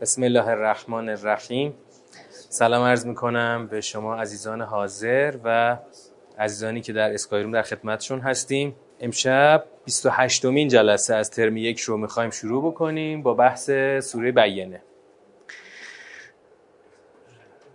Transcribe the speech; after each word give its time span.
بسم 0.00 0.22
الله 0.22 0.48
الرحمن 0.48 1.08
الرحیم. 1.08 1.74
سلام 2.30 2.84
عرض 2.84 3.06
می‌کنم 3.06 3.68
به 3.70 3.80
شما 3.80 4.16
عزیزان 4.16 4.60
حاضر 4.60 5.34
و 5.44 5.76
عزیزانی 6.38 6.80
که 6.80 6.92
در 6.92 7.14
اسکایروم 7.14 7.52
در 7.52 7.62
خدمتشون 7.62 8.20
هستیم. 8.20 8.74
امشب 9.00 9.64
28 9.84 10.44
مین 10.44 10.68
جلسه 10.68 11.14
از 11.14 11.30
ترم 11.30 11.56
یک 11.56 11.80
رو 11.80 11.96
می‌خوایم 11.96 12.30
شروع 12.30 12.72
بکنیم 12.72 13.22
با 13.22 13.34
بحث 13.34 13.70
سوره 14.00 14.32
بیینه 14.32 14.82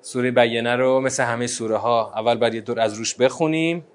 سوره 0.01 0.31
بیینه 0.31 0.75
رو 0.75 0.99
مثل 0.99 1.23
همه 1.23 1.47
سوره 1.47 1.77
ها 1.77 2.13
اول 2.15 2.35
باید 2.35 2.53
یه 2.53 2.61
دور 2.61 2.79
از 2.79 2.93
روش 2.93 3.15
بخونیم 3.15 3.85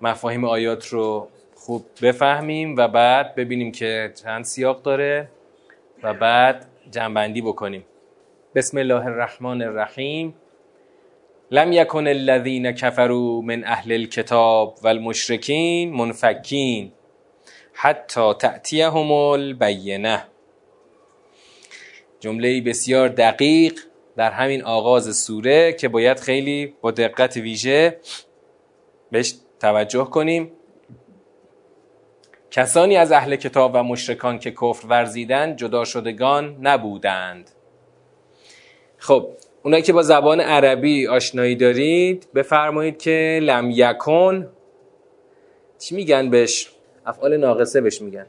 مفاهیم 0.00 0.44
آیات 0.44 0.86
رو 0.86 1.28
خوب 1.54 1.86
بفهمیم 2.02 2.76
و 2.76 2.88
بعد 2.88 3.34
ببینیم 3.34 3.72
که 3.72 4.12
چند 4.22 4.44
سیاق 4.44 4.82
داره 4.82 5.28
و 6.02 6.14
بعد 6.14 6.66
جنبندی 6.90 7.42
بکنیم. 7.42 7.84
بسم 8.54 8.78
الله 8.78 9.06
الرحمن 9.06 9.62
الرحیم. 9.62 10.34
لم 11.50 11.72
یکن 11.72 12.06
الذین 12.06 12.72
کفروا 12.72 13.42
من 13.42 13.64
اهل 13.64 13.92
الكتاب 13.92 14.78
والمشرکین 14.82 15.92
منفکین 15.92 16.92
حتی 17.72 18.34
تأتیهم 18.34 19.12
البینه. 19.12 20.22
جمله 22.20 22.60
بسیار 22.60 23.08
دقیق 23.08 23.80
در 24.16 24.30
همین 24.30 24.62
آغاز 24.62 25.16
سوره 25.16 25.72
که 25.72 25.88
باید 25.88 26.20
خیلی 26.20 26.74
با 26.80 26.90
دقت 26.90 27.36
ویژه 27.36 27.96
بهش 29.10 29.34
توجه 29.60 30.04
کنیم. 30.04 30.52
کسانی 32.54 32.96
از 32.96 33.12
اهل 33.12 33.36
کتاب 33.36 33.70
و 33.74 33.82
مشرکان 33.82 34.38
که 34.38 34.50
کفر 34.50 34.86
ورزیدند 34.86 35.56
جدا 35.56 35.84
شدگان 35.84 36.56
نبودند. 36.60 37.50
خب 38.98 39.28
اونایی 39.62 39.82
که 39.82 39.92
با 39.92 40.02
زبان 40.02 40.40
عربی 40.40 41.06
آشنایی 41.06 41.56
دارید 41.56 42.28
بفرمایید 42.34 42.98
که 42.98 43.40
لم 43.42 43.70
یکن. 43.70 44.48
چی 45.78 45.94
میگن 45.94 46.30
بهش؟ 46.30 46.70
افعال 47.06 47.36
ناقصه 47.36 47.80
بهش 47.80 48.02
میگن. 48.02 48.26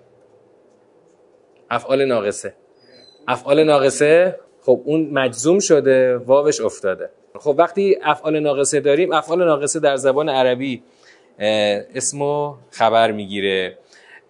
افعال 1.69 2.05
ناقصه. 2.05 2.53
افعال 3.27 3.63
ناقصه؟ 3.63 4.39
خب 4.61 4.81
اون 4.85 5.09
مجزوم 5.09 5.59
شده 5.59 6.17
واوش 6.17 6.61
افتاده. 6.61 7.09
خب 7.39 7.55
وقتی 7.57 7.97
افعال 8.03 8.39
ناقصه 8.39 8.79
داریم 8.79 9.13
افعال 9.13 9.45
ناقصه 9.45 9.79
در 9.79 9.95
زبان 9.95 10.29
عربی 10.29 10.83
اسمو 11.95 12.55
خبر 12.69 13.11
می‌گیره. 13.11 13.77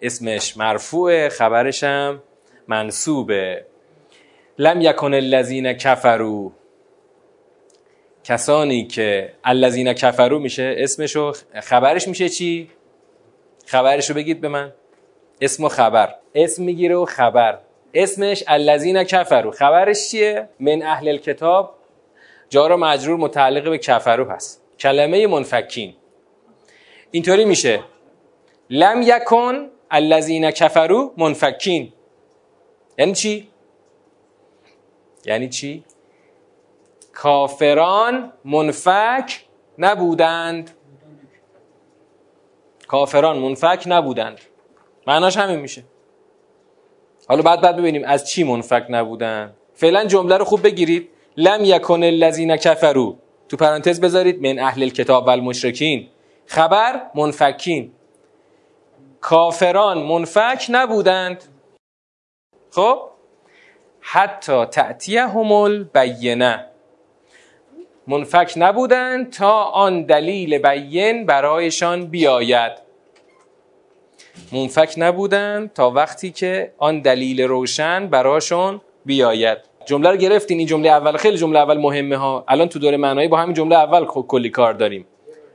اسمش 0.01 0.57
مرفوعه 0.57 1.29
خبرش 1.29 1.83
هم 1.83 2.23
منصوبه. 2.67 3.65
لم 4.57 4.81
یکن 4.81 5.13
الذین 5.13 5.73
کفرو 5.73 6.51
کسانی 8.23 8.87
که 8.87 9.33
الذین 9.43 9.93
کفرو 9.93 10.39
میشه 10.39 10.75
اسمشو 10.77 11.33
خبرش 11.63 12.07
میشه 12.07 12.29
چی؟ 12.29 12.69
خبرشو 13.65 14.13
بگید 14.13 14.41
به 14.41 14.47
من. 14.47 14.73
اسم 15.41 15.63
و 15.63 15.69
خبر. 15.69 16.15
اسم 16.35 16.63
می‌گیره 16.63 16.95
و 16.95 17.05
خبر. 17.05 17.59
اسمش 17.93 18.43
الذین 18.47 19.03
کفرو 19.03 19.51
خبرش 19.51 20.09
چیه؟ 20.09 20.49
من 20.59 20.81
اهل 20.81 21.07
الکتاب. 21.07 21.75
جار 22.49 22.75
مجرور 22.75 23.17
متعلق 23.17 23.69
به 23.69 23.77
کفرو 23.77 24.29
هست. 24.29 24.63
کلمه 24.79 25.27
منفکین. 25.27 25.93
اینطوری 27.11 27.45
میشه. 27.45 27.79
لم 28.69 29.01
یکن 29.01 29.69
الذین 29.91 30.51
کفروا 30.51 31.11
منفکین. 31.17 31.93
یعنی 32.97 33.13
چی؟ 33.13 33.47
یعنی 35.25 35.49
چی؟ 35.49 35.83
کافران 37.13 38.33
منفک 38.45 39.45
نبودند. 39.77 40.71
کافران 42.87 43.37
منفک 43.37 43.83
نبودند. 43.85 44.39
معناش 45.07 45.37
همین 45.37 45.59
میشه. 45.59 45.83
حالا 47.27 47.41
بعد 47.41 47.61
بعد 47.61 47.77
ببینیم 47.77 48.03
از 48.05 48.29
چی 48.29 48.43
منفک 48.43 48.85
نبودند. 48.89 49.53
فعلا 49.73 50.05
جمله 50.05 50.37
رو 50.37 50.45
خوب 50.45 50.63
بگیرید. 50.63 51.09
لم 51.37 51.59
یکن 51.63 52.03
الذین 52.03 52.57
کفروا. 52.57 53.15
تو 53.49 53.57
پرانتز 53.57 54.01
بذارید. 54.01 54.47
من 54.47 54.59
اهل 54.59 54.83
الکتاب 54.83 55.27
و 55.27 55.53
خبر 56.45 57.01
منفکین. 57.15 57.91
کافران 59.25 59.97
منفک 59.97 60.65
نبودند. 60.69 61.43
خب؟ 62.71 62.99
حتی 64.01 64.65
تأتیهم 64.65 65.51
البینه. 65.51 66.65
منفک 68.07 68.53
نبودند 68.57 69.33
تا 69.33 69.63
آن 69.63 70.03
دلیل 70.03 70.57
بین 70.57 71.25
برایشان 71.25 72.05
بیاید. 72.05 72.71
منفک 74.51 74.93
نبودند 74.97 75.73
تا 75.73 75.91
وقتی 75.91 76.31
که 76.31 76.73
آن 76.77 77.01
دلیل 77.01 77.41
روشن 77.41 78.07
براشون 78.07 78.81
بیاید. 79.05 79.57
جمله 79.85 80.09
رو 80.09 80.17
گرفتین؟ 80.17 80.57
این 80.57 80.67
جمله 80.67 80.89
اول 80.89 81.17
خیلی 81.17 81.37
جمله 81.37 81.59
اول 81.59 81.77
مهمه 81.77 82.17
ها. 82.17 82.45
الان 82.47 82.69
تو 82.69 82.79
دوره 82.79 82.97
معنایی 82.97 83.27
با 83.27 83.37
همین 83.37 83.53
جمله 83.53 83.75
اول 83.75 84.05
کلی 84.05 84.49
کار 84.49 84.73
داریم. 84.73 85.07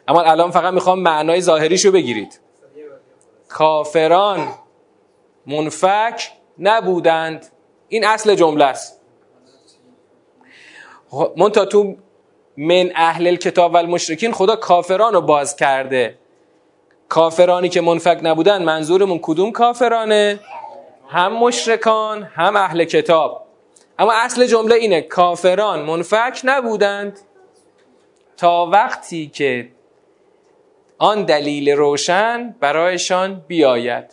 اما 0.09 0.22
الان 0.22 0.50
فقط 0.50 0.75
می‌خوام 0.75 1.00
معنای 1.00 1.41
ظاهریشو 1.41 1.92
بگیرید. 1.92 2.41
کافران 3.50 4.49
منفک 5.47 6.33
نبودند. 6.59 7.47
این 7.88 8.05
اصل 8.05 8.34
جمله 8.34 8.65
است. 8.65 9.00
منتها 11.37 11.65
تو 11.65 11.97
من 12.56 12.91
اهل 12.94 13.37
کتاب 13.37 13.75
و 13.75 13.77
المشرکین 13.77 14.33
خدا 14.33 14.56
کافران 14.56 15.12
رو 15.12 15.21
باز 15.21 15.56
کرده. 15.56 16.19
کافرانی 17.09 17.69
که 17.69 17.81
منفک 17.81 18.21
نبودن 18.22 18.62
منظورمون 18.62 19.19
کدوم 19.22 19.53
کافرانه؟ 19.53 20.41
هم 21.09 21.33
مشرکان 21.33 22.22
هم 22.22 22.56
اهل 22.56 22.84
کتاب. 22.84 23.47
اما 23.99 24.12
اصل 24.12 24.47
جمله 24.47 24.75
اینه 24.75 25.00
کافران 25.00 25.83
منفک 25.83 26.41
نبودند. 26.44 27.19
تا 28.37 28.66
وقتی 28.66 29.28
که 29.28 29.69
آن 31.03 31.25
دلیل 31.25 31.71
روشن 31.71 32.55
برایشان 32.61 33.44
بیاید. 33.49 34.05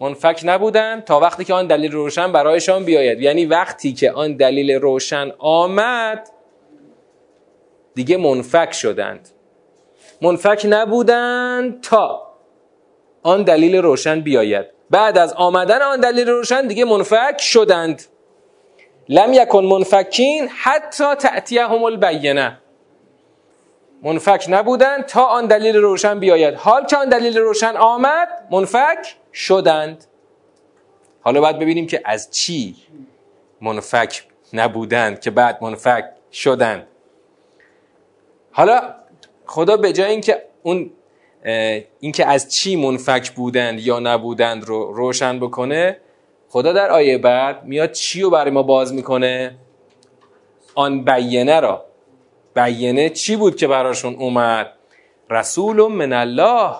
منفک 0.00 0.40
نبودن 0.44 1.00
تا 1.00 1.20
وقتی 1.20 1.44
که 1.44 1.54
آن 1.54 1.66
دلیل 1.66 1.92
روشن 1.92 2.32
برایشان 2.32 2.84
بیاید. 2.84 3.20
یعنی 3.20 3.44
وقتی 3.44 3.92
که 3.92 4.12
آن 4.12 4.36
دلیل 4.36 4.72
روشن 4.72 5.32
آمد 5.38 6.28
دیگه 7.94 8.16
منفک 8.16 8.72
شدند. 8.72 9.28
منفک 10.22 10.66
نبودند 10.68 11.80
تا 11.80 12.22
آن 13.22 13.42
دلیل 13.42 13.76
روشن 13.76 14.20
بیاید. 14.20 14.66
بعد 14.90 15.18
از 15.18 15.32
آمدن 15.32 15.82
آن 15.82 16.00
دلیل 16.00 16.28
روشن 16.28 16.66
دیگه 16.66 16.84
منفک 16.84 17.36
شدند. 17.38 18.02
لم 19.08 19.32
یکن 19.32 19.64
منفکین 19.64 20.48
حتی 20.48 21.14
تأتیهم 21.14 21.84
البینه. 21.84 22.61
منفک 24.02 24.44
نبودند 24.48 25.06
تا 25.06 25.24
آن 25.24 25.46
دلیل 25.46 25.76
روشن 25.76 26.20
بیاید. 26.20 26.54
حال 26.54 26.86
که 26.86 26.96
آن 26.96 27.08
دلیل 27.08 27.38
روشن 27.38 27.76
آمد 27.76 28.28
منفک 28.50 29.16
شدند. 29.32 30.04
حالا 31.20 31.40
باید 31.40 31.58
ببینیم 31.58 31.86
که 31.86 32.02
از 32.04 32.30
چی 32.30 32.76
منفک 33.60 34.22
نبودند 34.52 35.20
که 35.20 35.30
بعد 35.30 35.58
منفک 35.62 36.04
شدند. 36.32 36.86
حالا 38.52 38.94
خدا 39.46 39.76
به 39.76 39.92
جای 39.92 40.10
اینکه 40.10 40.42
اون 40.62 40.90
اینکه 42.00 42.26
از 42.26 42.54
چی 42.54 42.76
منفک 42.76 43.30
بودند 43.30 43.80
یا 43.80 43.98
نبودند 43.98 44.64
رو 44.64 44.92
روشن 44.92 45.40
بکنه 45.40 45.96
خدا 46.48 46.72
در 46.72 46.90
آیه 46.90 47.18
بعد 47.18 47.64
میاد 47.64 47.92
چی 47.92 48.22
رو 48.22 48.30
برای 48.30 48.50
ما 48.50 48.62
باز 48.62 48.94
می‌کنه؟ 48.94 49.54
آن 50.74 51.04
بیینه 51.04 51.60
را. 51.60 51.84
بیینه 52.54 53.10
چی 53.10 53.36
بود 53.36 53.56
که 53.56 53.66
براشون 53.66 54.14
اومد؟ 54.14 54.72
رسول 55.30 55.92
من 55.92 56.12
الله 56.12 56.76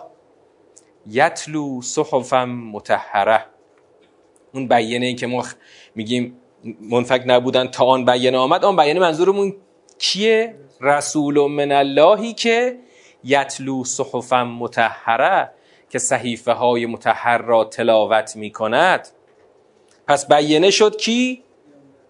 یتلو 1.07 1.83
صحفا 1.83 2.45
متحره 2.45 3.45
اون 4.55 4.69
بیینه 4.69 5.07
ای 5.07 5.15
که 5.15 5.27
ما 5.27 5.45
میگیم 5.95 6.37
منفک 6.81 7.23
نبودن 7.27 7.67
تا 7.67 7.85
آن 7.85 8.05
بیینه 8.05 8.39
آمد 8.39 8.65
آن 8.65 8.77
بیینه 8.77 9.01
منظورمون 9.01 9.57
کیه؟ 9.99 10.55
رسول 10.81 11.51
من 11.51 11.73
اللهی 11.73 12.33
که 12.33 12.79
یتلو 13.25 13.85
صحفا 13.85 14.45
متحره 14.45 15.51
که 15.91 15.99
صحیفه 15.99 16.53
های 16.53 16.87
متحر 16.87 17.39
را 17.39 17.65
تلاوت 17.65 18.37
می 18.37 18.51
کند 18.51 19.09
پس 20.09 20.29
بیینه 20.29 20.71
شد 20.71 20.97
کی؟ 20.97 21.43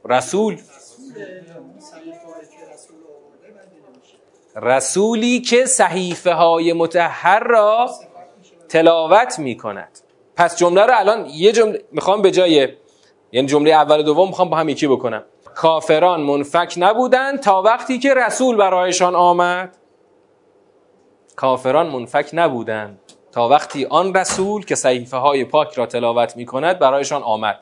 رسول. 0.04 0.58
رسولی 4.56 5.40
که 5.40 5.66
صحیفه 5.66 6.32
های 6.32 6.72
متحر 6.72 7.38
را 7.38 7.90
تلاوت 8.68 9.38
می 9.38 9.56
کند 9.56 9.98
پس 10.36 10.56
جمله 10.56 10.86
رو 10.86 10.92
الان 10.96 11.26
یه 11.26 11.52
جمله 11.52 11.84
می‌خوام 11.92 12.22
به 12.22 12.30
جای 12.30 12.68
یعنی 13.32 13.48
جمله 13.48 13.70
اول 13.70 14.00
و 14.00 14.02
دوم 14.02 14.28
می‌خوام 14.28 14.50
با 14.50 14.56
هم 14.56 14.68
یکی 14.68 14.86
بکنم. 14.86 15.24
کافران 15.54 16.20
منفک 16.20 16.74
نبودند 16.76 17.40
تا 17.40 17.62
وقتی 17.62 17.98
که 17.98 18.14
رسول 18.14 18.56
برایشان 18.56 19.14
آمد. 19.14 19.76
کافران 21.36 21.86
منفک 21.86 22.30
نبودند 22.32 22.98
تا 23.32 23.48
وقتی 23.48 23.84
آن 23.84 24.14
رسول 24.14 24.64
که 24.64 24.74
صحیفه 24.74 25.16
های 25.16 25.44
پاک 25.44 25.74
را 25.74 25.86
تلاوت 25.86 26.36
می 26.36 26.46
کند 26.46 26.78
برایشان 26.78 27.22
آمد. 27.22 27.58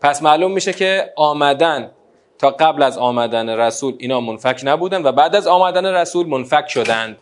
پس 0.00 0.22
معلوم 0.22 0.52
میشه 0.52 0.72
که 0.72 1.12
آمدن 1.16 1.90
تا 2.38 2.50
قبل 2.50 2.82
از 2.82 2.98
آمدن 2.98 3.48
رسول 3.48 3.94
اینا 3.98 4.20
منفک 4.20 4.60
نبودن 4.64 5.02
و 5.02 5.12
بعد 5.12 5.36
از 5.36 5.46
آمدن 5.46 5.86
رسول 5.86 6.26
منفک 6.26 6.68
شدند. 6.68 7.16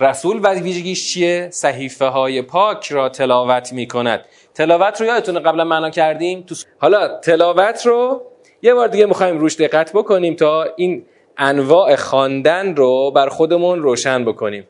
رسول 0.00 0.40
و 0.42 0.48
ویژگیش 0.48 1.12
چیه؟ 1.12 1.48
صحیفه 1.52 2.06
های 2.06 2.42
پاک 2.42 2.92
را 2.92 3.08
تلاوت 3.08 3.72
می 3.72 3.88
کند 3.88 4.24
تلاوت 4.54 5.00
رو 5.00 5.06
یادتونه 5.06 5.40
قبلا 5.40 5.64
معنا 5.64 5.90
کردیم؟ 5.90 6.42
تو 6.42 6.54
حالا 6.78 7.18
تلاوت 7.18 7.86
رو 7.86 8.22
یه 8.62 8.74
بار 8.74 8.88
دیگه 8.88 9.06
می‌خوایم 9.06 9.38
روش 9.38 9.56
دقت 9.56 9.92
بکنیم 9.92 10.36
تا 10.36 10.66
این 10.76 11.06
انواع 11.36 11.96
خواندن 11.96 12.76
رو 12.76 13.10
بر 13.10 13.28
خودمون 13.28 13.82
روشن 13.82 14.24
بکنیم. 14.24 14.68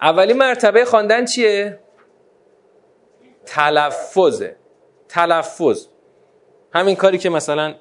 اولی 0.00 0.32
مرتبه 0.32 0.84
خواندن 0.84 1.24
چیه؟ 1.24 1.78
تلفظه. 3.46 4.56
تلفظ. 5.08 5.86
همین 6.74 6.96
کاری 6.96 7.18
که 7.18 7.30
مثلا 7.30 7.74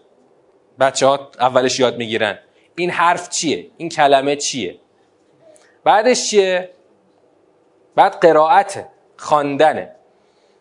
بچه 0.79 1.07
ها 1.07 1.31
اولش 1.39 1.79
یاد 1.79 1.97
می‌گیرن. 1.97 2.39
این 2.75 2.89
حرف 2.89 3.29
چیه؟ 3.29 3.67
این 3.77 3.89
کلمه 3.89 4.35
چیه؟ 4.35 4.79
بعدش 5.83 6.29
چیه؟ 6.29 6.69
بعد 7.95 8.15
قرائت 8.15 8.85
خواندنه. 9.17 9.95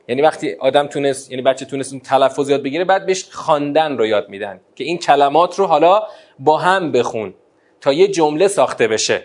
یعنی 0.09 0.23
وقتی 0.23 0.55
آدم 0.55 0.87
تونست 0.87 1.31
یعنی 1.31 1.43
بچه 1.43 1.65
تونست 1.65 1.93
اون 1.93 2.01
تلفظ 2.01 2.51
یاد 2.51 2.63
بگیره 2.63 2.85
بعد 2.85 3.07
بهش 3.07 3.25
خواندن 3.31 3.99
رو 3.99 4.07
یاد 4.07 4.29
میدن 4.29 4.61
که 4.75 4.85
این 4.85 4.99
کلمات 4.99 5.59
رو 5.59 5.67
حالا 5.67 6.07
با 6.39 6.59
هم 6.59 6.93
بخون 6.93 7.35
تا 7.81 7.93
یه 7.93 8.09
جمله 8.09 8.49
ساخته 8.49 8.89
بشه. 8.89 9.23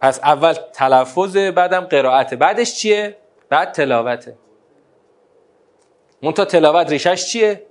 پس 0.00 0.20
اول 0.20 0.52
تلفظ 0.52 1.36
بعدم 1.36 1.80
قرائت 1.80 2.34
بعدش 2.34 2.74
چیه؟ 2.74 3.16
بعد 3.48 3.72
تلاوته. 3.72 4.34
تا 6.34 6.44
تلاوت 6.44 6.90
ریشش 6.90 7.26
چیه؟ 7.26 7.62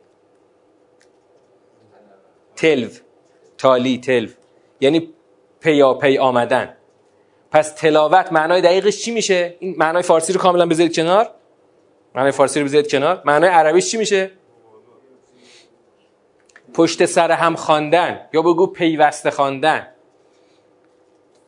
تلو 2.61 2.89
تالی 3.57 3.97
تلو 3.97 4.27
یعنی 4.79 5.09
پیا 5.59 5.93
پی 5.93 6.17
آمدن. 6.17 6.73
پس 7.51 7.71
تلاوت 7.71 8.31
معنای 8.31 8.61
دقیقش 8.61 8.97
چی 8.97 9.11
میشه؟ 9.11 9.55
این 9.59 9.75
معنای 9.77 10.03
فارسی 10.03 10.33
رو 10.33 10.39
کاملا 10.39 10.65
بذارید 10.65 10.95
کنار. 10.95 11.29
معنای 12.15 12.31
فارسی 12.31 12.59
رو 12.59 12.65
بذارید 12.65 12.91
کنار. 12.91 13.21
معنای 13.25 13.49
عربیش 13.49 13.91
چی 13.91 13.97
میشه؟ 13.97 14.31
پشت 16.73 17.05
سر 17.05 17.31
هم 17.31 17.55
خواندن 17.55 18.21
یا 18.33 18.41
بگو 18.41 18.67
پیوسته 18.67 19.31
خواندن. 19.31 19.87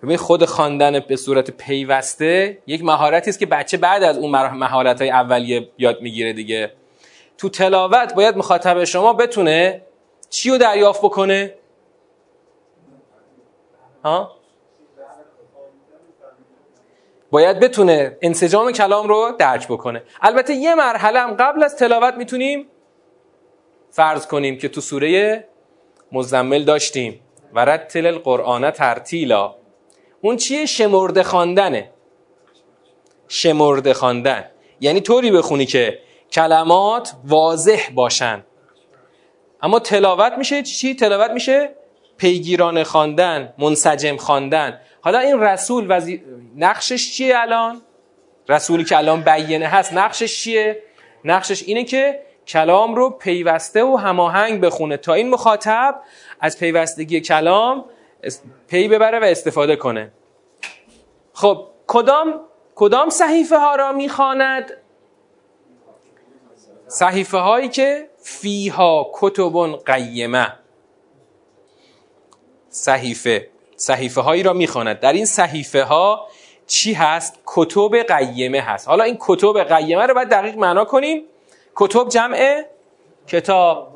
ببین 0.03 0.17
خود 0.17 0.45
خواندن 0.45 0.99
به 0.99 1.15
صورت 1.15 1.51
پیوسته 1.51 2.57
یک 2.67 2.83
مهارتی 2.83 3.29
است 3.29 3.39
که 3.39 3.45
بچه 3.45 3.77
بعد 3.77 4.03
از 4.03 4.17
اون 4.17 4.31
مهارت 4.31 5.01
اولیه 5.01 5.69
یاد 5.77 6.01
می‌گیره 6.01 6.33
دیگه. 6.33 6.73
تو 7.37 7.49
تلاوت 7.49 8.13
باید 8.13 8.37
مخاطب 8.37 8.83
شما 8.83 9.13
بتونه 9.13 9.81
چی 10.33 10.49
رو 10.49 10.57
دریافت 10.57 11.01
بکنه؟ 11.01 11.55
ها؟ 14.03 14.31
باید 17.31 17.59
بتونه 17.59 18.17
انسجام 18.21 18.71
کلام 18.71 19.07
رو 19.07 19.35
درک 19.39 19.67
بکنه. 19.67 20.03
البته 20.21 20.53
یه 20.53 20.75
مرحله 20.75 21.19
هم 21.19 21.33
قبل 21.33 21.63
از 21.63 21.75
تلاوت 21.75 22.13
می‌تونیم 22.13 22.67
فرض 23.91 24.27
کنیم 24.27 24.57
که 24.57 24.69
تو 24.69 24.81
سوره 24.81 25.43
مزمل 26.11 26.63
داشتیم. 26.63 27.19
و 27.53 27.65
رتل 27.65 28.05
القرآن 28.05 28.71
ترتیلا. 28.71 29.55
اون 30.21 30.37
چیه؟ 30.37 30.65
شمرده 30.65 31.23
خواندنه. 31.23 31.89
شمرده 33.27 33.93
خواندن. 33.93 34.45
یعنی 34.81 35.01
طوری 35.01 35.31
بخونی 35.31 35.65
که 35.65 35.99
کلمات 36.31 37.13
واضح 37.23 37.89
باشن. 37.93 38.43
اما 39.63 39.79
تلاوت 39.79 40.33
میشه 40.37 40.63
چی 40.63 40.95
تلاوت 40.95 41.31
میشه 41.31 41.69
پیگیران 42.17 42.83
خواندن 42.83 43.53
منسجم 43.57 44.17
خواندن. 44.17 44.79
حالا 45.01 45.19
این 45.19 45.39
رسول 45.39 45.85
وزی... 45.89 46.23
نقشش 46.55 47.13
چیه 47.13 47.39
الان؟ 47.39 47.81
رسولی 48.49 48.83
که 48.83 48.97
الان 48.97 49.21
بیینه 49.21 49.67
هست 49.67 49.93
نقشش 49.93 50.41
چیه؟ 50.41 50.83
نقشش 51.25 51.63
اینه 51.63 51.83
که 51.83 52.19
کلام 52.47 52.95
رو 52.95 53.09
پیوسته 53.09 53.83
و 53.83 53.95
هماهنگ 53.95 54.61
بخونه. 54.61 54.97
تا 54.97 55.13
این 55.13 55.29
مخاطب 55.29 56.01
از 56.39 56.59
پیوستگی 56.59 57.21
کلام 57.21 57.85
پی 58.67 58.87
ببره 58.87 59.19
و 59.19 59.23
استفاده 59.23 59.75
کنه. 59.75 60.11
خب 61.33 61.67
کدام 61.87 62.39
کدام 62.75 63.09
صحیفه 63.09 63.57
ها 63.57 63.75
را 63.75 63.91
می‌خواند؟ 63.91 64.71
صحیفه 66.87 67.37
هایی 67.37 67.69
که 67.69 68.09
فیها 68.23 69.11
کتب 69.13 69.79
قیمه. 69.85 70.53
صحیفه. 72.69 73.49
صحیفه 73.75 74.21
هایی 74.21 74.43
را 74.43 74.53
می‌خواند. 74.53 74.99
در 74.99 75.13
این 75.13 75.25
صحیفه 75.25 75.83
ها 75.83 76.27
چی 76.67 76.93
هست؟ 76.93 77.39
کتب 77.45 77.95
قیمه 77.95 78.61
هست. 78.61 78.87
حالا 78.87 79.03
این 79.03 79.17
کتب 79.19 79.63
قیمه 79.63 80.05
رو 80.05 80.13
باید 80.13 80.29
دقیق 80.29 80.57
معنا 80.57 80.85
کنیم. 80.85 81.23
کتب 81.75 82.09
جمع 82.09 82.63
کتاب. 83.27 83.87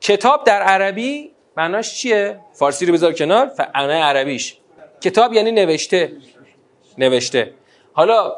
کتاب 0.00 0.44
در 0.44 0.62
عربی 0.62 1.32
معناش 1.56 1.94
چیه؟ 1.94 2.40
فارسی 2.52 2.86
رو 2.86 2.92
بذار 2.92 3.12
کنار. 3.12 3.52
معنای 3.74 4.00
عربیش. 4.00 4.56
کتاب 5.00 5.32
یعنی 5.32 5.52
نوشته. 5.52 6.12
نوشته. 6.98 7.54
حالا 7.92 8.36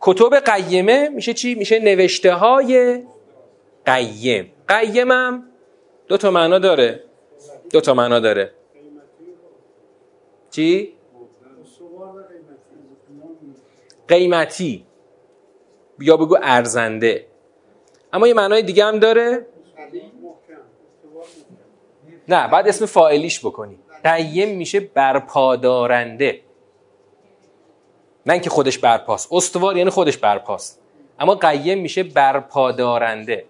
کتب 0.00 0.34
قیمه 0.34 1.08
میشه 1.08 1.34
چی؟ 1.34 1.54
میشه 1.54 1.78
نوشته 1.78 2.34
های 2.34 3.02
قیم. 3.86 4.52
قیمم 4.68 5.44
دو 6.08 6.16
تا 6.16 6.30
معنا 6.30 6.58
داره. 6.58 7.04
دو 7.70 7.80
تا 7.80 7.94
معنا 7.94 8.20
داره. 8.20 8.52
چی؟ 10.50 10.92
قیمتی. 14.08 14.86
یا 16.00 16.16
بگو 16.16 16.36
ارزنده. 16.42 17.26
اما 18.12 18.28
یه 18.28 18.34
معنای 18.34 18.62
دیگه 18.62 18.84
هم 18.84 18.98
داره. 18.98 19.46
نه 22.28 22.48
بعد 22.48 22.68
اسم 22.68 22.86
فاعلیش 22.86 23.40
بکنی. 23.40 23.78
قیم 24.04 24.56
میشه 24.56 24.80
برپادارنده. 24.80 26.40
نه 28.26 28.32
اینکه 28.32 28.50
خودش 28.50 28.78
برپاست. 28.78 29.32
استوار 29.32 29.76
یعنی 29.76 29.90
خودش 29.90 30.18
برپاست. 30.18 30.80
اما 31.18 31.34
قیم 31.34 31.78
میشه 31.78 32.02
برپادارنده. 32.02 33.46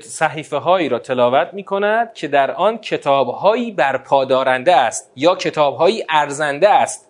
صحیفه 0.00 0.56
هایی 0.56 0.88
را 0.88 0.98
تلاوت 0.98 1.54
می 1.54 1.64
کند 1.64 2.12
که 2.12 2.28
در 2.28 2.50
آن 2.50 2.78
کتاب 2.78 3.28
هایی 3.28 3.72
برپادارنده 3.72 4.76
است 4.76 5.10
یا 5.16 5.36
کتاب 5.36 5.76
هایی 5.76 6.04
ارزنده 6.08 6.68
است. 6.68 7.08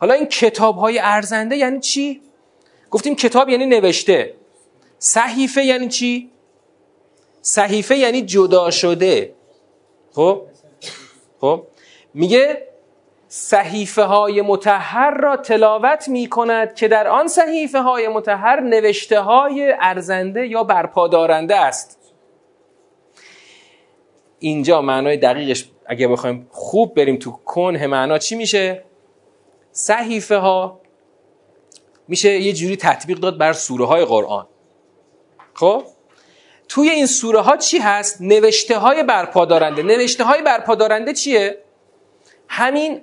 حالا 0.00 0.14
این 0.14 0.26
کتاب 0.26 0.76
های 0.76 0.98
ارزنده 0.98 1.56
یعنی 1.56 1.80
چی؟ 1.80 2.20
گفتیم 2.90 3.16
کتاب 3.16 3.48
یعنی 3.48 3.66
نوشته. 3.66 4.34
صحیفه 4.98 5.64
یعنی 5.64 5.88
چی؟ 5.88 6.30
صحیفه 7.42 7.96
یعنی 7.96 8.22
جدا 8.22 8.70
شده. 8.70 9.34
خب؟ 10.12 10.42
خب؟ 11.40 11.66
میگه 12.14 12.68
صحیفه 13.36 14.02
های 14.02 14.42
متحر 14.42 15.10
را 15.10 15.36
تلاوت 15.36 16.08
می 16.08 16.28
کند 16.28 16.74
که 16.74 16.88
در 16.88 17.08
آن 17.08 17.28
صحیفه 17.28 17.80
های 17.80 18.08
متحر 18.08 18.60
نوشته 18.60 19.20
های 19.20 19.74
ارزنده 19.80 20.46
یا 20.46 20.64
برپادارنده 20.64 21.56
است. 21.56 21.98
اینجا 24.38 24.82
معنای 24.82 25.16
دقیقش 25.16 25.70
اگه 25.86 26.08
بخوایم 26.08 26.46
خوب 26.50 26.94
بریم 26.94 27.16
تو 27.16 27.30
کنه 27.30 27.86
معنا 27.86 28.18
چی 28.18 28.36
میشه؟ 28.36 28.84
صحیفه 29.72 30.36
ها 30.36 30.80
میشه 32.08 32.30
یه 32.30 32.52
جوری 32.52 32.76
تطبیق 32.76 33.18
داد 33.18 33.38
بر 33.38 33.52
سوره 33.52 33.86
های 33.86 34.04
قرآن. 34.04 34.46
خب؟ 35.54 35.82
توی 36.68 36.90
این 36.90 37.06
سوره 37.06 37.40
ها 37.40 37.56
چی 37.56 37.78
هست؟ 37.78 38.20
نوشته 38.20 38.78
های 38.78 39.02
برپادارنده. 39.02 39.82
نوشته 39.82 40.24
های 40.24 40.42
برپادارنده 40.42 41.12
چیه؟ 41.12 41.58
همین 42.48 43.00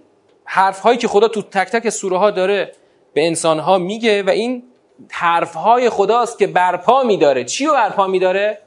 حرف 0.53 0.79
هایی 0.79 0.98
که 0.98 1.08
خدا 1.08 1.27
تو 1.27 1.41
تک 1.41 1.67
تک 1.67 1.89
سوره 1.89 2.17
ها 2.17 2.31
داره 2.31 2.72
به 3.13 3.27
انسان 3.27 3.60
ها 3.60 3.77
میگه 3.77 4.24
و 4.24 4.29
این 4.29 4.63
حرف 5.12 5.53
های 5.53 5.89
خداست 5.89 6.39
که 6.39 6.48
برپا 6.48 7.03
میداره. 7.03 7.43
چی 7.43 7.65
رو 7.65 7.74
برپا 7.74 8.08
میداره؟ 8.08 8.58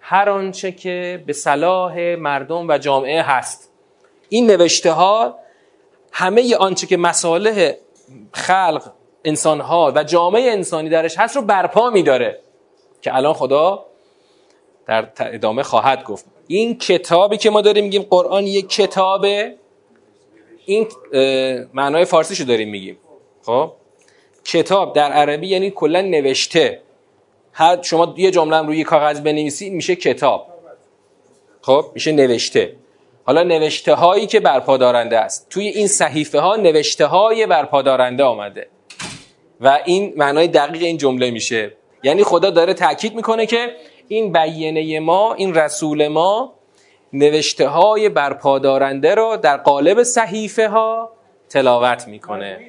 هر 0.00 0.30
آنچه 0.30 0.72
که 0.72 1.24
به 1.26 1.32
صلاح 1.32 2.14
مردم 2.14 2.68
و 2.68 2.78
جامعه 2.78 3.22
هست. 3.22 3.70
این 4.28 4.46
نوشته 4.46 4.92
ها 4.92 5.38
همه 6.12 6.56
آنچه 6.56 6.86
که 6.86 6.96
مصالح 6.96 7.72
خلق 8.32 8.92
انسانها 9.24 9.92
و 9.96 10.04
جامعه 10.04 10.52
انسانی 10.52 10.88
درش 10.88 11.18
هست 11.18 11.36
رو 11.36 11.42
برپا 11.42 11.90
میداره. 11.90 12.40
که 13.00 13.16
الان 13.16 13.32
خدا 13.32 13.86
در 14.86 15.08
ادامه 15.18 15.62
خواهد 15.62 16.04
گفت. 16.04 16.24
این 16.46 16.78
کتابی 16.78 17.36
که 17.36 17.50
ما 17.50 17.60
داریم 17.60 17.84
میگیم 17.84 18.02
قرآن 18.02 18.46
یک 18.46 18.68
کتابه. 18.68 19.61
این 20.66 20.86
معنای 21.74 22.04
فارسیشو 22.04 22.44
داریم 22.44 22.68
میگیم. 22.68 22.98
خب؟ 23.42 23.72
کتاب 24.44 24.94
در 24.94 25.12
عربی 25.12 25.46
یعنی 25.46 25.70
کلا 25.70 26.00
نوشته. 26.00 26.80
هر 27.52 27.82
شما 27.82 28.14
یه 28.16 28.30
جمله 28.30 28.66
روی 28.66 28.84
کاغذ 28.84 29.20
بنویسید 29.20 29.72
میشه 29.72 29.96
کتاب. 29.96 30.46
خب؟ 31.60 31.84
میشه 31.94 32.12
نوشته. 32.12 32.76
حالا 33.24 33.42
نوشته 33.42 33.94
هایی 33.94 34.26
که 34.26 34.40
برپادارنده 34.40 35.18
است. 35.18 35.46
توی 35.50 35.68
این 35.68 35.86
صحیفه 35.86 36.40
ها 36.40 36.56
نوشته 36.56 37.06
های 37.06 37.46
برپادارنده 37.46 38.24
آمده. 38.24 38.66
و 39.60 39.80
این 39.84 40.12
معنای 40.16 40.48
دقیق 40.48 40.82
این 40.82 40.96
جمله 40.96 41.30
میشه. 41.30 41.72
یعنی 42.02 42.24
خدا 42.24 42.50
داره 42.50 42.74
تاکید 42.74 43.14
می‌کنه 43.14 43.46
که 43.46 43.76
این 44.08 44.32
بیانه 44.32 45.00
ما 45.00 45.34
این 45.34 45.54
رسول 45.54 46.08
ما 46.08 46.54
نوشته 47.12 47.68
های 47.68 48.08
برپادارنده 48.08 49.14
رو 49.14 49.36
در 49.36 49.56
قالب 49.56 50.02
صحیفه 50.02 50.68
ها 50.68 51.12
تلاوت 51.48 52.08
می‌کنه. 52.08 52.68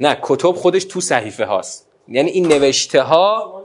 نه 0.00 0.18
کتب 0.22 0.52
خودش 0.52 0.84
تو 0.84 1.00
صحیفه 1.00 1.44
هاست. 1.44 1.88
یعنی 2.08 2.30
این 2.30 2.46
نوشته 2.48 3.02
ها 3.02 3.60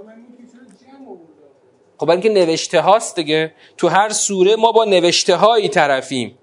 خب 1.98 2.10
اینکه 2.10 2.30
نوشته 2.30 2.82
هاست 2.82 3.16
دیگه. 3.16 3.54
تو 3.78 3.88
هر 3.88 4.10
سوره 4.10 4.56
ما 4.56 4.72
با 4.72 4.86
نوشته 4.86 5.36
هایی 5.36 5.70
طرفیم. 5.70 6.38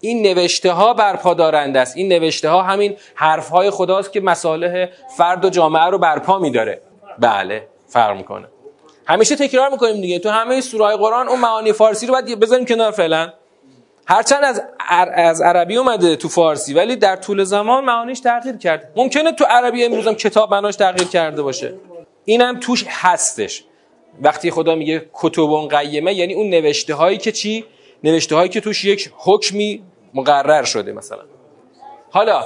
این 0.00 0.22
نوشته 0.22 0.72
ها 0.72 0.94
برپادارنده 0.94 1.80
است. 1.80 1.96
این 1.96 2.12
نوشته 2.12 2.48
ها 2.48 2.62
همین 2.62 2.96
حرف 3.14 3.48
های 3.48 3.70
خداست 3.70 4.12
که 4.12 4.20
مصالح 4.20 4.88
فرد 5.16 5.44
و 5.44 5.50
جامعه 5.50 5.84
رو 5.84 5.98
برپا 5.98 6.38
میداره. 6.38 6.80
بله 7.18 7.68
فرق 7.86 8.16
می‌کنه. 8.16 8.48
همیشه 9.06 9.36
تکرار 9.36 9.70
می‌کنیم 9.70 10.00
دیگه. 10.00 10.18
تو 10.18 10.28
همه 10.28 10.60
سوره 10.60 10.96
قرآن 10.96 11.28
اون 11.28 11.40
معانی 11.40 11.72
فارسی 11.72 12.06
رو 12.06 12.14
باید 12.14 12.40
بذاریم 12.40 12.66
کنار 12.66 12.90
فعلا. 12.90 13.32
هرچند 14.06 14.44
از 14.44 14.62
از 15.14 15.40
عربی 15.40 15.76
اومده 15.76 16.16
تو 16.16 16.28
فارسی 16.28 16.74
ولی 16.74 16.96
در 16.96 17.16
طول 17.16 17.44
زمان 17.44 17.84
معانیش 17.84 18.20
تغییر 18.20 18.56
کرد 18.56 18.92
ممکنه 18.96 19.32
تو 19.32 19.44
عربی 19.44 19.84
امروز 19.84 20.06
هم 20.06 20.14
کتاب 20.14 20.54
معناش 20.54 20.76
تغییر 20.76 21.08
کرده 21.08 21.42
باشه. 21.42 21.74
اینم 22.24 22.60
توش 22.60 22.84
هستش. 22.88 23.64
وقتی 24.22 24.50
خدا 24.50 24.74
میگه 24.74 25.06
کتب 25.12 25.68
قیمه 25.70 26.14
یعنی 26.14 26.34
اون 26.34 26.50
نوشته 26.50 26.94
هایی 26.94 27.18
که 27.18 27.32
چی؟ 27.32 27.64
نوشته 28.04 28.36
هایی 28.36 28.48
که 28.48 28.60
توش 28.60 28.84
یک 28.84 29.10
حکمی 29.16 29.82
مقرر 30.14 30.62
شده 30.62 30.92
مثلا. 30.92 31.22
حالا 32.10 32.44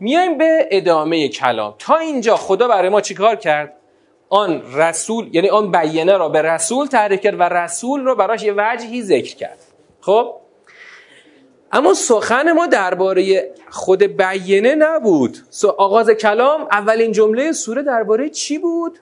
میایم 0.00 0.38
به 0.38 0.68
ادامه 0.70 1.28
کلام. 1.28 1.74
تا 1.78 1.96
اینجا 1.96 2.36
خدا 2.36 2.68
برای 2.68 2.88
ما 2.88 3.00
چیکار 3.00 3.36
کرد؟ 3.36 3.77
آن 4.28 4.62
رسول 4.74 5.30
یعنی 5.32 5.48
آن 5.48 5.70
بیانه 5.70 6.16
را 6.16 6.28
به 6.28 6.42
رسول 6.42 6.86
تعریف 6.86 7.20
کرد 7.20 7.40
و 7.40 7.42
رسول 7.42 8.04
رو 8.04 8.14
براش 8.14 8.42
یه 8.42 8.54
وجهی 8.56 9.02
ذکر 9.02 9.36
کرد. 9.36 9.58
خب؟ 10.00 10.34
اما 11.72 11.94
سخن 11.94 12.52
ما 12.52 12.66
درباره 12.66 13.50
خود 13.70 14.02
بیانه 14.02 14.74
نبود. 14.74 15.38
آغاز 15.78 16.10
کلام 16.10 16.68
اولین 16.70 17.12
جمله 17.12 17.52
سوره 17.52 17.82
درباره 17.82 18.28
چی 18.30 18.58
بود؟ 18.58 18.98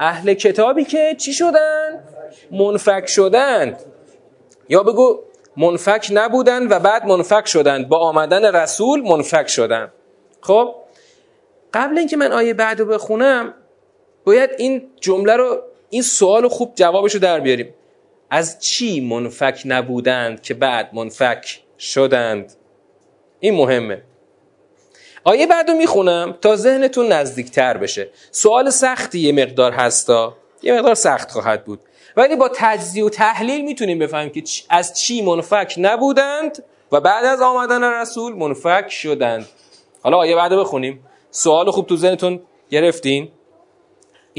اهل 0.00 0.34
کتابی 0.34 0.84
که 0.84 1.14
چی 1.18 1.32
شدن؟ 1.32 2.04
منفک 2.50 3.06
شدند 3.06 3.80
یا 4.68 4.82
بگو 4.82 5.18
منفک 5.56 6.08
نبودند 6.12 6.72
و 6.72 6.78
بعد 6.78 7.06
منفک 7.06 7.46
شدند 7.46 7.88
با 7.88 7.98
آمدن 7.98 8.54
رسول 8.54 9.00
منفک 9.00 9.48
شدند 9.48 9.92
خب؟ 10.40 10.74
قبل 11.74 11.98
اینکه 11.98 12.16
من 12.16 12.32
آیه 12.32 12.54
بعد 12.54 12.80
رو 12.80 12.86
بخونم 12.86 13.54
باید 14.24 14.50
این 14.58 14.90
جمله 15.00 15.36
رو 15.36 15.62
این 15.90 16.02
سوال 16.02 16.48
خوب 16.48 16.72
جوابش 16.74 17.14
رو 17.14 17.20
در 17.20 17.40
بیاریم. 17.40 17.74
از 18.30 18.60
چی 18.60 19.00
منفک 19.00 19.62
نبودند 19.64 20.42
که 20.42 20.54
بعد 20.54 20.94
منفک 20.94 21.60
شدند؟ 21.78 22.52
این 23.40 23.54
مهمه. 23.54 24.02
آیه 25.24 25.46
بعد 25.46 25.70
رو 25.70 25.76
می‌خونم 25.76 26.38
تا 26.40 26.56
ذهنتون 26.56 27.12
نزدیکتر 27.12 27.76
بشه. 27.76 28.10
سوال 28.30 28.70
سختی 28.70 29.18
یه 29.18 29.32
مقدار 29.32 29.72
هستا. 29.72 30.36
یه 30.62 30.72
مقدار 30.74 30.94
سخت 30.94 31.30
خواهد 31.30 31.64
بود. 31.64 31.80
ولی 32.16 32.36
با 32.36 32.50
تجزیه 32.54 33.04
و 33.04 33.08
تحلیل 33.08 33.64
می‌تونیم 33.64 33.98
بفهمیم 33.98 34.30
که 34.30 34.42
از 34.70 34.98
چی 34.98 35.22
منفک 35.22 35.74
نبودند 35.78 36.64
و 36.92 37.00
بعد 37.00 37.24
از 37.24 37.40
آمدن 37.40 37.84
رسول 37.84 38.32
منفک 38.32 38.90
شدند. 38.90 39.46
حالا 40.02 40.16
آیه 40.16 40.36
بعد 40.36 40.52
بخونیم. 40.52 41.04
سوال 41.30 41.70
خوب 41.70 41.86
تو 41.86 41.96
ذهنتون 41.96 42.40
گرفتین؟ 42.70 43.28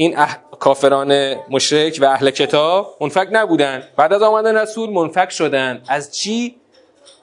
این 0.00 0.18
اح... 0.18 0.36
کافران 0.60 1.34
مشرک 1.50 1.98
و 2.00 2.04
اهل 2.04 2.30
کتاب 2.30 2.96
منفک 3.00 3.28
نبودند 3.32 3.84
بعد 3.96 4.12
از 4.12 4.22
آمدن 4.22 4.56
رسول 4.56 4.90
منفک 4.90 5.30
شدند 5.30 5.86
از 5.88 6.16
چی؟ 6.16 6.56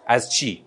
از 0.08 0.32
چی؟ 0.32 0.64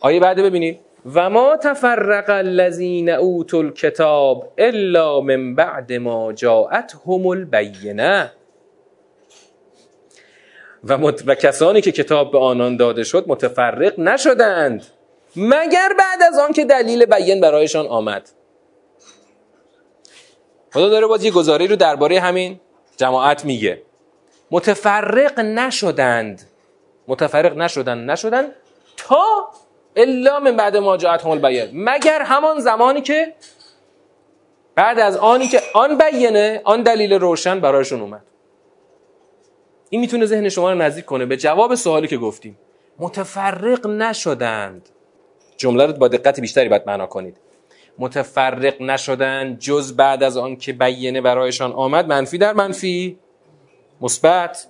آیه 0.00 0.20
بعد 0.20 0.36
ببینید. 0.36 0.80
و 1.14 1.30
ما 1.30 1.56
تفرق 1.56 2.30
الذین 2.30 3.08
اوتوا 3.08 3.60
الکتاب 3.60 4.52
الا 4.58 5.20
من 5.20 5.54
بعد 5.54 5.92
ما 5.92 6.32
جاءتهم 6.32 7.26
البینه. 7.26 8.32
و, 10.84 10.98
مت... 10.98 11.22
و 11.26 11.34
کسانی 11.34 11.80
که 11.80 11.92
کتاب 11.92 12.32
به 12.32 12.38
آنان 12.38 12.76
داده 12.76 13.04
شد 13.04 13.24
متفرق 13.26 14.00
نشدند. 14.00 14.86
مگر 15.36 15.88
بعد 15.98 16.22
از 16.22 16.38
آن 16.38 16.52
که 16.52 16.64
دلیل 16.64 17.04
بیان 17.04 17.40
برایشان 17.40 17.86
آمد. 17.86 18.30
خدا 20.72 20.88
داره 20.88 21.06
باز 21.06 21.24
یه 21.24 21.30
گزاره 21.30 21.66
رو 21.66 21.76
درباره 21.76 22.20
همین 22.20 22.60
جماعت 22.96 23.44
میگه. 23.44 23.82
متفرق 24.50 25.40
نشدند. 25.40 26.42
متفرق 27.08 27.56
نشدند 27.56 28.10
نشدند 28.10 28.52
تا 28.96 29.50
الا 29.96 30.40
من 30.40 30.56
بعد 30.56 30.76
ما 30.76 30.96
جاءتهم 30.96 31.30
البیان. 31.30 31.68
مگر 31.72 32.22
همان 32.22 32.60
زمانی 32.60 33.00
که 33.00 33.34
بعد 34.74 34.98
از 34.98 35.16
آنی 35.16 35.48
که 35.48 35.60
آن 35.74 35.98
بیانه 35.98 36.60
آن 36.64 36.82
دلیل 36.82 37.12
روشن 37.12 37.60
برایشون 37.60 38.00
اومد. 38.00 38.22
این 39.90 40.00
می‌تونه 40.00 40.26
ذهن 40.26 40.48
شما 40.48 40.72
رو 40.72 40.78
نزدیک 40.78 41.04
کنه 41.04 41.26
به 41.26 41.36
جواب 41.36 41.74
سوالی 41.74 42.08
که 42.08 42.16
گفتیم. 42.16 42.58
متفرق 42.98 43.86
نشدند. 43.86 44.88
جمله 45.56 45.86
رو 45.86 45.92
با 45.92 46.08
دقت 46.08 46.40
بیشتری 46.40 46.68
باید 46.68 46.82
معنا 46.86 47.06
کنید. 47.06 47.36
متفرق 47.98 48.82
نشدند 48.82 49.58
جز 49.58 49.96
بعد 49.96 50.22
از 50.22 50.36
آن 50.36 50.56
که 50.56 50.72
بیانه 50.72 51.20
برایشان 51.20 51.72
آمد. 51.72 52.06
منفی 52.06 52.38
در 52.38 52.52
منفی. 52.52 53.18
مثبت. 54.00 54.66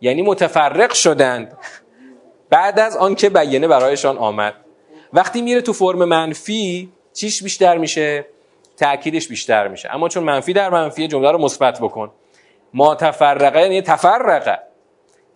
یعنی 0.00 0.22
متفرق 0.22 0.92
شدند 0.92 1.58
بعد 2.50 2.80
از 2.80 2.96
آن 2.96 3.14
که 3.14 3.30
بیانه 3.30 3.68
برایشان 3.68 4.18
آمد. 4.18 4.54
وقتی 5.12 5.42
میره 5.42 5.60
تو 5.60 5.72
فرم 5.72 6.04
منفی 6.04 6.92
چیش 7.12 7.42
بیشتر 7.42 7.78
میشه؟ 7.78 8.26
تأکیدش 8.76 9.28
بیشتر 9.28 9.68
میشه. 9.68 9.94
اما 9.94 10.08
چون 10.08 10.24
منفی 10.24 10.52
در 10.52 10.70
منفی 10.70 11.08
جمله 11.08 11.30
رو 11.30 11.38
مثبت 11.38 11.80
بکن. 11.80 12.10
ما 12.74 12.94
تفرقه 12.94 13.62
یعنی 13.62 13.82
تفرقه. 13.82 14.58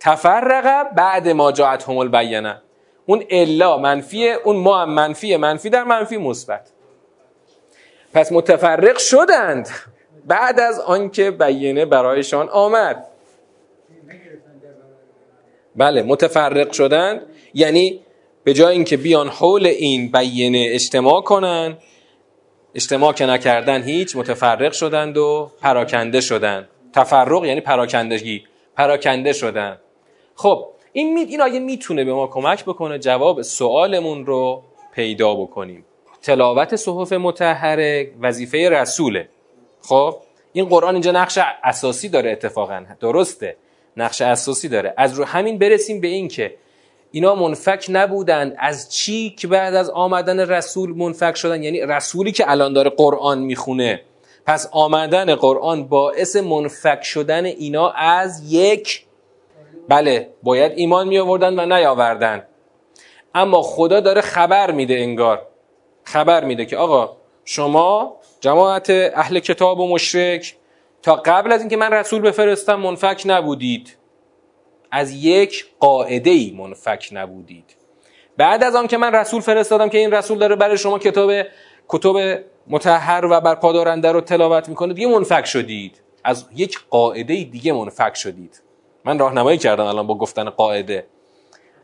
تفرقه 0.00 0.85
بعد 0.97 1.28
ما 1.28 1.52
جاعت 1.52 1.88
همول 1.88 2.09
بیانه 2.09 2.62
اون 3.07 3.25
الا 3.31 3.78
منفیه 3.78 4.38
اون 4.45 4.57
ما 4.57 4.83
هم 4.83 4.90
منفیه. 4.90 5.37
منفی 5.37 5.71
در 5.71 5.85
منفی 5.85 6.16
مثبت. 6.16 6.71
پس 8.12 8.33
متفرق 8.33 8.99
شدند 8.99 9.69
بعد 10.26 10.61
از 10.61 10.81
آنکه 10.81 11.31
بیانه 11.31 11.85
برایشان 11.85 12.49
آمد. 12.49 13.07
بله 15.76 16.02
متفرق 16.02 16.73
شدند. 16.73 17.26
یعنی 17.54 18.00
به 18.45 18.54
جای 18.54 18.75
اینکه 18.75 18.97
بیان 18.97 19.28
حول 19.28 19.66
این 19.66 20.12
بیانه 20.12 20.66
اجتماع 20.69 21.23
کنن 21.23 21.76
اجتماع 22.75 23.12
که 23.12 23.26
نکردن 23.26 23.83
هیچ 23.83 24.16
متفرق 24.16 24.73
شدند 24.73 25.16
و 25.16 25.50
پراکنده 25.61 26.21
شدند. 26.21 26.69
تفرق 26.92 27.45
یعنی 27.45 27.61
پراکندگی 27.61 28.45
پراکنده 28.76 29.33
شدن 29.33 29.78
خب 30.35 30.69
این, 30.92 31.14
می... 31.14 31.21
این 31.21 31.40
آیه 31.40 31.61
می‌تونه 31.61 32.04
به 32.04 32.12
ما 32.12 32.26
کمک 32.26 32.64
بکنه 32.64 32.99
جواب 32.99 33.42
سوالمون 33.42 34.26
رو 34.26 34.62
پیدا 34.95 35.35
بکنیم. 35.35 35.85
تلاوت 36.23 36.76
صحف 36.76 37.12
متحره 37.12 38.11
وظیفه 38.21 38.69
رسوله. 38.69 39.29
خب 39.83 40.17
این 40.52 40.64
قرآن 40.64 40.95
اینجا 40.95 41.12
نقش 41.12 41.38
اساسی 41.64 42.09
داره 42.09 42.33
اتفاقا. 42.33 42.85
درسته 43.00 43.57
نقش 43.97 44.23
اساسی 44.23 44.69
داره. 44.69 44.95
از 44.97 45.14
رو 45.14 45.25
همین 45.25 45.59
برسیم 45.59 46.00
به 46.00 46.09
این 46.09 46.29
که 46.29 46.55
اینا 47.11 47.35
منفک 47.35 47.87
نبودند 47.88 48.57
از 48.59 48.93
چی 48.93 49.31
که 49.31 49.49
بعد 49.49 49.75
از 49.75 49.91
آمدن 49.91 50.41
رسول 50.41 50.97
منفک 50.97 51.37
شدن؟ 51.37 51.62
یعنی 51.62 51.81
رسولی 51.81 52.33
که 52.33 52.50
الان 52.50 52.73
داره 52.73 52.91
قرآن 52.91 53.38
می‌خونه. 53.38 54.02
پس 54.47 54.69
آمدن 54.73 55.35
قرآن 55.35 55.88
باعث 55.88 56.37
منفک 56.37 57.02
شدن 57.02 57.45
اینا 57.45 57.91
از 57.91 58.52
یک 58.52 59.05
بله 59.88 60.29
باید 60.43 60.73
ایمان 60.76 61.09
می 61.09 61.19
آوردن 61.19 61.61
و 61.61 61.76
نیاوردن. 61.76 62.47
اما 63.35 63.62
خدا 63.62 64.00
داره 64.00 64.21
خبر 64.21 64.71
میده 64.71 64.95
انگار. 64.95 65.47
خبر 66.05 66.45
میده 66.45 66.67
که 66.67 66.77
آقا 66.77 67.17
شما 67.45 68.17
جماعت 68.41 68.91
اهل 68.91 69.39
کتاب 69.39 69.81
و 69.81 69.89
مشرک 69.89 70.57
تا 71.03 71.15
قبل 71.15 71.53
از 71.53 71.61
اینکه 71.61 71.77
من 71.77 71.93
رسول 71.93 72.21
بفرستم 72.21 72.75
منفک 72.75 73.23
نبودید. 73.27 73.97
از 74.91 75.13
یک 75.13 75.67
قاعده 75.81 76.31
ای 76.31 76.55
منفک 76.59 77.09
نبودید. 77.13 77.77
بعد 78.37 78.65
از 78.65 78.75
آن 78.75 78.87
که 78.87 78.97
من 78.97 79.15
رسول 79.15 79.41
فرستادم 79.41 79.89
که 79.89 79.99
این 79.99 80.11
رسول 80.11 80.39
داره 80.39 80.57
برای 80.57 80.79
شما 80.79 80.99
کتاب 80.99 81.31
کتب 81.89 82.45
متحر 82.67 83.25
و 83.25 83.41
برپادارنده 83.41 84.13
رو 84.13 84.21
تلاوت 84.21 84.69
می‌کنه 84.69 84.95
دیگه 84.95 85.09
منفک 85.09 85.45
شدید. 85.45 86.03
از 86.25 86.47
یک 86.57 86.79
قاعده 86.91 87.45
دیگه 87.45 87.73
منفک 87.73 88.15
شدید. 88.15 88.63
من 89.05 89.19
راهنمایی 89.19 89.59
کردم 89.59 89.85
الان 89.85 90.07
با 90.07 90.19
گفتن 90.19 90.51
قاعده. 90.51 91.07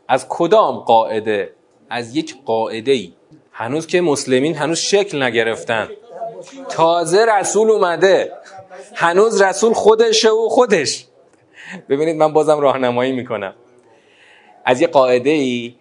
از 0.07 0.25
کدام 0.29 0.79
قاعده؟ 0.79 1.53
از 1.89 2.15
یک 2.15 2.35
قاعده 2.45 2.91
ای 2.91 3.13
هنوز 3.59 3.87
که 3.87 4.01
مسلمین 4.01 4.55
هنوز 4.55 4.77
شکل 4.77 5.23
نگرفتن. 5.23 5.89
تازه 6.69 7.25
رسول 7.25 7.71
اومده. 7.71 8.31
هنوز 8.95 9.41
رسول 9.41 9.73
خودشه 9.73 10.29
و 10.29 10.49
خودش. 10.49 11.05
ببینید 11.89 12.15
من 12.15 12.33
بازم 12.33 12.59
راهنمایی 12.59 13.11
می‌کنم. 13.11 13.53
از 14.65 14.81
یه 14.81 14.87
قاعده 14.87 15.29
ای 15.29 15.75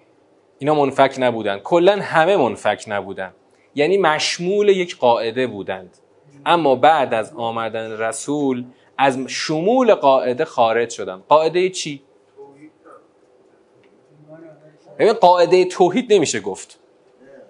اینا 0.59 0.75
منفک 0.75 1.15
نبودن. 1.19 1.59
کلا 1.59 1.99
همه 2.03 2.37
منفک 2.37 2.85
نبودن. 2.87 3.33
یعنی 3.75 3.99
مشمول 3.99 4.69
یک 4.69 4.99
قاعده 4.99 5.47
بودند. 5.47 5.99
اما 6.47 6.75
بعد 6.75 7.15
از 7.15 7.33
آمدن 7.37 7.99
رسول 7.99 8.65
از 8.99 9.19
شمول 9.29 9.95
قاعده 9.95 10.45
خارج 10.45 10.91
شدن. 10.91 11.23
قاعده 11.29 11.69
چی؟ 11.69 12.03
ببین 14.99 15.13
قاعده 15.13 15.65
توحید 15.65 16.13
نمیشه 16.13 16.41
گفت. 16.41 16.79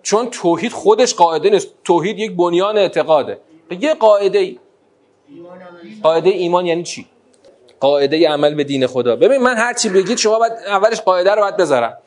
چون 0.08 0.30
توحید 0.30 0.72
خودش 0.72 1.14
قاعده 1.14 1.50
نیست. 1.50 1.68
توحید 1.84 2.18
یک 2.18 2.36
بنیان 2.36 2.78
اعتقاده. 2.78 3.40
یه 3.80 3.94
قاعده 3.94 4.38
ای. 4.38 4.58
قاعده 6.02 6.30
ایمان 6.30 6.66
یعنی 6.66 6.82
چی؟ 6.82 7.06
قاعده 7.80 8.28
عمل 8.28 8.54
به 8.54 8.64
دین 8.64 8.86
خدا. 8.86 9.16
ببین 9.16 9.42
من 9.42 9.56
هر 9.56 9.74
چی 9.74 9.88
بگید 9.88 10.18
شما 10.18 10.38
باید 10.38 10.52
اولش 10.52 11.00
قاعده 11.00 11.30
رو 11.30 11.40
باید 11.40 11.56
بذارم. 11.56 11.98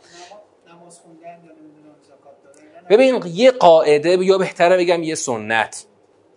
ببین 2.89 3.24
یه 3.34 3.51
قاعده 3.51 4.10
یا 4.10 4.38
بهتره 4.38 4.77
بگم 4.77 5.03
یه 5.03 5.15
سنت. 5.15 5.86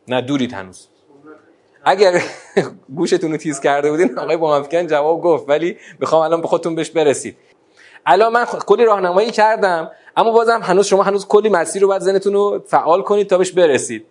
نه 0.09 0.21
دورید 0.21 0.52
هنوز. 0.52 0.88
اگر 1.85 2.23
گوشتون 2.97 3.30
رو 3.30 3.37
تیز 3.37 3.61
کرده 3.61 3.90
بودین 3.90 4.18
آقای 4.18 4.37
بامفکن 4.37 4.87
جواب 4.87 5.23
گفت 5.23 5.49
ولی 5.49 5.76
می‌خوام 6.00 6.23
الان 6.23 6.40
به 6.40 6.49
خودتون 6.49 6.75
بهش 6.75 6.90
برسید. 6.90 7.37
الان 8.06 8.33
من 8.33 8.44
کلی 8.44 8.85
راهنمایی 8.85 9.30
کردم. 9.30 9.90
اما 10.16 10.30
بازم 10.33 10.61
هنوز 10.62 10.87
شما 10.87 11.02
هنوز 11.02 11.26
کلی 11.26 11.49
مسیر 11.49 11.83
رو 11.83 11.88
باید 11.88 12.02
ذهنتون 12.02 12.33
رو 12.33 12.62
فعال 12.66 13.02
کنید 13.02 13.26
تا 13.26 13.38
بهش 13.38 13.52
برسید. 13.52 14.06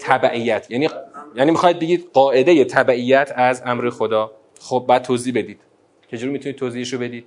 تبعیت. 0.00 0.70
یعنی 0.70 0.88
یعنی 1.34 1.50
می‌خواید 1.50 1.78
بگید 1.78 2.10
قاعده 2.12 2.64
تبعیت 2.64 3.32
از 3.36 3.62
امر 3.66 3.90
خدا. 3.90 4.32
خب 4.60 4.84
بعد 4.88 5.02
توضیح 5.02 5.34
بدید. 5.34 5.60
چجوری 6.10 6.32
می‌تونید 6.32 6.56
توضیحش 6.56 6.92
رو 6.92 6.98
بدید؟ 6.98 7.26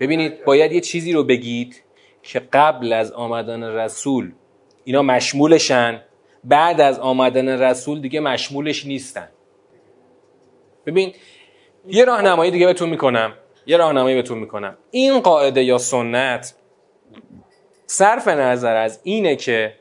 ببینید 0.00 0.44
باید 0.44 0.72
یه 0.72 0.80
چیزی 0.80 1.12
رو 1.12 1.24
بگید 1.24 1.82
که 2.22 2.42
قبل 2.52 2.92
از 2.92 3.12
آمدن 3.12 3.62
رسول 3.62 4.32
اینا 4.84 5.02
مشمولشن 5.02 6.02
بعد 6.44 6.80
از 6.80 6.98
آمدن 6.98 7.48
رسول 7.48 8.00
دیگه 8.00 8.20
مشمولش 8.20 8.86
نیستن. 8.86 9.28
ببین 10.86 11.14
یه 11.86 12.04
راهنمایی 12.04 12.50
دیگه 12.50 12.66
بهتون 12.66 12.90
می‌کنم. 12.90 13.32
یه 13.66 13.76
راهنمایی 13.76 14.14
بهتون 14.16 14.38
می‌کنم. 14.38 14.76
این 14.90 15.20
قاعده 15.20 15.64
یا 15.64 15.78
سنت 15.78 16.54
صرف 17.86 18.28
نظر 18.28 18.76
از 18.76 19.00
اینه 19.02 19.36
که 19.36 19.74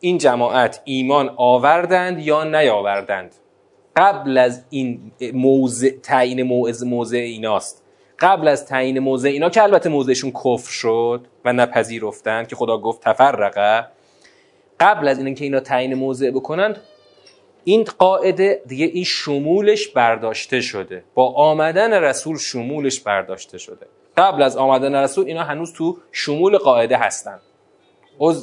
این 0.00 0.18
جماعت 0.18 0.82
ایمان 0.84 1.34
آوردند 1.36 2.18
یا 2.18 2.44
نیاوردند. 2.44 3.34
قبل 3.96 4.38
از 4.38 4.64
این 4.70 5.12
موضع 5.34 5.90
تعیین 6.02 6.42
موضع 6.42 6.86
موضع 6.86 7.16
ایناست. 7.16 7.84
قبل 8.18 8.48
از 8.48 8.66
تعیین 8.66 8.98
موضع 8.98 9.28
اینا 9.28 9.50
که 9.50 9.62
البته 9.62 9.88
موضعشون 9.88 10.30
کفر 10.30 10.70
شد 10.70 11.26
و 11.44 11.52
نپذیرفتند 11.52 12.48
که 12.48 12.56
خدا 12.56 12.78
گفت 12.78 13.00
تفرقه. 13.00 13.86
قبل 14.80 15.08
از 15.08 15.18
اینکه 15.18 15.44
اینا 15.44 15.60
تعیین 15.60 15.94
موضع 15.94 16.30
بکنند 16.30 16.80
این 17.64 17.84
قاعده 17.98 18.62
دیگه 18.66 18.86
این 18.86 19.04
شمولش 19.04 19.88
برداشته 19.88 20.60
شده. 20.60 21.04
با 21.14 21.32
آمدن 21.32 21.92
رسول 21.92 22.38
شمولش 22.38 23.00
برداشته 23.00 23.58
شده. 23.58 23.86
قبل 24.16 24.42
از 24.42 24.56
آمدن 24.56 24.94
رسول 24.94 25.26
اینا 25.26 25.42
هنوز 25.42 25.72
تو 25.72 25.98
شمول 26.12 26.58
قاعده 26.58 26.96
هستن. 26.96 27.40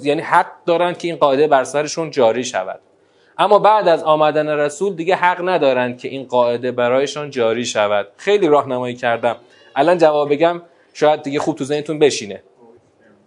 یعنی 0.03 0.21
حق 0.21 0.51
دارن 0.65 0.93
که 0.93 1.07
این 1.07 1.17
قاعده 1.17 1.47
بر 1.47 1.63
سرشون 1.63 2.11
جاری 2.11 2.43
شود. 2.43 2.79
اما 3.37 3.59
بعد 3.59 3.87
از 3.87 4.03
آمدن 4.03 4.49
رسول 4.49 4.95
دیگه 4.95 5.15
حق 5.15 5.49
ندارند 5.49 5.99
که 5.99 6.07
این 6.07 6.23
قاعده 6.23 6.71
برایشان 6.71 7.29
جاری 7.29 7.65
شود. 7.65 8.07
خیلی 8.17 8.47
راهنمایی 8.47 8.95
کردم. 8.95 9.35
الان 9.75 9.97
جواب 9.97 10.31
بگم 10.31 10.61
شاید 10.93 11.21
دیگه 11.21 11.39
خوب 11.39 11.55
تو 11.55 11.63
ذهنتون 11.63 11.99
بشینه. 11.99 12.43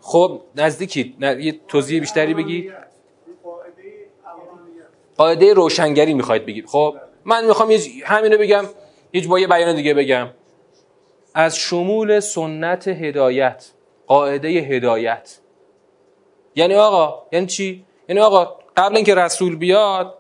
خب 0.01 0.41
نزدیکی 0.57 1.17
یه 1.21 1.61
توضیح 1.69 2.01
بیشتری 2.01 2.35
بگی 2.35 2.71
قاعده 5.21 5.55
روشنگری 5.55 6.15
می‌خواید 6.15 6.47
بگید. 6.47 6.67
خب 6.67 6.97
من 7.25 7.47
می‌خوام 7.47 7.71
همینو 8.05 8.39
بگم 8.39 8.65
هیچ 9.13 9.29
با 9.29 9.39
یه 9.39 9.47
بیان 9.47 9.77
دیگه 9.77 9.95
بگم. 9.95 10.29
از 11.35 11.57
شمول 11.57 12.21
سنت 12.21 12.89
هدایت 12.89 13.71
قاعده 14.07 14.49
هدایت. 14.49 15.39
یعنی 16.55 16.75
آقا 16.75 17.23
یعنی 17.33 17.47
چی؟ 17.47 17.85
یعنی 18.09 18.21
آقا 18.21 18.57
قبل 18.77 18.97
اینکه 18.97 19.15
رسول 19.15 19.57
بیاد 19.57 20.15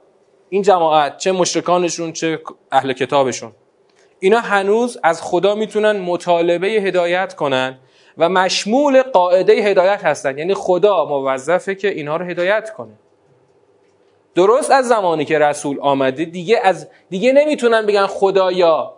این 0.49 0.63
جماعت 0.63 1.17
چه 1.17 1.33
مشرکانشون 1.33 2.13
چه 2.13 2.41
اهل 2.73 2.93
کتابشون. 2.93 3.53
اینا 4.21 4.41
هنوز 4.41 4.99
از 5.03 5.23
خدا 5.23 5.55
می‌تونن 5.55 6.01
مطالبه 6.01 6.67
هدایت 6.69 7.35
کنن 7.35 7.79
و 8.19 8.29
مشمول 8.29 9.03
قاعده 9.03 9.53
هدایت 9.53 10.05
هستن. 10.05 10.39
یعنی 10.39 10.55
خدا 10.55 11.05
موظفه 11.05 11.75
که 11.75 11.89
اینها 11.89 12.17
رو 12.17 12.25
هدایت 12.25 12.71
کنه. 12.71 12.93
درست 14.35 14.71
از 14.71 14.89
زمانی 14.89 15.25
که 15.25 15.39
رسول 15.39 15.81
آمده 15.81 16.25
دیگه 16.25 16.61
از 16.63 16.89
دیگه 17.11 17.33
نمی‌تونن 17.33 17.87
بگن 17.87 18.07
خدایا 18.07 18.95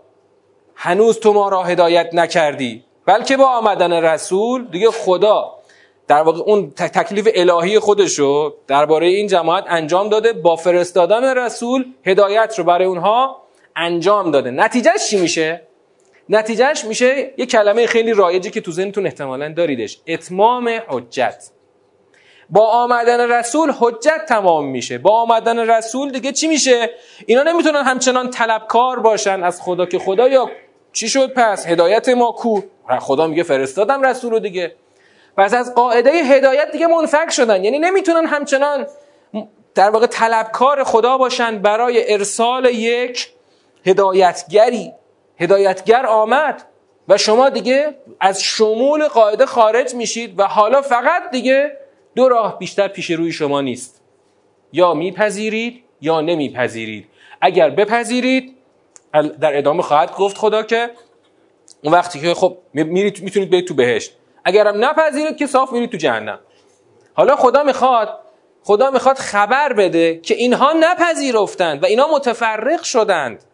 هنوز 0.75 1.21
تو 1.21 1.33
ما 1.33 1.49
را 1.49 1.62
هدایت 1.62 2.11
نکردی. 2.12 2.85
بلکه 3.07 3.37
با 3.37 3.47
آمدن 3.47 3.92
رسول 3.92 4.68
دیگه 4.71 4.90
خدا. 4.90 5.55
در 6.09 6.23
واقع 6.23 6.40
اون 6.40 6.71
تکلیف 6.71 7.29
الهی 7.35 7.79
خودشو 7.79 8.55
درباره 8.66 9.07
این 9.07 9.27
جماعت 9.27 9.64
انجام 9.68 10.09
داده 10.09 10.33
با 10.33 10.57
فرستادن 10.57 11.25
رسول 11.25 11.85
هدایت 12.05 12.55
رو 12.59 12.64
برای 12.64 12.87
اونها 12.87 13.42
انجام 13.77 14.31
داده. 14.31 14.51
نتیجهش 14.51 15.09
چی 15.11 15.21
میشه؟ 15.21 15.62
نتیجهش 16.29 16.85
میشه 16.85 17.35
یه 17.37 17.47
کلمه 17.47 17.87
خیلی 17.87 18.12
رایجی 18.12 18.51
که 18.51 18.61
تو 18.61 18.73
ذهنتون 18.73 19.07
احتمالا 19.07 19.53
داریدش. 19.53 20.01
اتمام 20.07 20.81
حجت. 20.88 21.51
با 22.52 22.66
آمدن 22.66 23.30
رسول 23.30 23.72
حجت 23.78 24.24
تمام 24.28 24.66
میشه. 24.66 24.98
با 24.98 25.20
آمدن 25.20 25.58
رسول 25.70 26.10
دیگه 26.10 26.32
چی 26.32 26.48
میشه؟ 26.48 26.90
اینا 27.26 27.42
نمی‌تونن 27.42 27.82
همچنان 27.82 28.30
طلبکار 28.30 29.00
باشن 29.00 29.42
از 29.42 29.62
خدا 29.62 29.86
که 29.86 29.98
خدا 29.98 30.28
یا 30.28 30.50
چی 30.92 31.08
شد 31.08 31.32
پس؟ 31.34 31.66
هدایت 31.66 32.08
ما 32.08 32.32
کو؟ 32.32 32.60
خدا 33.00 33.26
میگه 33.26 33.42
فرستادم 33.42 34.02
رسول 34.02 34.30
رو 34.30 34.38
دیگه. 34.38 34.74
پس 35.36 35.54
از 35.54 35.74
قاعده 35.74 36.10
هدایت 36.10 36.70
دیگه 36.72 36.86
منفک 36.86 37.30
شدن. 37.30 37.64
یعنی 37.64 37.78
نمی‌تونن 37.78 38.26
همچنان 38.26 38.86
در 39.74 39.90
واقع 39.90 40.06
طلبکار 40.06 40.84
خدا 40.84 41.18
باشن 41.18 41.58
برای 41.58 42.12
ارسال 42.12 42.64
یک 42.64 43.28
هدایتگری. 43.86 44.92
هدایتگر 45.40 46.06
آمد 46.06 46.62
و 47.08 47.18
شما 47.18 47.48
دیگه 47.48 47.94
از 48.20 48.42
شمول 48.42 49.08
قاعده 49.08 49.46
خارج 49.46 49.94
میشید 49.94 50.38
و 50.38 50.44
حالا 50.44 50.82
فقط 50.82 51.30
دیگه 51.30 51.82
دو 52.14 52.29
راه 52.29 52.59
بیشتر 52.59 52.88
پیش 52.88 53.11
روی 53.11 53.33
شما 53.33 53.61
نیست. 53.61 54.03
یا 54.72 54.94
میپذیرید 54.94 55.85
یا 56.01 56.20
نمیپذیرید. 56.20 57.07
اگر 57.40 57.70
بپذیرید 57.70 58.57
در 59.40 59.59
ادامه 59.59 59.83
خواهد 59.83 60.14
گفت 60.14 60.37
خدا 60.38 60.62
که 60.62 60.90
اون 61.85 61.92
وقتی 61.92 62.20
که 62.20 62.35
خب 62.35 62.59
میرید 62.75 63.22
می‌تونید 63.22 63.51
برید 63.51 63.68
تو 63.68 63.75
بهشت. 63.75 64.12
اگرم 64.44 64.85
نپذیرید 64.85 65.37
که 65.37 65.46
صاف 65.46 65.72
میرید 65.72 65.90
تو 65.90 65.96
جهنم. 65.96 66.38
حالا 67.14 67.37
خدا 67.37 67.62
می‌خواد 67.62 68.18
خدا 68.62 68.90
می‌خواد 68.90 69.16
خبر 69.16 69.72
بده 69.72 70.18
که 70.18 70.35
اینها 70.35 70.72
نپذیرفتند 70.72 71.83
و 71.83 71.87
اینا 71.87 72.09
متفرق 72.14 72.83
شدند. 72.83 73.44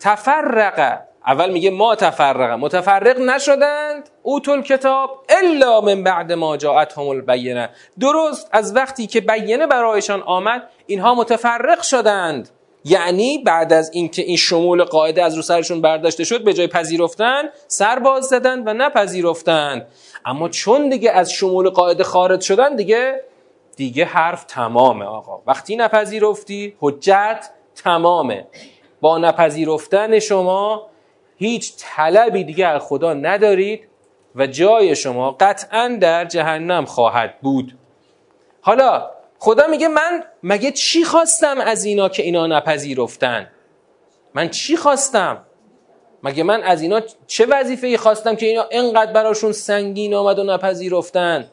تفرق 0.00 1.00
اول 1.26 1.50
میگه 1.50 1.70
ما 1.70 1.94
تفرق 1.94 2.58
متفرق 2.58 3.20
نشدند 3.20 4.10
اوتول 4.22 4.62
کتاب 4.62 5.24
الا 5.28 5.80
من 5.80 6.02
بعد 6.02 6.32
ما 6.32 6.56
جاءتهم 6.56 7.08
البینه. 7.08 7.70
درست 8.00 8.48
از 8.52 8.76
وقتی 8.76 9.06
که 9.06 9.20
بینه 9.20 9.66
برایشان 9.66 10.22
آمد 10.22 10.68
اینها 10.86 11.14
متفرق 11.14 11.82
شدند. 11.82 12.48
یعنی 12.84 13.38
بعد 13.38 13.72
از 13.72 13.90
اینکه 13.94 14.22
این 14.22 14.36
شمول 14.36 14.84
قاعده 14.84 15.22
از 15.22 15.34
رو 15.34 15.42
سرشون 15.42 15.80
برداشته 15.80 16.24
شد 16.24 16.44
به 16.44 16.52
جای 16.52 16.66
پذیرفتن 16.66 17.42
سر 17.66 17.98
باز 17.98 18.24
زدن 18.24 18.68
و 18.68 18.72
نپذیرفتن. 18.72 19.86
اما 20.24 20.48
چون 20.48 20.88
دیگه 20.88 21.10
از 21.10 21.32
شمول 21.32 21.68
قاعده 21.68 22.04
خارج 22.04 22.40
شدن 22.40 22.76
دیگه 22.76 23.20
دیگه 23.76 24.04
حرف 24.04 24.44
تمامه 24.44 25.04
آقا. 25.04 25.42
وقتی 25.46 25.76
نپذیرفتی 25.76 26.76
حجت 26.80 27.50
تمامه. 27.74 28.46
با 29.00 29.18
نپذیرفتن 29.18 30.18
شما 30.18 30.91
هیچ 31.42 31.72
طلبی 31.78 32.44
دیگه 32.44 32.66
از 32.66 32.82
خدا 32.82 33.14
ندارید 33.14 33.88
و 34.34 34.46
جای 34.46 34.96
شما 34.96 35.36
قطعا 35.40 35.98
در 36.00 36.24
جهنم 36.24 36.84
خواهد 36.84 37.40
بود. 37.40 37.78
حالا 38.60 39.10
خدا 39.38 39.66
میگه 39.66 39.88
من 39.88 40.24
مگه 40.42 40.70
چی 40.70 41.04
خواستم 41.04 41.60
از 41.60 41.84
اینا 41.84 42.08
که 42.08 42.22
اینا 42.22 42.46
نپذیرفتن؟ 42.46 43.50
من 44.34 44.48
چی 44.48 44.76
خواستم؟ 44.76 45.44
مگه 46.22 46.42
من 46.42 46.62
از 46.62 46.82
اینا 46.82 47.00
چه 47.26 47.46
وظیفه 47.46 47.86
ای 47.86 47.96
خواستم 47.96 48.36
که 48.36 48.46
اینا 48.46 48.66
انقدر 48.70 49.12
براشون 49.12 49.52
سنگین 49.52 50.14
آمد 50.14 50.38
و 50.38 50.44
نپذیرفتن؟ 50.44 51.50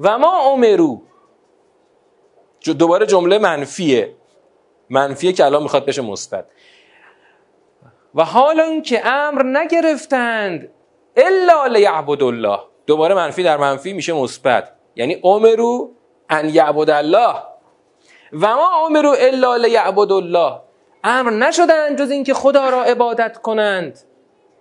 و 0.00 0.18
ما 0.18 0.52
امرو 0.52 1.02
دوباره 2.78 3.06
جمله 3.06 3.38
منفیه. 3.38 4.14
منفیه 4.90 5.32
که 5.32 5.44
الان 5.44 5.62
می‌خواد 5.62 5.84
بشه 5.84 6.02
مثبت 6.02 6.44
و 8.14 8.24
حالا 8.24 8.62
اینکه 8.62 9.06
امر 9.06 9.42
نگرفتند 9.42 10.68
الا 11.16 11.66
لیعبد 11.66 12.22
الله. 12.22 12.58
دوباره 12.86 13.14
منفی 13.14 13.42
در 13.42 13.56
منفی 13.56 13.92
میشه 13.92 14.12
مثبت. 14.12 14.72
یعنی 14.96 15.20
امرو 15.24 15.90
ان 16.30 16.48
یعبد 16.48 16.90
الله. 16.90 17.34
و 18.32 18.56
ما 18.56 18.86
امرو 18.86 19.14
الا 19.18 19.56
لیعبد 19.56 20.12
الله. 20.12 20.60
امر 21.04 21.30
نشدن 21.30 21.96
جز 21.96 22.10
اینکه 22.10 22.34
خدا 22.34 22.68
را 22.68 22.84
عبادت 22.84 23.36
کنند. 23.36 23.98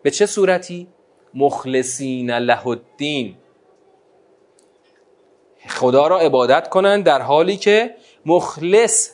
به 0.03 0.11
چه 0.11 0.25
صورتی؟ 0.25 0.87
مخلصین 1.33 2.31
له 2.31 2.67
الدین. 2.67 3.35
خدا 5.67 6.07
را 6.07 6.19
عبادت 6.19 6.69
کنند 6.69 7.03
در 7.03 7.21
حالی 7.21 7.57
که 7.57 7.95
مخلص 8.25 9.09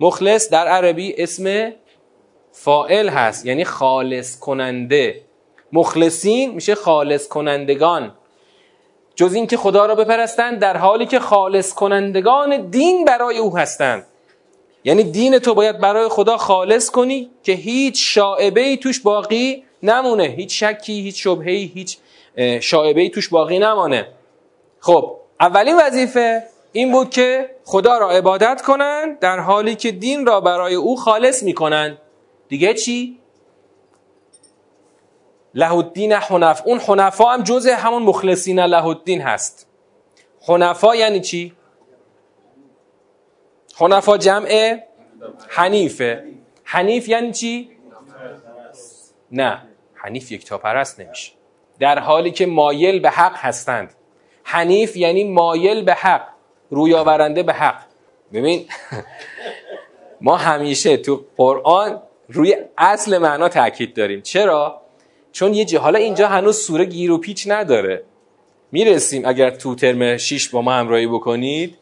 مخلص 0.00 0.50
در 0.50 0.66
عربی 0.68 1.14
اسم 1.22 1.72
فائل 2.52 3.08
هست 3.08 3.46
یعنی 3.46 3.64
خالص 3.64 4.38
کننده. 4.38 5.20
مخلصین 5.72 6.54
میشه 6.54 6.74
خالص 6.74 7.28
کنندگان. 7.28 8.14
جز 9.14 9.34
اینکه 9.34 9.56
خدا 9.56 9.86
را 9.86 9.94
بپرستند 9.94 10.58
در 10.58 10.76
حالی 10.76 11.06
که 11.06 11.20
خالص 11.20 11.74
کنندگان 11.74 12.70
دین 12.70 13.04
برای 13.04 13.38
او 13.38 13.56
هستند 13.56 14.06
یعنی 14.84 15.02
دین 15.02 15.38
تو 15.38 15.54
باید 15.54 15.78
برای 15.78 16.08
خدا 16.08 16.36
خالص 16.36 16.90
کنی 16.90 17.30
که 17.42 17.52
هیچ 17.52 18.14
شاعبه 18.14 18.60
ای 18.60 18.76
توش 18.76 19.00
باقی 19.00 19.64
نمونه. 19.82 20.24
هیچ 20.24 20.64
شکی 20.64 21.00
هیچ 21.00 21.22
شبهه 21.22 21.52
هیچ 21.52 21.98
شاعبه 22.60 23.00
ای 23.00 23.10
توش 23.10 23.28
باقی 23.28 23.58
نمانه. 23.58 24.08
خب 24.80 25.16
اولین 25.40 25.76
وظیفه 25.76 26.42
این 26.72 26.92
بود 26.92 27.10
که 27.10 27.50
خدا 27.64 27.98
را 27.98 28.10
عبادت 28.10 28.62
کنند 28.62 29.18
در 29.18 29.38
حالی 29.40 29.74
که 29.74 29.90
دین 29.92 30.26
را 30.26 30.40
برای 30.40 30.74
او 30.74 30.96
خالص 30.96 31.42
می‌کنند 31.42 31.98
دیگه 32.52 32.74
چی؟ 32.74 33.18
له 35.54 35.72
الدین 35.72 36.12
حنف 36.12 36.62
اون 36.64 36.78
حنفا 36.78 37.24
هم 37.24 37.42
جزء 37.42 37.74
همون 37.74 38.02
مخلصین 38.02 38.60
له 38.60 38.86
الدین 38.86 39.20
هست. 39.20 39.66
حنفا 40.48 40.96
یعنی 40.96 41.20
چی؟ 41.20 41.52
حنفا 43.76 44.16
جمع 44.18 44.78
حنیفه. 45.48 46.24
حنیف 46.64 47.08
یعنی 47.08 47.32
چی؟ 47.32 47.70
نه 49.30 49.62
حنیف 49.94 50.32
یک 50.32 50.44
تا 50.44 50.58
پرست 50.58 51.00
نمیشه. 51.00 51.32
در 51.78 51.98
حالی 51.98 52.30
که 52.30 52.46
مایل 52.46 53.00
به 53.00 53.10
حق 53.10 53.36
هستند. 53.36 53.94
حنیف 54.44 54.96
یعنی 54.96 55.24
مایل 55.24 55.84
به 55.84 55.94
حق 55.94 56.28
روی 56.70 56.94
آورنده 56.94 57.42
به 57.42 57.52
حق. 57.52 57.82
ببین 58.32 58.68
ما 60.20 60.36
همیشه 60.36 60.96
تو 60.96 61.24
قرآن 61.36 62.02
روی 62.28 62.56
اصل 62.78 63.18
معنا 63.18 63.48
تاکید 63.48 63.94
داریم. 63.94 64.20
چرا؟ 64.20 64.80
چون 65.32 65.54
یه 65.54 65.78
حالا 65.78 65.98
اینجا 65.98 66.28
هنوز 66.28 66.56
سوره 66.56 66.84
گیر 66.84 67.12
و 67.12 67.18
پیچ 67.18 67.44
نداره. 67.48 68.04
می‌رسیم 68.72 69.22
اگر 69.24 69.50
تو 69.50 69.74
ترم 69.74 70.16
6 70.16 70.48
با 70.48 70.62
ما 70.62 70.72
همراهی 70.72 71.06
بکنید 71.06 71.76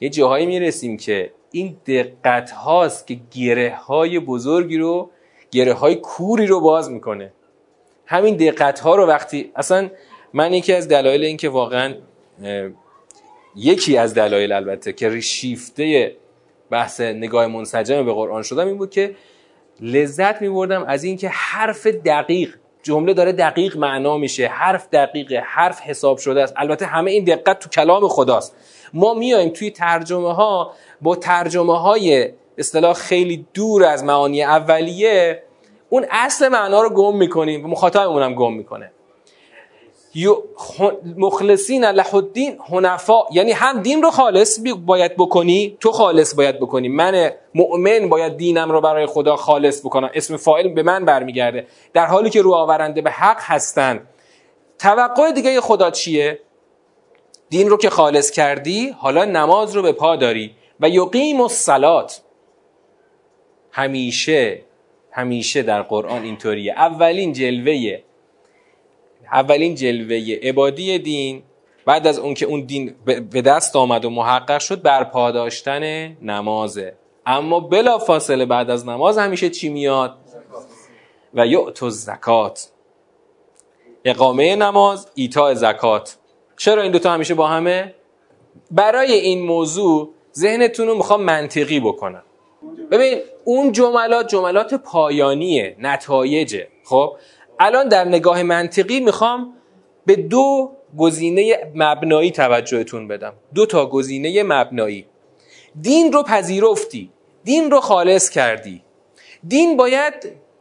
یه 0.00 0.08
جاهایی 0.08 0.46
می‌رسیم 0.46 0.96
که 0.96 1.32
این 1.52 1.76
دقت 1.86 2.50
هاست 2.50 3.06
که 3.06 3.20
گره 3.34 3.74
های 3.86 4.18
بزرگی 4.18 4.78
رو 4.78 5.10
گره 5.50 5.72
های 5.72 5.94
کوری 5.94 6.46
رو 6.46 6.60
باز 6.60 6.90
می‌کنه. 6.90 7.32
همین 8.06 8.36
دقت 8.36 8.80
ها 8.80 8.96
رو 8.96 9.06
وقتی 9.06 9.52
اصلا 9.56 9.90
من 10.32 10.52
یکی 10.52 10.72
از 10.72 10.88
دلایل 10.88 11.24
این 11.24 11.36
که 11.36 11.48
واقعا 11.48 11.94
یکی 13.56 13.96
از 13.96 14.14
دلایل 14.14 14.52
البته 14.52 14.92
که 14.92 15.20
شیفته 15.20 16.16
بحث 16.70 17.00
نگاه 17.00 17.46
منسجم 17.46 18.06
به 18.06 18.12
قرآن 18.12 18.42
شدم 18.42 18.66
این 18.66 18.78
بود 18.78 18.90
که 18.90 19.14
لذت 19.80 20.42
میبردم 20.42 20.84
از 20.84 21.04
اینکه 21.04 21.28
حرف 21.28 21.86
دقیق 21.86 22.54
جمله 22.82 23.14
داره 23.14 23.32
دقیق 23.32 23.76
معنا 23.76 24.16
میشه 24.16 24.46
حرف 24.46 24.88
دقیقه 24.92 25.42
حرف 25.46 25.80
حساب 25.80 26.18
شده 26.18 26.42
است. 26.42 26.54
البته 26.56 26.86
همه 26.86 27.10
این 27.10 27.24
دقت 27.24 27.58
تو 27.58 27.68
کلام 27.68 28.08
خداست. 28.08 28.56
ما 28.94 29.14
میایم 29.14 29.48
توی 29.48 29.70
ترجمه 29.70 30.34
ها 30.34 30.72
با 31.00 31.16
ترجمه 31.16 31.78
های 31.78 32.32
اصطلاح 32.58 32.94
خیلی 32.94 33.46
دور 33.54 33.84
از 33.84 34.04
معانی 34.04 34.42
اولیه 34.42 35.42
اون 35.88 36.06
اصل 36.10 36.48
معنا 36.48 36.82
رو 36.82 36.90
گم 36.90 37.16
می‌کنیم. 37.16 37.64
و 37.64 37.68
مخاطبمون 37.68 38.22
هم 38.22 38.34
گم 38.34 38.52
می‌کنه. 38.52 38.92
مخلصین 41.16 41.84
له 41.84 42.14
الدین 42.14 42.58
حنفا. 42.70 43.18
یعنی 43.32 43.52
هم 43.52 43.82
دین 43.82 44.02
رو 44.02 44.10
خالص 44.10 44.60
باید 44.86 45.16
بکنی 45.16 45.76
تو 45.80 45.92
خالص 45.92 46.34
باید 46.34 46.60
بکنی. 46.60 46.88
من 46.88 47.30
مؤمن 47.54 48.08
باید 48.08 48.36
دینم 48.36 48.70
رو 48.70 48.80
برای 48.80 49.06
خدا 49.06 49.36
خالص 49.36 49.80
بکنم. 49.80 50.10
اسم 50.14 50.36
فاعل 50.36 50.68
به 50.68 50.82
من 50.82 51.04
برمیگرده. 51.04 51.66
در 51.92 52.06
حالی 52.06 52.30
که 52.30 52.42
رو 52.42 52.52
آورنده 52.52 53.02
به 53.02 53.10
حق 53.10 53.38
هستن. 53.40 54.08
توقع 54.78 55.32
دیگه 55.32 55.60
خدا 55.60 55.90
چیه؟ 55.90 56.40
دین 57.50 57.68
رو 57.68 57.76
که 57.76 57.90
خالص 57.90 58.30
کردی 58.30 58.88
حالا 58.98 59.24
نماز 59.24 59.76
رو 59.76 59.82
به 59.82 59.92
پا 59.92 60.16
داری. 60.16 60.54
و 60.80 60.88
یقیم 60.88 61.40
الصلات. 61.40 62.22
همیشه 63.72 64.62
همیشه 65.10 65.62
در 65.62 65.82
قرآن 65.82 66.22
اینطوریه. 66.22 66.72
اولین 66.72 67.32
جلوه 67.32 67.98
اولین 69.32 69.74
جلوه 69.74 70.38
عبادی 70.42 70.98
دین 70.98 71.42
بعد 71.86 72.06
از 72.06 72.18
اون 72.18 72.34
که 72.34 72.46
اون 72.46 72.60
دین 72.60 72.94
به 73.04 73.42
دست 73.42 73.76
آمد 73.76 74.04
و 74.04 74.10
محقق 74.10 74.60
شد 74.60 74.82
بر 74.82 75.04
پاداشتن 75.04 75.82
نمازه. 76.22 76.94
اما 77.26 77.60
بلا 77.60 77.98
فاصله 77.98 78.46
بعد 78.46 78.70
از 78.70 78.88
نماز 78.88 79.18
همیشه 79.18 79.50
چی 79.50 79.68
میاد؟ 79.68 80.16
و 81.34 81.46
یعت 81.46 81.88
زکات 81.88 82.68
اقامه 84.04 84.56
نماز 84.56 85.08
ایتا 85.14 85.54
زکات. 85.54 86.16
چرا 86.56 86.82
این 86.82 86.92
دوتا 86.92 87.10
همیشه 87.10 87.34
با 87.34 87.46
همه؟ 87.46 87.94
برای 88.70 89.12
این 89.12 89.46
موضوع 89.46 90.10
ذهنتون 90.34 90.86
رو 90.86 90.94
می‌خوام 90.94 91.22
منطقی 91.22 91.80
بکنم. 91.80 92.22
ببین 92.90 93.18
اون 93.44 93.72
جملات 93.72 94.28
جملات 94.28 94.74
پایانیه 94.74 95.76
نتایجه. 95.78 96.68
خب؟ 96.84 97.16
الان 97.60 97.88
در 97.88 98.04
نگاه 98.04 98.42
منطقی 98.42 99.00
می‌خوام 99.00 99.54
به 100.06 100.16
دو 100.16 100.72
گزینه 100.98 101.72
مبنایی 101.74 102.30
توجهتون 102.30 103.08
بدم. 103.08 103.32
دو 103.54 103.66
تا 103.66 103.86
گزینه 103.86 104.42
مبنایی. 104.42 105.06
دین 105.80 106.12
رو 106.12 106.22
پذیرفتی. 106.22 107.10
دین 107.44 107.70
رو 107.70 107.80
خالص 107.80 108.30
کردی. 108.30 108.82
دین 109.48 109.76
باید 109.76 110.14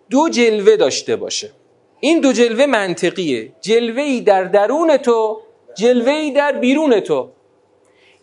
دو 0.09 0.29
جلوه 0.29 0.75
داشته 0.75 1.15
باشه. 1.15 1.51
این 1.99 2.19
دو 2.19 2.33
جلوه 2.33 2.65
منطقیه. 2.65 3.51
جلوه 3.61 4.01
ای 4.01 4.21
در 4.21 4.43
درون 4.43 4.97
تو 4.97 5.41
جلوه 5.77 6.11
ای 6.11 6.31
در 6.31 6.51
بیرون 6.51 6.99
تو. 6.99 7.29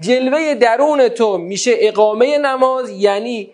جلوه 0.01 0.55
درون 0.55 1.09
تو 1.09 1.39
میشه 1.39 1.73
اقامه 1.79 2.39
نماز 2.39 2.91
یعنی 2.91 3.51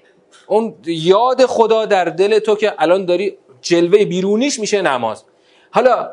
اون 0.46 0.74
یاد 0.86 1.46
خدا 1.46 1.86
در 1.86 2.04
دل 2.04 2.38
تو 2.38 2.56
که 2.56 2.72
الان 2.78 3.04
داری 3.04 3.38
جلوه 3.62 4.04
بیرونیش 4.04 4.58
میشه 4.60 4.82
نماز. 4.82 5.24
حالا 5.70 6.10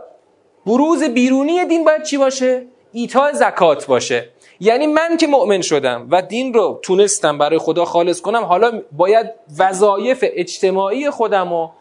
بروز 0.65 1.03
بیرونی 1.03 1.65
دین 1.65 1.86
باید 1.86 2.03
چی 2.03 2.17
باشه؟ 2.17 2.67
ایتا 2.91 3.31
زکات 3.31 3.86
باشه. 3.86 4.29
یعنی 4.60 4.88
من 4.88 5.17
که 5.17 5.27
مؤمن 5.27 5.62
شدم 5.62 6.07
و 6.12 6.21
دین 6.21 6.53
رو 6.53 6.79
تونستم 6.83 7.38
برای 7.38 7.57
خدا 7.57 7.86
خالص 7.86 8.21
کنم 8.21 8.43
حالا 8.43 8.81
باید 8.91 9.27
وظایف 9.60 10.25
اجتماعی 10.27 11.10
خودم 11.10 11.49
رو 11.49 11.71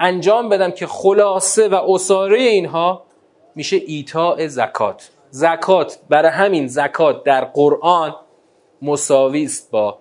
انجام 0.00 0.48
بدم 0.48 0.70
که 0.70 0.86
خلاصه 0.86 1.68
و 1.68 1.74
اصاره 1.74 2.40
اینها 2.40 3.04
میشه 3.54 3.76
ایتا 3.86 4.48
زکات. 4.48 5.10
زکات 5.30 5.98
برای 6.08 6.30
همین 6.30 6.66
زکات 6.66 7.24
در 7.24 7.44
قرآن 7.44 8.14
مساوی 8.82 9.44
است 9.44 9.70
با 9.70 9.98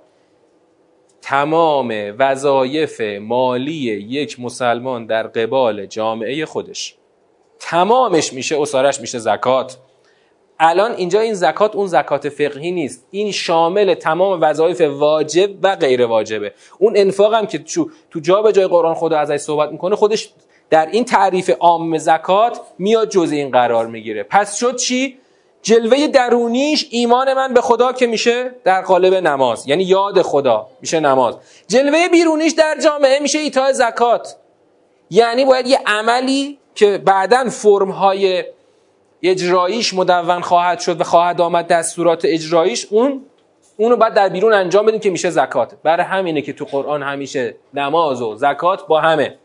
تمام 1.23 1.93
وظایف 2.19 3.01
مالی 3.21 3.73
یک 3.73 4.39
مسلمان 4.39 5.05
در 5.05 5.27
قبال 5.27 5.85
جامعه 5.85 6.45
خودش. 6.45 6.95
تمامش 7.59 8.33
میشه 8.33 8.61
اسارش 8.61 8.99
میشه 8.99 9.19
زکات. 9.19 9.77
الان 10.59 10.91
اینجا 10.91 11.19
این 11.19 11.33
زکات 11.33 11.75
اون 11.75 11.87
زکات 11.87 12.29
فقهی 12.29 12.71
نیست. 12.71 13.07
این 13.11 13.31
شامل 13.31 13.93
تمام 13.93 14.41
وظایف 14.41 14.81
واجب 14.81 15.49
و 15.63 15.75
غیر 15.75 16.05
واجبه. 16.05 16.53
اون 16.79 16.93
انفاق 16.97 17.33
هم 17.33 17.45
که 17.45 17.57
تو 18.11 18.19
جا 18.21 18.41
به 18.41 18.51
جای 18.51 18.67
قرآن 18.67 18.95
خدا 18.95 19.17
ازش 19.17 19.37
صحبت 19.37 19.71
می‌کنه 19.71 19.95
خودش 19.95 20.29
در 20.69 20.85
این 20.85 21.05
تعریف 21.05 21.49
عام 21.59 21.97
زکات 21.97 22.61
میاد 22.79 23.09
جز 23.09 23.31
این 23.31 23.51
قرار 23.51 23.87
می‌گیره. 23.87 24.23
پس 24.23 24.57
شد 24.57 24.75
چی؟ 24.75 25.17
جلوه 25.63 26.07
درونیش 26.07 26.87
ایمان 26.91 27.33
من 27.33 27.53
به 27.53 27.61
خدا 27.61 27.93
که 27.93 28.07
میشه 28.07 28.51
در 28.63 28.81
قالب 28.81 29.13
نماز. 29.13 29.67
یعنی 29.67 29.83
یاد 29.83 30.21
خدا 30.21 30.67
میشه 30.81 30.99
نماز. 30.99 31.35
جلوه 31.67 32.07
بیرونیش 32.07 32.51
در 32.51 32.77
جامعه 32.83 33.19
میشه 33.19 33.39
ایتاء 33.39 33.71
زکات. 33.71 34.35
یعنی 35.09 35.45
باید 35.45 35.67
یه 35.67 35.79
عملی 35.85 36.59
که 36.75 36.97
بعدا 36.97 37.49
فرمهای 37.49 38.43
اجراییش 39.23 39.93
مدون 39.93 40.41
خواهد 40.41 40.79
شد 40.79 41.01
و 41.01 41.03
خواهد 41.03 41.41
آمد 41.41 41.67
دستورات 41.67 42.21
اجراییش 42.25 42.87
اون 42.89 43.25
اونو 43.77 43.95
باید 43.95 44.13
در 44.13 44.29
بیرون 44.29 44.53
انجام 44.53 44.85
بدیم 44.85 44.99
که 44.99 45.09
میشه 45.09 45.29
زکات. 45.29 45.73
برای 45.83 46.05
همینه 46.05 46.41
که 46.41 46.53
تو 46.53 46.65
قرآن 46.65 47.03
همیشه 47.03 47.55
نماز 47.73 48.21
و 48.21 48.35
زکات 48.35 48.87
با 48.87 49.01
همه. 49.01 49.37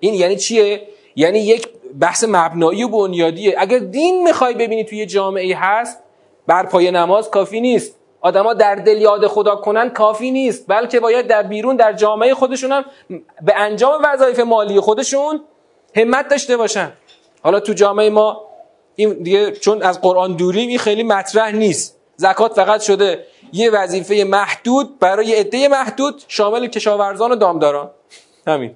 این 0.00 0.14
یعنی 0.14 0.36
چیه؟ 0.36 0.88
یعنی 1.16 1.38
یک 1.38 1.68
بحث 2.00 2.24
مبنایی 2.28 2.82
و 2.82 2.88
بنیادیه. 2.88 3.54
اگر 3.58 3.78
دین 3.78 4.22
می‌خوای 4.22 4.54
ببینی 4.54 4.84
توی 4.84 5.06
جامعه 5.06 5.56
هست 5.56 5.98
بر 6.46 6.66
پای 6.66 6.90
نماز 6.90 7.30
کافی 7.30 7.60
نیست. 7.60 7.96
آدما 8.20 8.54
در 8.54 8.74
دل 8.74 9.00
یاد 9.00 9.26
خدا 9.26 9.56
کنن 9.56 9.90
کافی 9.90 10.30
نیست. 10.30 10.64
بلکه 10.68 11.00
باید 11.00 11.26
در 11.26 11.42
بیرون 11.42 11.76
در 11.76 11.92
جامعه 11.92 12.34
خودشون 12.34 12.72
هم 12.72 12.84
به 13.42 13.56
انجام 13.56 14.02
وظایف 14.04 14.40
مالی 14.40 14.80
خودشون 14.80 15.40
همت 15.96 16.28
داشته 16.28 16.56
باشن. 16.56 16.92
حالا 17.42 17.60
تو 17.60 17.72
جامعه 17.72 18.10
ما 18.10 18.40
این 18.96 19.12
دیگه 19.22 19.52
چون 19.52 19.82
از 19.82 20.00
قرآن 20.00 20.36
دوریم 20.36 20.68
این 20.68 20.78
خیلی 20.78 21.02
مطرح 21.02 21.50
نیست. 21.50 21.96
زکات 22.16 22.52
فقط 22.52 22.80
شده 22.80 23.26
یه 23.52 23.70
وظیفه 23.70 24.24
محدود 24.24 24.98
برای 24.98 25.34
عده 25.34 25.68
محدود 25.68 26.22
شامل 26.28 26.66
کشاورزان 26.66 27.32
و 27.32 27.36
دامداران. 27.36 27.90
همین. 28.46 28.74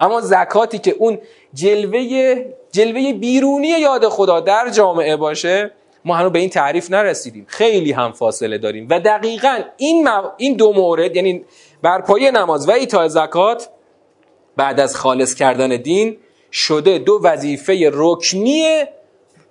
اما 0.00 0.20
زکاتی 0.20 0.78
که 0.78 0.90
اون 0.90 1.18
جلوه 1.56 2.34
جلوه 2.72 3.12
بیرونی 3.12 3.68
یاد 3.68 4.08
خدا 4.08 4.40
در 4.40 4.70
جامعه 4.70 5.16
باشه 5.16 5.70
ما 6.04 6.14
هنوز 6.14 6.32
به 6.32 6.38
این 6.38 6.50
تعریف 6.50 6.90
نرسیدیم. 6.90 7.44
خیلی 7.48 7.92
هم 7.92 8.12
فاصله 8.12 8.58
داریم. 8.58 8.86
و 8.90 9.00
دقیقا 9.00 9.58
این, 9.76 10.08
این 10.36 10.56
دو 10.56 10.72
مورد 10.72 11.16
یعنی 11.16 11.44
برپای 11.82 12.30
نماز 12.30 12.68
و 12.68 12.70
ایتاء 12.70 13.08
زکات 13.08 13.68
بعد 14.56 14.80
از 14.80 14.96
خالص 14.96 15.34
کردن 15.34 15.76
دین 15.76 16.16
شده 16.52 16.98
دو 16.98 17.20
وظیفه 17.22 17.90
رکنی 17.92 18.84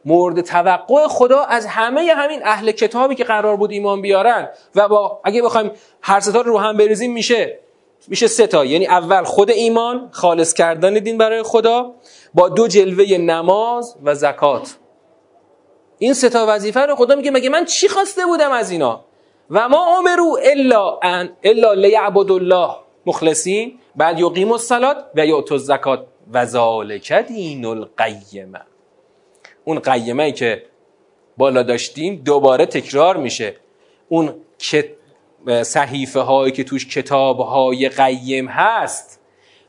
مورد 0.06 0.42
توقع 0.42 1.08
خدا 1.08 1.42
از 1.42 1.66
همه 1.66 2.14
همین 2.16 2.40
اهل 2.44 2.72
کتابی 2.72 3.16
که 3.16 3.24
قرار 3.24 3.58
بود 3.58 3.72
ایمان 3.72 4.02
بیارن. 4.02 4.50
و 4.76 4.88
با 4.88 5.22
اگه 5.24 5.42
بخوایم 5.42 5.72
هر 6.02 6.20
ستا 6.20 6.42
رو 6.42 6.58
هم 6.58 6.78
بریزیم 6.78 7.14
میشه. 7.14 7.60
میشه 8.08 8.28
سه 8.28 8.48
تا. 8.48 8.66
یعنی 8.66 8.88
اول 8.88 9.24
خود 9.24 9.52
ایمان 9.52 10.10
خالص 10.12 10.54
کردن 10.54 10.94
دین 10.94 11.18
برای 11.18 11.44
خدا 11.44 11.94
با 12.34 12.50
دو 12.50 12.68
جلوه 12.68 13.18
نماز 13.18 13.96
و 14.04 14.16
زکات. 14.16 14.76
این 16.00 16.14
سه 16.14 16.30
تا 16.30 16.46
وظیفه 16.50 16.80
رو 16.80 16.96
خدا 16.96 17.16
میگه 17.16 17.32
مگه 17.32 17.50
من 17.50 17.66
چی 17.66 17.88
خواسته 17.88 18.26
بودم 18.26 18.52
از 18.52 18.72
اینا؟ 18.72 19.06
و 19.50 19.70
ما 19.70 19.98
امرو 19.98 20.38
الا 20.44 21.00
ان 21.04 21.30
الا 21.44 21.74
لیعبد 21.74 22.32
الله. 22.32 22.70
مخلصین 23.06 23.80
بعد 23.96 24.20
یقیم 24.20 24.52
الصلات 24.52 25.06
و 25.16 25.26
یعطوا 25.26 25.56
الزکات. 25.56 26.06
و 26.34 26.46
ذالک 26.46 27.14
دین 27.14 27.66
القیمه. 27.66 28.62
اون 29.66 29.80
قیمه 29.80 30.24
ای 30.24 30.32
که 30.32 30.64
بالا 31.38 31.64
داشتیم 31.64 32.16
دوباره 32.16 32.66
تکرار 32.66 33.18
میشه. 33.18 33.56
اون 34.10 34.36
صحیفه 35.64 36.20
هایی 36.20 36.52
که 36.52 36.64
توش 36.64 36.88
کتاب 36.88 37.40
های 37.40 37.90
قیم 37.90 38.48
هست 38.48 39.20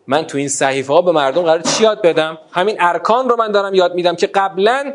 من 0.06 0.26
تو 0.26 0.38
این 0.38 0.48
صحیفه 0.48 0.92
ها 0.92 1.02
به 1.02 1.12
مردم 1.12 1.42
قرار 1.42 1.60
چی 1.60 1.82
یاد 1.84 2.02
بدم؟ 2.02 2.38
همین 2.52 2.76
ارکان 2.80 3.28
رو 3.28 3.36
من 3.36 3.52
دارم 3.52 3.74
یاد 3.74 3.94
میدم 3.94 4.16
که 4.16 4.26
قبلا 4.26 4.94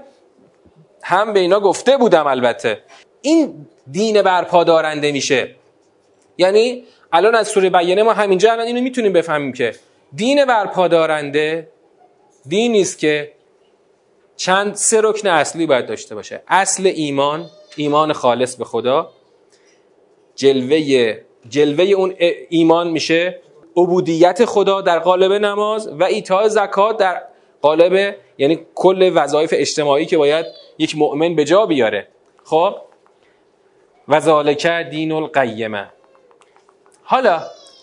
هم 1.04 1.34
به 1.34 1.40
اینا 1.40 1.60
گفته 1.60 1.98
بودم 1.98 2.28
البته. 2.28 2.84
این 3.22 3.68
دین 3.92 4.22
برپادارنده 4.22 5.12
میشه. 5.12 5.56
یعنی 6.38 6.84
الان 7.14 7.36
از 7.36 7.48
سوره 7.48 7.70
بیانه 7.70 8.04
ما 8.04 8.14
همینجا 8.14 8.52
الان 8.52 8.66
اینو 8.68 8.82
می‌تونیم 8.82 9.14
بفهمیم 9.14 9.54
که 9.54 9.76
دین 10.16 10.46
برپادارنده 10.46 11.68
دینی 12.48 12.82
است 12.82 13.00
که 13.00 13.32
چند 14.36 14.76
سه 14.76 15.02
رکن 15.04 15.28
اصلی 15.28 15.66
باید 15.66 15.88
داشته 15.88 16.16
باشه. 16.16 16.44
اصل 16.48 16.92
ایمان 16.96 17.50
ایمان 17.76 18.14
خالص 18.14 18.56
به 18.56 18.66
خدا. 18.66 19.12
جلوه 20.42 21.16
جلوه 21.50 21.86
اون 21.86 22.16
ایمان 22.50 22.90
میشه. 22.90 23.42
عبودیت 23.78 24.46
خدا 24.46 24.82
در 24.82 25.00
قالب 25.00 25.32
نماز 25.32 25.88
و 25.88 26.04
ایتاء 26.04 26.48
زکات 26.48 26.98
در 26.98 27.22
قالب 27.62 28.16
یعنی 28.38 28.60
کل 28.76 29.12
وظایف 29.16 29.54
اجتماعی 29.58 30.06
که 30.06 30.18
باید 30.18 30.46
یک 30.78 30.98
مؤمن 30.98 31.36
به 31.36 31.46
جا 31.46 31.66
بیاره. 31.66 32.08
خب؟ 32.44 32.76
و 34.08 34.20
ذالک 34.20 34.68
دین 34.68 35.12
القیمه. 35.12 35.90
حالا 37.04 37.42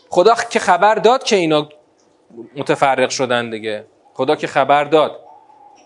خدا 0.09 0.35
که 0.51 0.59
خبر 0.59 0.95
داد 0.95 1.23
که 1.23 1.37
اینا 1.37 1.69
متفرق 2.57 3.11
شدن 3.11 3.51
دیگه. 3.51 3.85
خدا 4.15 4.37
که 4.37 4.47
خبر 4.47 4.85
داد. 4.85 5.21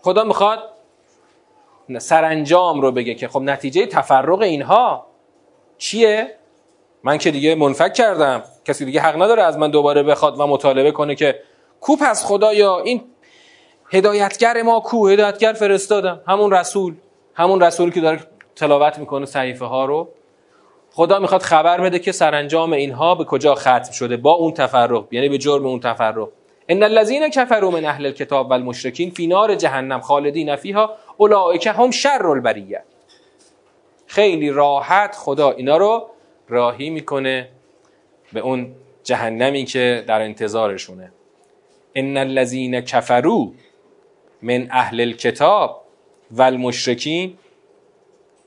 خدا 0.03 0.25
می‌خواد 0.25 0.59
سرانجام 1.99 2.81
رو 2.81 2.93
بگه 2.93 3.15
که 3.15 3.29
خب 3.29 3.41
نتیجه 3.41 3.87
تفرق 3.87 4.41
اینها 4.41 5.07
چیه؟ 5.79 6.42
من 7.05 7.19
که 7.19 7.31
دیگه 7.31 7.55
منفک 7.55 7.93
کردم. 7.93 8.43
کسی 8.65 8.85
دیگه 8.85 9.01
حق 9.01 9.23
نداره 9.23 9.43
از 9.43 9.59
من 9.59 9.71
دوباره 9.71 10.03
بخواد 10.03 10.41
و 10.41 10.47
مطالبه 10.47 10.91
کنه 10.91 11.15
که 11.15 11.41
کو 11.81 11.97
خدا 12.15 12.55
یا 12.55 12.81
این 12.81 13.03
هدایتگر 13.93 14.63
ما 14.63 14.81
کو؟ 14.81 15.09
هدایتگر 15.09 15.53
فرستادم. 15.53 16.21
همون 16.29 16.53
رسول. 16.53 16.95
همون 17.35 17.63
رسول 17.63 17.91
که 17.91 18.01
داره 18.01 18.21
تلاوت 18.57 18.99
می‌کنه 18.99 19.27
صحیفه 19.27 19.65
ها 19.65 19.85
رو. 19.85 20.09
خدا 20.93 21.19
می‌خواد 21.19 21.43
خبر 21.43 21.81
بده 21.81 21.99
که 21.99 22.13
سرانجام 22.13 22.73
اینها 22.73 23.15
به 23.15 23.25
کجا 23.25 23.55
ختم 23.55 23.93
شده. 23.93 24.17
با 24.17 24.33
اون 24.33 24.53
تفرق. 24.53 25.05
یعنی 25.11 25.29
به 25.29 25.39
جرم 25.39 25.67
اون 25.67 25.81
تفرق. 25.81 26.29
ان 26.69 26.83
الذين 26.83 27.29
كفروا 27.29 27.71
من 27.71 27.85
اهل 27.85 28.07
الكتاب 28.07 28.51
والمشركين 28.51 29.11
في 29.11 29.27
نار 29.27 29.55
جهنم 29.55 30.01
خالدین 30.01 30.57
فیها. 30.57 30.97
اولئک 31.17 31.67
هم 31.67 31.91
شر 31.91 32.27
البریه. 32.27 32.83
خیلی 34.07 34.51
راحت 34.51 35.17
خدا 35.17 35.51
اینا 35.51 35.77
رو 35.77 36.07
راهی 36.49 36.91
می‌کنه 36.91 37.49
به 38.33 38.41
اون 38.41 38.75
جهنمی 39.05 39.65
که 39.65 40.05
در 40.07 40.23
انتظارشونه. 40.23 41.13
ان 41.95 42.17
الذين 42.17 42.81
كفروا 42.81 43.47
من 44.43 44.69
اهل 44.71 45.01
الكتاب 45.01 45.83
والمشرکین. 46.31 47.39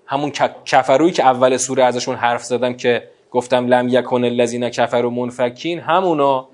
همون 0.05 0.31
کفروی 0.65 1.11
که 1.11 1.23
اول 1.23 1.57
سوره 1.57 1.83
ازشون 1.83 2.15
حرف 2.15 2.43
زدم 2.43 2.73
که 2.73 3.09
گفتم 3.31 3.67
لم 3.67 3.87
یکن 3.89 4.23
الذین 4.23 4.69
کفروا 4.69 5.09
منفکین. 5.09 5.79
همونا 5.79 6.47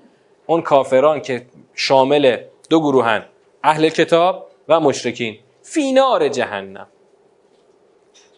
اون 0.46 0.62
کافران 0.62 1.20
که 1.20 1.46
شامل 1.74 2.36
دو 2.70 2.80
گروهن 2.80 3.24
اهل 3.64 3.88
کتاب 3.88 4.48
و 4.68 4.80
مشرکین 4.80 5.38
فینار 5.62 6.28
جهنم. 6.28 6.86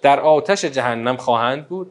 در 0.03 0.21
آتش 0.21 0.65
جهنم 0.65 1.17
خواهند 1.17 1.69
بود. 1.69 1.91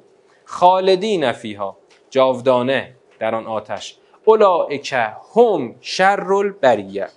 خالدین 0.54 1.32
فیها 1.32 1.78
جاودانه 2.10 2.96
در 3.20 3.36
آن 3.36 3.48
آتش. 3.48 3.98
اولائک 4.26 4.94
هم 5.36 5.76
شر 5.82 6.34
البریه 6.34 7.08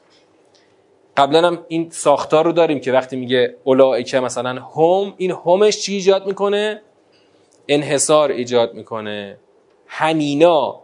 قبلا 1.16 1.46
هم 1.46 1.64
این 1.68 1.90
ساختار 1.90 2.44
رو 2.44 2.52
داریم 2.52 2.80
که 2.80 2.92
وقتی 2.92 3.16
میگه 3.16 3.56
اولائک 3.64 4.14
مثلا 4.14 4.50
هم 4.50 5.14
این 5.16 5.30
همش 5.46 5.80
چی 5.80 5.94
ایجاد 5.94 6.26
می‌کنه؟ 6.26 6.82
انحصار 7.68 8.30
ایجاد 8.30 8.74
می‌کنه. 8.74 9.38
هنینا 9.86 10.82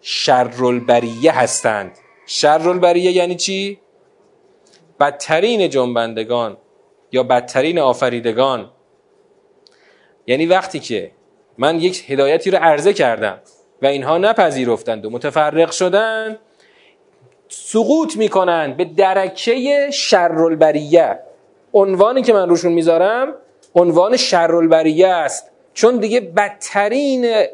شر 0.00 0.64
البریه 0.64 1.32
هستند. 1.32 1.98
شر 2.26 2.68
البریه 2.68 3.12
یعنی 3.12 3.34
چی؟ 3.34 3.78
بدترین 5.00 5.70
جنبندگان 5.70 6.56
یا 7.12 7.22
بدترین 7.22 7.78
آفریدگان. 7.78 8.70
یعنی 10.26 10.46
وقتی 10.46 10.80
که 10.80 11.12
من 11.58 11.80
یک 11.80 12.10
هدایتی 12.10 12.50
رو 12.50 12.58
عرضه 12.58 12.92
کردم 12.92 13.38
و 13.82 13.86
اینها 13.86 14.18
نپذیرفتند 14.18 15.04
و 15.04 15.10
متفرق 15.10 15.70
شدن 15.70 16.38
سقوط 17.48 18.16
می‌کنن 18.16 18.74
به 18.76 18.84
درکه 18.84 19.90
شر 19.92 20.28
عنوانی 21.72 22.22
که 22.22 22.32
من 22.32 22.48
روشون 22.48 22.72
می‌ذارم 22.72 23.34
عنوان 23.74 24.16
شر 24.16 24.50
است. 25.08 25.50
چون 25.74 25.96
دیگه 25.96 26.20
بدترین 26.20 27.44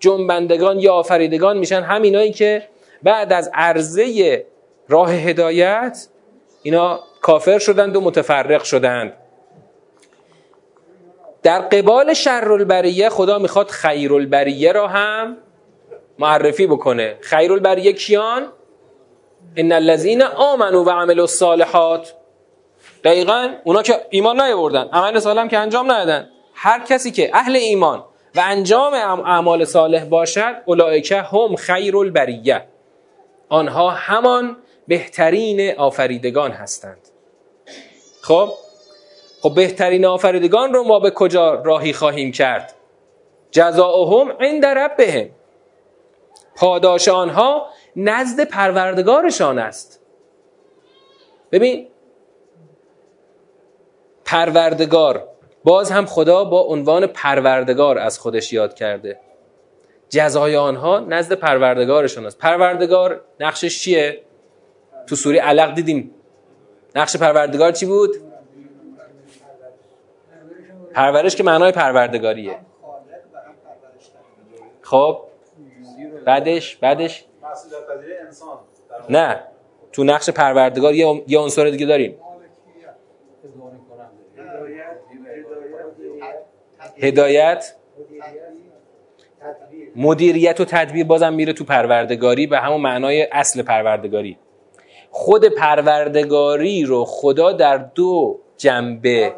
جنبندگان 0.00 0.78
یا 0.78 0.94
آفریدگان 0.94 1.58
میشن 1.58 1.82
همینایی 1.82 2.32
که 2.32 2.68
بعد 3.02 3.32
از 3.32 3.50
عرضه 3.54 4.46
راه 4.88 5.12
هدایت 5.12 6.06
اینا 6.62 7.00
کافر 7.20 7.58
شدند 7.58 7.96
و 7.96 8.00
متفرق 8.00 8.62
شدند. 8.62 9.12
در 11.48 11.60
قبال 11.60 12.14
شر 12.14 12.52
البریه 12.52 13.08
خدا 13.08 13.38
می‌خواد 13.38 13.68
خیر 13.68 14.14
البریه 14.14 14.72
را 14.72 14.88
هم 14.88 15.36
معرفی 16.18 16.66
بکنه. 16.66 17.16
خیر 17.20 17.52
البریه 17.52 17.92
کیان؟ 17.92 18.48
ان 19.56 19.72
الذين 19.72 20.22
آمنوا 20.22 20.84
و 20.84 20.90
عملوا 20.90 21.22
الصالحات. 21.22 22.14
دقیقا 23.04 23.54
اونا 23.64 23.82
که 23.82 24.00
ایمان 24.10 24.40
نیاوردن 24.40 24.88
عمل 24.92 25.18
صالح 25.18 25.48
که 25.48 25.58
انجام 25.58 25.92
ندادن. 25.92 26.28
هر 26.54 26.84
کسی 26.84 27.10
که 27.10 27.30
اهل 27.34 27.56
ایمان 27.56 28.04
و 28.34 28.40
انجام 28.44 28.94
اعمال 28.94 29.64
صالح 29.64 30.04
باشد 30.04 30.54
اولئک 30.64 31.12
هم 31.12 31.56
خیر 31.56 31.96
البریه 31.96 32.64
آنها 33.48 33.90
همان 33.90 34.56
بهترین 34.88 35.76
آفریدگان 35.76 36.50
هستند. 36.50 37.08
خب؟ 38.22 38.52
خب 39.42 39.54
بهترین 39.54 40.04
آفریدگان 40.04 40.74
رو 40.74 40.84
ما 40.84 41.00
به 41.00 41.10
کجا 41.10 41.54
راهی 41.54 41.92
خواهیم 41.92 42.32
کرد؟ 42.32 42.74
جزاؤهم 43.50 44.32
عند 44.40 44.66
ربهم. 44.66 45.28
پاداش 46.56 47.08
آنها 47.08 47.66
نزد 47.96 48.44
پروردگارشان 48.44 49.58
است. 49.58 50.00
ببین 51.52 51.88
پروردگار 54.24 55.28
باز 55.64 55.90
هم 55.90 56.06
خدا 56.06 56.44
با 56.44 56.60
عنوان 56.60 57.06
پروردگار 57.06 57.98
از 57.98 58.18
خودش 58.18 58.52
یاد 58.52 58.74
کرده. 58.74 59.20
جزای 60.08 60.56
آنها 60.56 60.98
نزد 60.98 61.32
پروردگارشان 61.32 62.26
است. 62.26 62.38
پروردگار 62.38 63.20
نقشش 63.40 63.80
چیه؟ 63.82 64.22
تو 65.06 65.16
سوره 65.16 65.40
علق 65.40 65.74
دیدیم. 65.74 66.14
نقش 66.94 67.16
پروردگار 67.16 67.72
چی 67.72 67.86
بود؟ 67.86 68.10
پرورش 70.98 71.36
که 71.36 71.42
معنای 71.42 71.72
پروردگاریه. 71.72 72.56
خب 74.82 75.20
بعدش 76.24 76.76
بعدش؟ 76.76 77.24
نه 79.10 79.40
تو 79.92 80.04
نقش 80.04 80.30
پروردگار 80.30 80.94
یه 80.94 81.38
عنصر 81.38 81.64
دیگه 81.64 81.86
داریم. 81.86 82.18
هدایت. 86.96 87.74
مدیریت 89.96 90.60
و 90.60 90.64
تدبیر 90.64 91.06
بازم 91.06 91.32
میره 91.32 91.52
تو 91.52 91.64
پروردگاری 91.64 92.46
به 92.46 92.58
همون 92.58 92.80
معنای 92.80 93.28
اصل 93.32 93.62
پروردگاری. 93.62 94.38
خود 95.10 95.44
پروردگاری 95.44 96.84
رو 96.84 97.04
خدا 97.04 97.52
در 97.52 97.76
دو 97.76 98.40
جنبه 98.56 99.34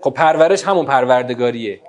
خب 0.00 0.10
پرورش 0.10 0.64
همون 0.64 0.86
پروردگاریه. 0.86 1.80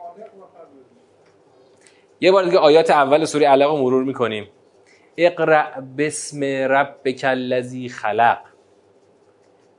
یه 2.21 2.31
بار 2.31 2.43
دیگه 2.43 2.57
آیات 2.57 2.89
اول 2.89 3.25
سوره 3.25 3.47
علق 3.47 3.71
مرور 3.71 4.03
می‌کنیم. 4.03 4.47
اقرأ 5.17 5.81
بسم 5.97 6.43
ربک 6.43 7.21
الذی 7.23 7.89
خلق. 7.89 8.37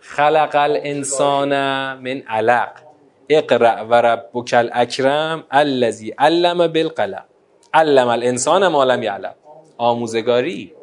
خلق 0.01 0.51
الانسان 0.55 1.49
من 1.95 2.23
علق. 2.29 2.73
اقرأ 3.29 3.85
و 3.85 3.95
ربک 3.95 4.55
الاکرم 4.55 5.45
الذی 5.51 6.11
علم 6.19 6.67
بالقلم. 6.67 7.25
علم 7.75 8.09
الانسان 8.09 8.69
ما 8.69 8.85
لم 8.85 9.03
یعلم. 9.03 9.35
آموزگاری. 9.79 10.80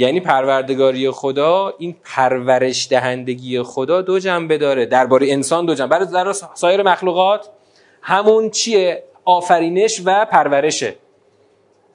یعنی 0.00 0.20
پروردگاری 0.20 1.10
خدا 1.10 1.74
این 1.78 1.96
پرورش 2.04 2.88
دهندگی 2.90 3.62
خدا 3.62 4.02
دو 4.02 4.18
جنبه 4.18 4.58
داره. 4.58 4.86
درباره 4.86 5.32
انسان 5.32 5.66
دو 5.66 5.74
جنبه. 5.74 5.98
برای 5.98 6.34
سایر 6.54 6.82
مخلوقات 6.82 7.48
همون 8.02 8.50
چیه؟ 8.50 9.04
آفرینش 9.24 10.02
و 10.04 10.24
پرورشه. 10.24 10.94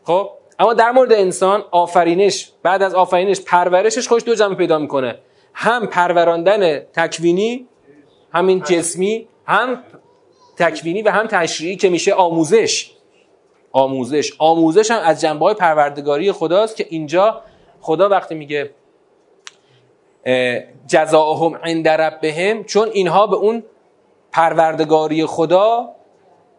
خب؟ 0.04 0.30
اما 0.60 0.74
در 0.74 0.91
مورد 0.91 1.13
انسان 1.13 1.63
آفرینش 1.72 2.52
بعد 2.63 2.82
از 2.82 2.96
آفرینش 2.96 3.41
پرورشش 3.41 4.08
خوش 4.08 4.24
دو 4.26 4.36
جنبه 4.36 4.56
پیدا 4.56 4.80
می‌کنه. 4.80 5.15
هم 5.54 5.88
پروراندن 5.88 6.80
تکوینی 6.80 7.68
همین 8.34 8.62
جسمی 8.62 9.28
هم 9.46 9.84
تکوینی 10.58 11.02
و 11.02 11.10
هم 11.10 11.28
تشریعی 11.28 11.76
که 11.76 11.89
میشه 11.89 12.13
آموزش. 12.13 12.91
آموزش. 13.72 14.34
آموزش 14.38 14.91
هم 14.91 15.02
از 15.04 15.22
جنبه 15.22 15.46
های 15.46 15.56
پروردگاری 15.56 16.32
خداست 16.32 16.76
که 16.76 16.86
اینجا 16.89 17.41
خدا 17.86 18.10
وقتی 18.10 18.36
میگه 18.36 18.71
جزاهم 20.88 21.56
عند 21.56 21.88
ربهم 21.88 22.63
چون 22.63 22.89
اینها 22.93 23.28
به 23.28 23.36
اون 23.36 23.63
پروردگاری 24.32 25.26
خدا 25.26 25.89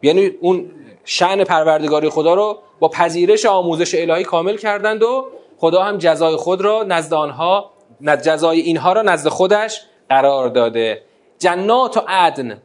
یعنی 0.03 0.27
اون 0.41 0.71
شعن 1.05 1.45
پروردگاری 1.45 2.09
خدا 2.09 2.35
رو 2.35 2.59
با 2.81 2.89
پذیرش 2.89 3.47
آموزش 3.47 3.95
الهی 3.95 4.25
کامل 4.25 4.57
کردند 4.57 5.03
و 5.03 5.27
خدا 5.59 5.83
هم 5.83 5.99
جزای 5.99 6.37
خود 6.37 6.61
را 6.61 6.83
نزد 6.83 7.15
آنها 7.15 7.71
جزای 8.03 8.61
اینها 8.61 8.93
را 8.93 9.03
نزد 9.03 9.29
خودش 9.29 9.81
قرار 10.09 10.49
داده. 10.49 11.03
جنات 11.39 11.97
و 11.97 12.01
عدن 12.09 12.63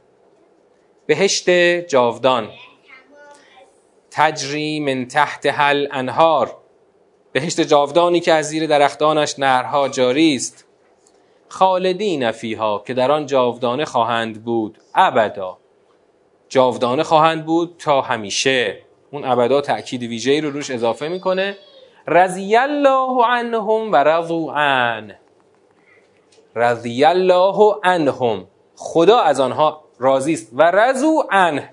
بهشت 1.06 1.50
جاودان. 1.88 2.50
تجری 4.12 4.80
من 4.80 5.08
تحت 5.08 5.46
هل 5.46 5.88
انهار 5.92 6.61
بهشت 7.32 7.62
جاودانی 7.62 8.20
که 8.20 8.34
از 8.34 8.48
زیر 8.48 8.68
درختانش 8.68 9.40
نهرها 9.40 9.90
جاری 9.90 10.36
است. 10.36 10.66
خالدین 11.48 12.32
فیها 12.32 12.84
که 12.88 12.94
در 12.94 13.12
آن 13.12 13.26
جاودانه 13.26 13.86
خواهند 13.86 14.44
بود 14.44 14.78
ابدا. 14.96 15.58
جاودانه 16.50 17.04
خواهند 17.04 17.46
بود 17.46 17.76
تا 17.80 18.02
همیشه. 18.02 18.78
اون 19.12 19.26
ابدا 19.26 19.62
تأکید 19.62 20.04
ویژه‌ای 20.04 20.42
رو 20.42 20.52
روش 20.52 20.72
اضافه 20.72 21.08
می‌کنه. 21.08 21.58
رضی 22.08 22.56
الله 22.56 23.26
عنهم 23.26 23.92
و 23.92 23.96
رضوا 23.96 24.54
عن. 24.54 25.16
رضی 26.56 27.06
الله 27.06 27.76
عنهم. 27.84 28.48
خدا 28.76 29.20
از 29.20 29.40
آنها 29.40 29.84
راضی 30.00 30.34
است. 30.34 30.50
و 30.54 30.72
رضوا 30.72 31.28
عنه 31.32 31.70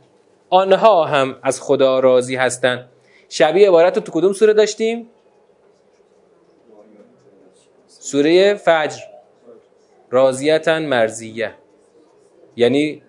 آنها 0.51 1.05
هم 1.05 1.37
از 1.43 1.63
خدا 1.63 2.01
راضی 2.01 2.37
هستند. 2.37 2.89
شبیه 3.29 3.69
عبارت 3.69 3.97
رو 3.97 4.03
تو 4.03 4.13
کدوم 4.13 4.33
سوره 4.33 4.53
داشتیم؟ 4.53 5.11
سوره 8.11 8.55
فجر. 8.55 9.01
راضیتن 10.11 10.83
مرزیه 10.83 11.55
یعنی 12.57 13.03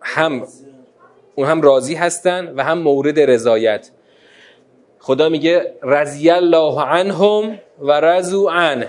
هم 0.00 0.46
اون 1.34 1.48
هم 1.48 1.62
راضی 1.62 1.94
هستن 1.94 2.54
و 2.56 2.64
هم 2.64 2.78
مورد 2.78 3.20
رضایت. 3.20 3.90
خدا 4.98 5.28
میگه 5.28 5.74
رضی 5.82 6.30
الله 6.30 6.82
عنهم 6.82 7.58
و 7.78 8.00
رضو 8.00 8.48
عنه. 8.48 8.88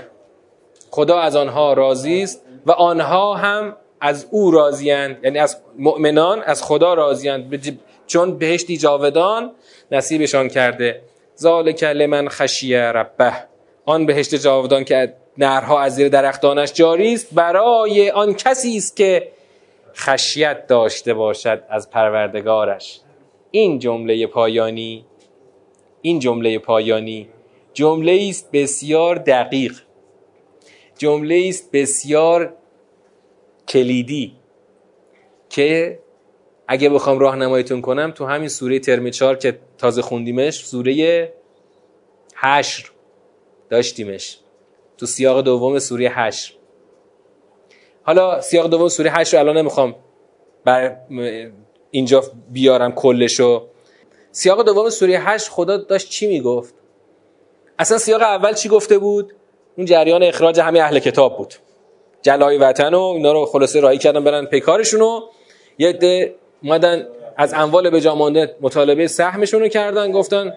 خدا 0.92 1.20
از 1.20 1.36
آنها 1.36 1.74
راضی 1.74 2.24
است 2.24 2.42
و 2.66 2.72
آنها 2.72 3.34
هم 3.34 3.76
از 4.02 4.28
او 4.32 4.52
راضیند 4.52 5.20
یعنی 5.24 5.40
از 5.40 5.58
مؤمنان 5.78 6.42
از 6.42 6.64
خدا 6.64 6.94
راضیند 6.94 7.74
چون 8.08 8.38
بهشتی 8.38 8.78
جاودان 8.78 9.52
نصیبشان 9.92 10.48
کرده. 10.48 11.02
ذالک 11.40 11.84
لمن 11.84 12.30
خشیه 12.30 12.82
ربه. 12.82 13.53
آن 13.86 14.06
بهشت 14.06 14.36
جاودان 14.36 14.84
که 14.84 15.14
نرها 15.38 15.80
از 15.80 15.96
زیر 15.96 16.10
درختانش 16.10 16.74
جاری 16.74 17.14
است 17.14 17.34
برای 17.34 18.10
آن 18.10 18.34
کسی 18.34 18.78
است 18.78 18.96
که 18.96 19.32
خشیت 19.96 20.68
داشته 20.68 21.14
باشد 21.14 21.64
از 21.70 21.90
پروردگارش. 21.90 23.00
این 23.52 23.80
جمله 23.80 24.28
پایانی 24.28 25.06
این 26.02 26.20
جمله 26.20 26.60
پایانی 26.60 27.30
جمله 27.74 28.28
است 28.30 28.52
بسیار 28.52 29.16
دقیق 29.16 29.82
جمله 30.98 31.46
است 31.50 31.72
بسیار 31.72 32.54
کلیدی 33.68 34.34
که 35.50 36.00
اگه 36.68 36.90
بخوام 36.90 37.20
راهنماییتون 37.20 37.82
کنم 37.82 38.12
تو 38.12 38.26
همین 38.26 38.50
سوره 38.50 38.80
ترم 38.80 39.10
4 39.10 39.36
که 39.36 39.60
تازه 39.78 40.02
خوندیمش 40.02 40.66
سوره 40.66 41.34
حشر 42.36 42.93
داشتیمش. 43.74 44.38
تو 44.98 45.06
سیاق 45.06 45.42
دوم 45.42 45.80
سوره 45.80 46.10
حشر 46.10 46.54
حالا 48.04 48.42
سیاق 48.42 48.70
دوم 48.70 48.88
سوره 48.88 49.12
حشر 49.12 49.38
رو 49.38 49.44
الان 49.44 49.58
نمی‌خوام 49.58 49.96
بر 50.66 50.98
اینجا 51.92 52.24
بیارم 52.52 52.92
کلشو. 52.92 53.68
سیاق 54.32 54.66
دوم 54.66 54.90
سوره 54.90 55.20
حشر 55.20 55.52
خدا 55.52 55.78
داشت 55.78 56.10
چی 56.10 56.28
می‌گفت؟ 56.28 56.74
اصلا 57.80 57.98
سیاق 57.98 58.22
اول 58.22 58.54
چی 58.54 58.70
گفته 58.70 58.98
بود؟ 58.98 59.34
اون 59.78 59.86
جریان 59.86 60.24
اخراج 60.24 60.60
همه 60.60 60.80
اهل 60.80 61.00
کتاب 61.00 61.38
بود. 61.38 61.54
جلای 62.22 62.58
وطن 62.58 62.94
و 62.94 63.02
اینا 63.02 63.34
رو 63.34 63.46
خلاصه 63.46 63.80
راهی 63.80 63.98
کردن 63.98 64.24
برن 64.24 64.46
پیکارشون 64.46 65.02
و 65.02 65.22
یه 65.78 65.90
عده 65.90 66.36
اومدن 66.64 67.08
از 67.38 67.54
اموال 67.54 67.90
به 67.90 68.54
مطالبه 68.62 69.08
سهمشون 69.08 69.62
رو 69.62 69.68
کردن 69.68 70.12
گفتن 70.12 70.54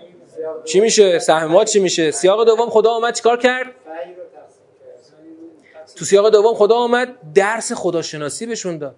چی 0.64 0.80
میشه؟ 0.80 1.18
سهم 1.18 1.46
ما 1.46 1.64
چی 1.64 1.78
میشه؟ 1.80 2.10
سیاق 2.10 2.46
دوم 2.46 2.70
خدا 2.70 2.90
آمد 2.90 3.14
چیکار 3.14 3.36
کرد؟ 3.36 3.66
تو 5.96 6.04
سیاق 6.04 6.30
دوم 6.30 6.54
خدا 6.54 6.74
آمد 6.74 7.08
درس 7.34 7.72
خداشناسی 7.72 8.46
بهشون 8.46 8.78
داد. 8.78 8.94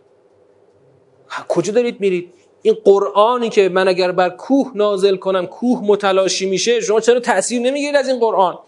کجا 1.49 1.73
دارید 1.73 2.01
میرید؟ 2.01 2.35
این 2.63 2.77
قرآنی 2.85 3.49
که 3.49 3.69
من 3.69 3.89
اگر 3.89 4.13
بر 4.13 4.31
کوه 4.31 4.73
نازل 4.75 5.17
کنم 5.17 5.47
کوه 5.47 5.81
متلاشی 5.85 6.47
میشه 6.47 6.81
شما 6.81 7.01
چرا 7.01 7.21
تاثیر 7.21 7.61
نمی‌گیرید 7.61 7.97
از 7.97 8.09
این 8.09 8.21
قرآن؟ 8.21 8.59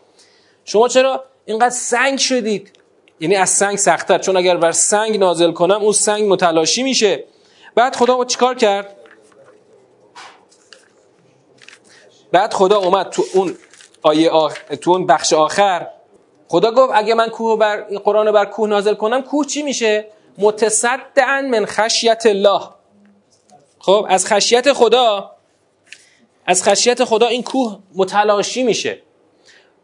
شما 0.65 0.89
چرا 0.89 1.25
اینقدر 1.45 1.71
سنگ 1.71 2.19
شدید؟ 2.19 2.73
یعنی 3.21 3.37
از 3.37 3.51
سنگ 3.51 3.77
سختتر 3.79 4.19
چون 4.19 4.37
اگر 4.37 4.57
بر 4.57 4.73
سنگ 4.73 5.19
نازل 5.19 5.53
کنم 5.53 5.83
اون 5.83 5.93
سنگ 5.93 6.33
متلاشی 6.33 6.83
میشه. 6.83 7.25
بعد 7.75 7.97
خدا 7.97 8.25
چیکار 8.25 8.55
کرد؟ 8.55 8.97
بعد 12.33 12.55
خدا 12.55 12.79
اومد 12.79 13.11
تو 13.11 13.25
اون 13.35 13.57
آیه 14.03 14.31
تو 14.81 14.91
اون 14.91 15.07
بخش 15.07 15.33
آخر. 15.33 15.89
خدا 16.49 16.73
گفت 16.73 16.93
اگه 16.95 17.15
من 17.15 17.29
کوه 17.29 17.59
بر 17.59 17.81
قرآن 17.81 18.33
بر 18.33 18.45
کوه 18.45 18.69
نازل 18.69 18.95
کنم 18.95 19.23
کوه 19.23 19.47
چی 19.47 19.63
میشه؟ 19.63 20.07
متصدعا 20.39 21.43
من 21.51 21.67
خشیت 21.67 22.23
الله. 22.27 22.61
خب 23.79 24.07
از 24.09 24.27
خشیت 24.27 24.73
خدا 24.73 25.31
از 26.47 26.65
خشیت 26.65 27.05
خدا 27.05 27.27
این 27.27 27.43
کوه 27.43 27.79
متلاشی 27.95 28.63
میشه. 28.63 29.03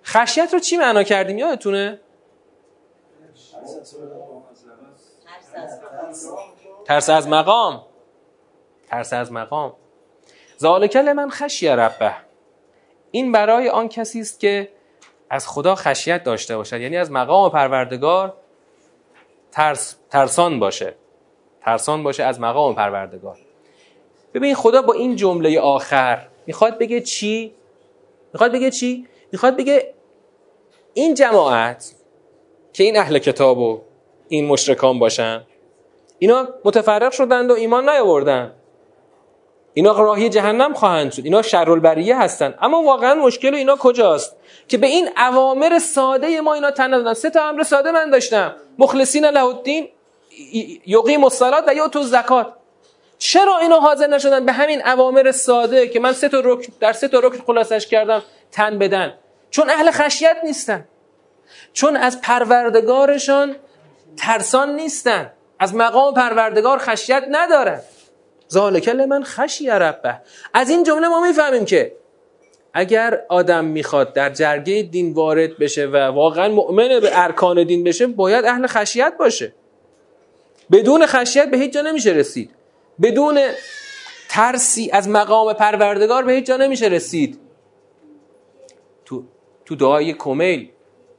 خشیت 0.05 0.49
رو 0.53 0.61
چی 0.61 0.77
معنا 0.77 1.03
کردیم؟ 1.03 1.39
یادتونه؟ 1.39 2.01
ترس 6.87 7.09
از 7.11 7.29
مقام. 7.29 7.83
ترس 8.91 9.13
از 9.13 9.33
مقام. 9.33 9.73
ذالک 10.61 10.97
من 10.97 11.31
خشیه 11.31 11.73
ربه. 11.73 12.26
این 13.17 13.33
برای 13.33 13.69
آن 13.69 13.89
کسی 13.89 14.21
است 14.21 14.41
که 14.41 14.69
از 15.31 15.49
خدا 15.49 15.75
خشیت 15.75 16.25
داشته 16.25 16.57
باشد. 16.57 16.81
یعنی 16.81 16.97
از 16.97 17.11
مقام 17.11 17.51
پروردگار 17.51 18.35
ترس، 19.53 19.97
ترسان 20.11 20.61
باشه. 20.61 20.95
ترسان 21.61 22.03
باشه 22.03 22.25
از 22.25 22.41
مقام 22.41 22.75
پروردگار. 22.75 23.39
ببین 24.35 24.55
خدا 24.55 24.83
با 24.83 24.93
این 24.93 25.17
جمله 25.17 25.61
آخر 25.61 26.27
می‌خواد 26.47 26.79
بگه 26.79 27.01
چی؟ 27.01 27.55
می‌خواد 28.33 28.53
بگه 28.53 28.71
چی؟ 28.71 29.07
می‌خواد 29.33 29.57
بگه 29.57 29.95
این 30.95 31.15
جماعت 31.15 31.95
که 32.73 32.85
این 32.85 32.99
اهل 32.99 33.19
کتاب 33.19 33.59
و 33.59 33.81
این 34.29 34.47
مشرکان 34.47 34.99
باشن 34.99 35.47
اینا 36.19 36.49
متفرق 36.65 37.13
شدند 37.13 37.51
و 37.51 37.55
ایمان 37.55 37.89
نیاوردن. 37.89 38.53
اینا 39.77 39.93
راهی 39.93 40.29
جهنم 40.29 40.75
خواهند 40.75 41.13
شد. 41.13 41.25
اینا 41.25 41.43
شر 41.43 41.71
البریه 41.71 42.19
هستند 42.19 42.55
اما 42.63 42.83
واقعا 42.83 43.15
مشکل 43.15 43.55
اینا 43.55 43.77
کجاست؟ 43.77 44.37
که 44.69 44.79
به 44.79 44.87
این 44.87 45.09
اوامر 45.17 45.79
ساده 45.79 46.41
ما 46.41 46.55
اینا 46.55 46.71
تن 46.71 46.95
ندادن. 46.95 47.15
سه 47.15 47.31
تا 47.31 47.49
امر 47.49 47.63
ساده 47.63 47.91
من 47.91 48.11
داشتم. 48.11 48.55
مخلصین 48.79 49.27
له 49.27 49.45
الدین 49.45 49.89
یقیم 50.87 51.25
الصلات 51.25 51.65
و 51.67 51.75
یؤتوا 51.75 52.03
الزکات. 52.03 52.53
چرا 53.19 53.59
اینا 53.59 53.81
حاضر 53.81 54.07
نشدن 54.07 54.47
به 54.47 54.53
همین 54.53 54.87
اوامر 54.87 55.33
ساده 55.33 55.89
که 55.89 56.01
من 56.01 56.13
سه 56.13 56.29
تا 56.29 56.41
رکن 56.45 56.73
در 56.81 56.93
سه 56.93 57.09
تا 57.09 57.19
رکن 57.19 57.39
خلاصش 57.47 57.87
کردم 57.87 58.23
تن 58.53 58.79
بدن؟ 58.79 59.15
چون 59.51 59.71
اهل 59.71 59.91
خشیت 59.91 60.37
نیستن. 60.45 60.89
چون 61.73 61.97
از 61.97 62.21
پروردگارشان 62.21 63.57
ترسان 64.17 64.77
نیستن. 64.77 65.33
از 65.59 65.75
مقام 65.75 66.15
پروردگار 66.15 66.79
خشیت 66.79 67.25
ندارن. 67.31 67.81
ذالک 68.53 68.89
من 68.89 69.23
خشی 69.25 69.67
ربه. 69.67 70.21
از 70.55 70.71
این 70.71 70.85
جمله 70.85 71.09
ما 71.09 71.21
می‌فهمیم 71.21 71.65
که 71.65 71.97
اگر 72.75 73.21
آدم 73.29 73.65
می‌خواد 73.65 74.13
در 74.13 74.31
جرگه 74.31 74.83
دین 74.83 75.13
وارد 75.13 75.59
بشه 75.59 75.87
و 75.87 75.97
واقعا 75.97 76.49
مؤمن 76.49 77.01
به 77.01 77.11
ارکان 77.13 77.65
دین 77.65 77.85
بشه 77.85 78.07
باید 78.07 78.45
اهل 78.45 78.67
خشیت 78.67 79.13
باشه. 79.19 79.55
بدون 80.73 81.07
خشیت 81.07 81.51
به 81.51 81.57
هیچ 81.57 81.73
جا 81.73 81.81
نمیشه 81.81 82.11
رسید. 82.11 82.51
بدون 83.03 83.41
ترسی 84.29 84.91
از 84.93 85.09
مقام 85.09 85.53
پروردگار 85.53 86.25
به 86.25 86.33
هیچ 86.33 86.47
جا 86.47 86.57
نمیشه 86.57 86.87
رسید. 86.87 87.41
تو 89.05 89.25
تو 89.65 89.77
دعای 89.77 90.13
کمیل 90.13 90.71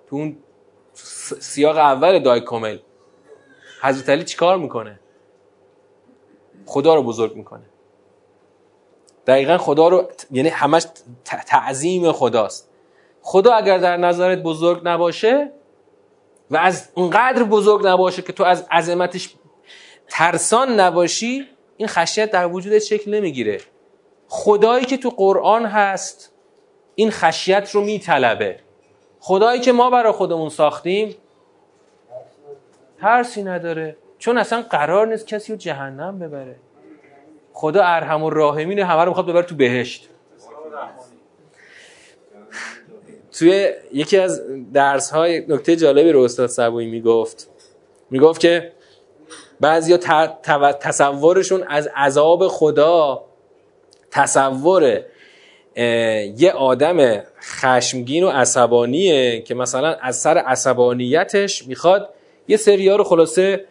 تو 0.09 0.15
اون 0.15 0.37
سیاق 1.39 1.77
اول 1.77 2.19
دعای 2.19 2.41
کمیل 2.41 2.79
حضرت 3.81 4.09
علی 4.09 4.23
چیکار 4.23 4.57
می‌کنه؟ 4.57 4.99
خدا 6.67 6.95
رو 6.95 7.03
بزرگ 7.03 7.35
می‌کنه. 7.35 7.63
دقیقا 9.27 9.57
خدا 9.57 9.87
رو 9.87 10.09
یعنی 10.31 10.49
همش 10.49 10.85
تعظیم 11.25 12.11
خداست. 12.11 12.69
خدا 13.21 13.53
اگر 13.53 13.77
در 13.77 13.97
نظرت 13.97 14.37
بزرگ 14.37 14.81
نباشه 14.83 15.51
و 16.51 16.57
از 16.57 16.89
اونقدر 16.95 17.43
بزرگ 17.43 17.87
نباشه 17.87 18.21
که 18.21 18.33
تو 18.33 18.43
از 18.43 18.65
عظمتش 18.71 19.35
ترسان 20.09 20.79
نباشی 20.79 21.47
این 21.77 21.87
خشیت 21.87 22.31
در 22.31 22.47
وجودت 22.47 22.79
شکل 22.79 23.13
نمی‌گیره. 23.13 23.61
خدایی 24.27 24.85
که 24.85 24.97
تو 24.97 25.09
قرآن 25.09 25.65
هست 25.65 26.31
این 26.95 27.11
خشیت 27.11 27.71
رو 27.71 27.81
میطلبه. 27.81 28.59
خدایی 29.19 29.61
که 29.61 29.71
ما 29.71 29.89
برای 29.89 30.11
خودمون 30.11 30.49
ساختیم 30.49 31.15
ترسی 33.01 33.43
نداره. 33.43 33.97
چون 34.19 34.37
اصلا 34.37 34.61
قرار 34.61 35.07
نیست 35.07 35.27
کسی 35.27 35.51
رو 35.51 35.57
جهنم 35.57 36.19
ببره. 36.19 36.55
خدا 37.53 37.83
ارحم 37.83 38.23
و 38.23 38.29
راهمین 38.29 38.79
همه 38.79 39.01
رو 39.01 39.09
می‌خواد 39.09 39.27
ببره 39.27 39.45
تو 39.45 39.55
بهشت. 39.55 40.09
توی 43.31 43.69
یکی 43.93 44.17
از 44.17 44.41
درس 44.73 45.09
های 45.11 45.39
نکته 45.47 45.75
جالبی 45.75 46.11
رو 46.11 46.21
استاد 46.21 46.49
سبوی 46.49 46.85
می‌گفت. 46.85 47.49
می‌گفت 48.09 48.39
که 48.39 48.71
بعضی 49.59 49.97
تصورشون 50.81 51.63
از 51.67 51.89
عذاب 51.95 52.47
خدا 52.47 53.23
تصور 54.11 55.01
یه 56.37 56.51
آدم 56.51 57.23
خشمگین 57.41 58.23
و 58.23 58.29
عصبانیه 58.29 59.41
که 59.41 59.55
مثلا 59.55 59.93
از 59.93 60.15
سر 60.15 60.37
عصبانیتش 60.37 61.67
می‌خواد 61.67 62.09
یه 62.47 62.57
سریا 62.57 62.95
رو 62.95 63.03
خلاصه 63.03 63.65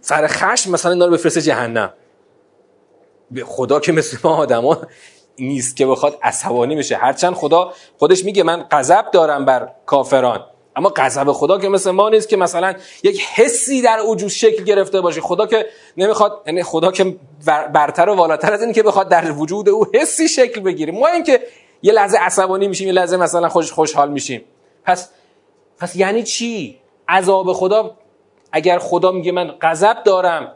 سر 0.00 0.26
خشم 0.26 0.70
مثلا 0.70 0.92
اینا 0.92 1.06
رو 1.06 1.12
بفرسته 1.12 1.40
جهنم. 1.40 1.92
به 3.30 3.44
خدا 3.44 3.80
که 3.80 3.92
مثل 3.92 4.16
ما 4.24 4.36
آدما 4.36 4.78
نیست 5.38 5.76
که 5.76 5.86
بخواد 5.86 6.18
عصبانی 6.22 6.76
بشه. 6.76 6.96
هرچند 6.96 7.34
خدا 7.34 7.72
خودش 7.98 8.24
میگه 8.24 8.42
من 8.42 8.66
غضب 8.70 9.10
دارم 9.12 9.44
بر 9.44 9.72
کافران. 9.86 10.44
اما 10.76 10.92
غضب 10.96 11.32
خدا 11.32 11.58
که 11.58 11.68
مثل 11.68 11.90
ما 11.90 12.08
نیست 12.08 12.28
که 12.28 12.36
مثلا 12.36 12.74
یک 13.02 13.22
حسی 13.22 13.82
در 13.82 14.00
وجود 14.06 14.28
شکل 14.28 14.64
گرفته 14.64 15.00
باشه. 15.00 15.20
خدا 15.20 15.46
که 15.46 15.66
نمی‌خواد 15.96 16.42
یعنی 16.46 16.62
خدا 16.62 16.92
که 16.92 17.16
برتر 17.46 18.08
و 18.08 18.14
والاتر 18.14 18.52
از 18.52 18.62
این 18.62 18.72
که 18.72 18.82
بخواد 18.82 19.08
در 19.08 19.32
وجود 19.32 19.68
او 19.68 19.86
حسی 19.94 20.28
شکل 20.28 20.60
بگیره. 20.60 20.92
ما 20.92 21.06
اینکه 21.06 21.40
یه 21.82 21.92
لحظه 21.92 22.18
عصبانی 22.18 22.68
میشیم 22.68 22.86
یه 22.86 22.92
لحظه 22.92 23.16
مثلا 23.16 23.48
خوش 23.48 23.72
خوشحال 23.72 24.10
میشیم. 24.10 24.44
پس 24.84 25.10
پس 25.78 25.96
یعنی 25.96 26.22
چی؟ 26.22 26.80
عذاب 27.08 27.52
خدا 27.52 27.96
اگر 28.52 28.78
خدا 28.78 29.12
میگه 29.12 29.32
من 29.32 29.54
غضب 29.62 30.02
دارم 30.02 30.52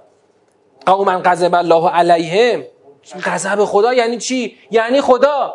قوما 0.86 1.20
غضب 1.24 1.54
الله 1.54 1.90
علیهم 1.90 2.64
غضب 3.24 3.64
خدا 3.64 3.94
یعنی 3.94 4.18
چی؟ 4.18 4.56
یعنی 4.70 5.00
خدا 5.00 5.54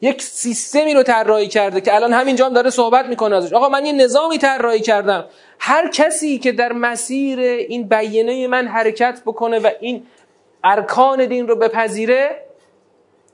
یک 0.00 0.22
سیستمی 0.22 0.94
رو 0.94 1.02
طراحی 1.02 1.48
کرده 1.48 1.80
که 1.80 1.94
الان 1.94 2.12
همینجا 2.12 2.46
هم 2.46 2.52
داره 2.52 2.70
صحبت 2.70 3.06
می‌کنه 3.06 3.36
ازش. 3.36 3.52
آقا 3.52 3.68
من 3.68 3.86
یه 3.86 3.92
نظامی 3.92 4.38
طراحی 4.38 4.80
کردم. 4.80 5.24
هر 5.58 5.90
کسی 5.90 6.38
که 6.38 6.52
در 6.52 6.72
مسیر 6.72 7.40
این 7.40 7.88
بیانه 7.88 8.46
من 8.46 8.66
حرکت 8.68 9.22
بکنه 9.26 9.58
و 9.58 9.70
این 9.80 10.06
ارکان 10.64 11.26
دین 11.26 11.48
رو 11.48 11.56
بپذیره 11.56 12.44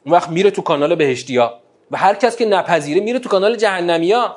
اون 0.04 0.14
وقت 0.14 0.28
میره 0.28 0.50
تو 0.50 0.62
کانال 0.62 0.94
بهشتیا. 0.94 1.60
و 1.90 1.96
هر 1.96 2.14
کس 2.14 2.36
که 2.36 2.46
نپذیره 2.46 3.00
میره 3.00 3.18
تو 3.18 3.28
کانال 3.28 3.56
جهنمیا. 3.56 4.34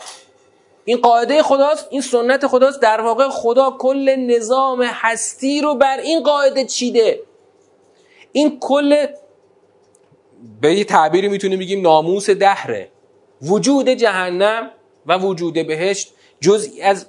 این 0.86 0.98
قاعده 0.98 1.44
خداست 1.44 1.88
این 1.90 2.02
سنت 2.02 2.48
خداست. 2.48 2.82
در 2.82 3.02
واقع 3.02 3.30
خدا 3.30 3.72
کل 3.80 4.16
نظام 4.16 4.82
هستی 4.82 5.62
رو 5.62 5.76
بر 5.76 5.98
این 5.98 6.24
قاعده 6.24 6.66
چیده. 6.66 7.20
این 8.32 8.60
کل 8.60 9.06
به 10.62 10.74
یه 10.74 10.84
تعبیری 10.84 11.28
می‌تونیم 11.28 11.60
بگیم 11.60 11.82
ناموس 11.82 12.30
دهره. 12.30 12.90
وجود 13.42 13.90
جهنم 13.90 14.72
و 15.06 15.18
وجود 15.18 15.54
بهشت 15.54 16.14
جزئی 16.42 16.82
از 16.82 17.06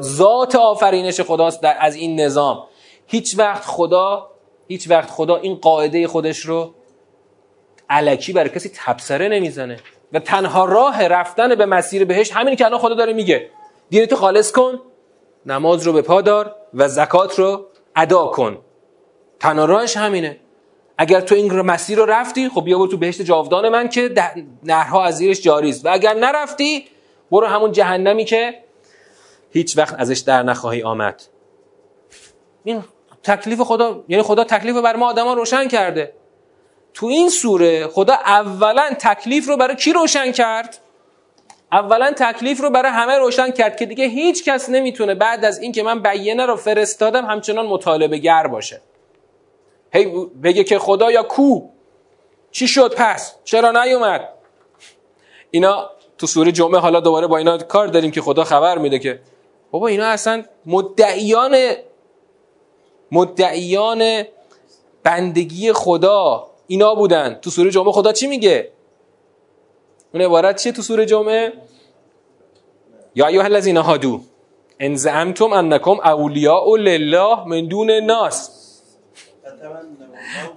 ذات 0.00 0.54
آفرینش 0.54 1.20
خداست 1.20 1.62
در 1.62 1.76
از 1.80 1.94
این 1.94 2.20
نظام. 2.20 2.64
هیچ 3.06 3.38
وقت 3.38 3.64
خدا 3.64 4.30
هیچ 4.68 4.90
وقت 4.90 5.10
خدا 5.10 5.36
این 5.36 5.54
قاعده 5.54 6.06
خودش 6.06 6.38
رو 6.38 6.74
علکی 7.90 8.32
برای 8.32 8.50
کسی 8.50 8.70
تبصره 8.74 9.28
نمی‌زنه. 9.28 9.76
و 10.12 10.18
تنها 10.18 10.64
راه 10.64 11.08
رفتن 11.08 11.54
به 11.54 11.66
مسیر 11.66 12.04
بهشت 12.04 12.32
همینی 12.32 12.56
که 12.56 12.64
الان 12.64 12.78
خدا 12.78 12.94
داره 12.94 13.12
میگه. 13.12 13.50
دینتو 13.90 14.16
خالص 14.16 14.52
کن 14.52 14.80
نماز 15.46 15.82
رو 15.86 15.92
به 15.92 16.02
پا 16.02 16.20
دار 16.20 16.54
و 16.74 16.88
زکات 16.88 17.38
رو 17.38 17.66
ادا 17.96 18.26
کن. 18.26 18.58
تنها 19.40 19.64
راهش 19.64 19.96
همینه. 19.96 20.36
اگر 20.98 21.20
تو 21.20 21.34
این 21.34 21.60
مسیر 21.60 21.98
رو 21.98 22.06
رفتی 22.06 22.48
خب 22.48 22.64
بیا 22.64 22.78
برو 22.78 22.86
تو 22.86 22.96
بهشت 22.96 23.22
جاودان 23.22 23.68
من 23.68 23.88
که 23.88 24.14
نهرها 24.62 25.04
از 25.04 25.16
زیرش 25.16 25.42
جاری 25.42 25.70
است 25.70 25.86
و 25.86 25.88
اگر 25.92 26.14
نرفتی 26.14 26.84
برو 27.30 27.46
همون 27.46 27.72
جهنمی 27.72 28.24
که 28.24 28.54
هیچ 29.50 29.78
وقت 29.78 29.94
ازش 29.98 30.18
در 30.18 30.42
نخواهی 30.42 30.82
آمد. 30.82 31.22
این 32.64 32.84
تکلیف 33.22 33.60
خدا 33.60 34.04
یعنی 34.08 34.22
خدا 34.22 34.44
تکلیف 34.44 34.76
بر 34.76 34.96
ما 34.96 35.10
آدما 35.10 35.34
روشن 35.34 35.68
کرده. 35.68 36.12
تو 36.94 37.06
این 37.06 37.28
سوره 37.28 37.86
خدا 37.86 38.14
اولا 38.14 38.90
تکلیف 39.00 39.48
رو 39.48 39.56
برای 39.56 39.76
کی 39.76 39.92
روشن 39.92 40.32
کرد؟ 40.32 40.78
اولا 41.72 42.12
تکلیف 42.16 42.60
رو 42.60 42.70
برای 42.70 42.92
همه 42.92 43.18
روشن 43.18 43.50
کرد 43.50 43.76
که 43.76 43.86
دیگه 43.86 44.06
هیچ 44.06 44.44
کس 44.44 44.68
نمی‌تونه 44.68 45.14
بعد 45.14 45.44
از 45.44 45.58
اینکه 45.58 45.82
من 45.82 46.02
بیانه 46.02 46.46
رو 46.46 46.56
فرستادم 46.56 47.26
همچنان 47.26 47.66
مطالبه 47.66 48.18
گر 48.18 48.46
باشه. 48.46 48.80
هی 49.92 50.26
بگه 50.42 50.64
که 50.64 50.78
خدا 50.78 51.10
یا 51.10 51.22
کو؟ 51.22 51.60
چی 52.50 52.68
شد 52.68 52.94
پس؟ 52.94 53.34
چرا 53.44 53.84
نیومد؟ 53.84 54.28
اینا 55.50 55.90
تو 56.18 56.26
سوره 56.26 56.52
جمعه 56.52 56.80
حالا 56.80 57.00
دوباره 57.00 57.26
با 57.26 57.38
اینا 57.38 57.58
کار 57.58 57.86
داریم 57.86 58.10
که 58.10 58.20
خدا 58.20 58.44
خبر 58.44 58.78
میده 58.78 58.98
که 58.98 59.20
بابا 59.70 59.86
اینا 59.86 60.06
اصلا 60.06 60.44
مدعیان 60.66 61.56
مدعیان 63.12 64.22
بندگی 65.02 65.72
خدا. 65.72 66.51
اینا 66.72 66.94
بودن. 66.94 67.34
تو 67.42 67.50
سوره 67.50 67.70
جمعه 67.70 67.92
خدا 67.92 68.12
چی 68.12 68.26
میگه؟ 68.26 68.68
اون 70.14 70.22
عبارت 70.22 70.62
چیه 70.62 70.72
تو 70.72 70.82
سوره 70.82 71.06
جمعه؟ 71.06 71.52
یا 73.14 73.26
ایها 73.26 73.44
الذین 73.44 73.76
هادو 73.76 74.20
ان 74.80 74.96
زعمتم 74.96 75.52
انکم 75.52 76.00
اولیاء 76.04 76.76
لله 76.76 77.44
من 77.44 77.68
دون 77.68 77.90
الناس. 77.90 78.50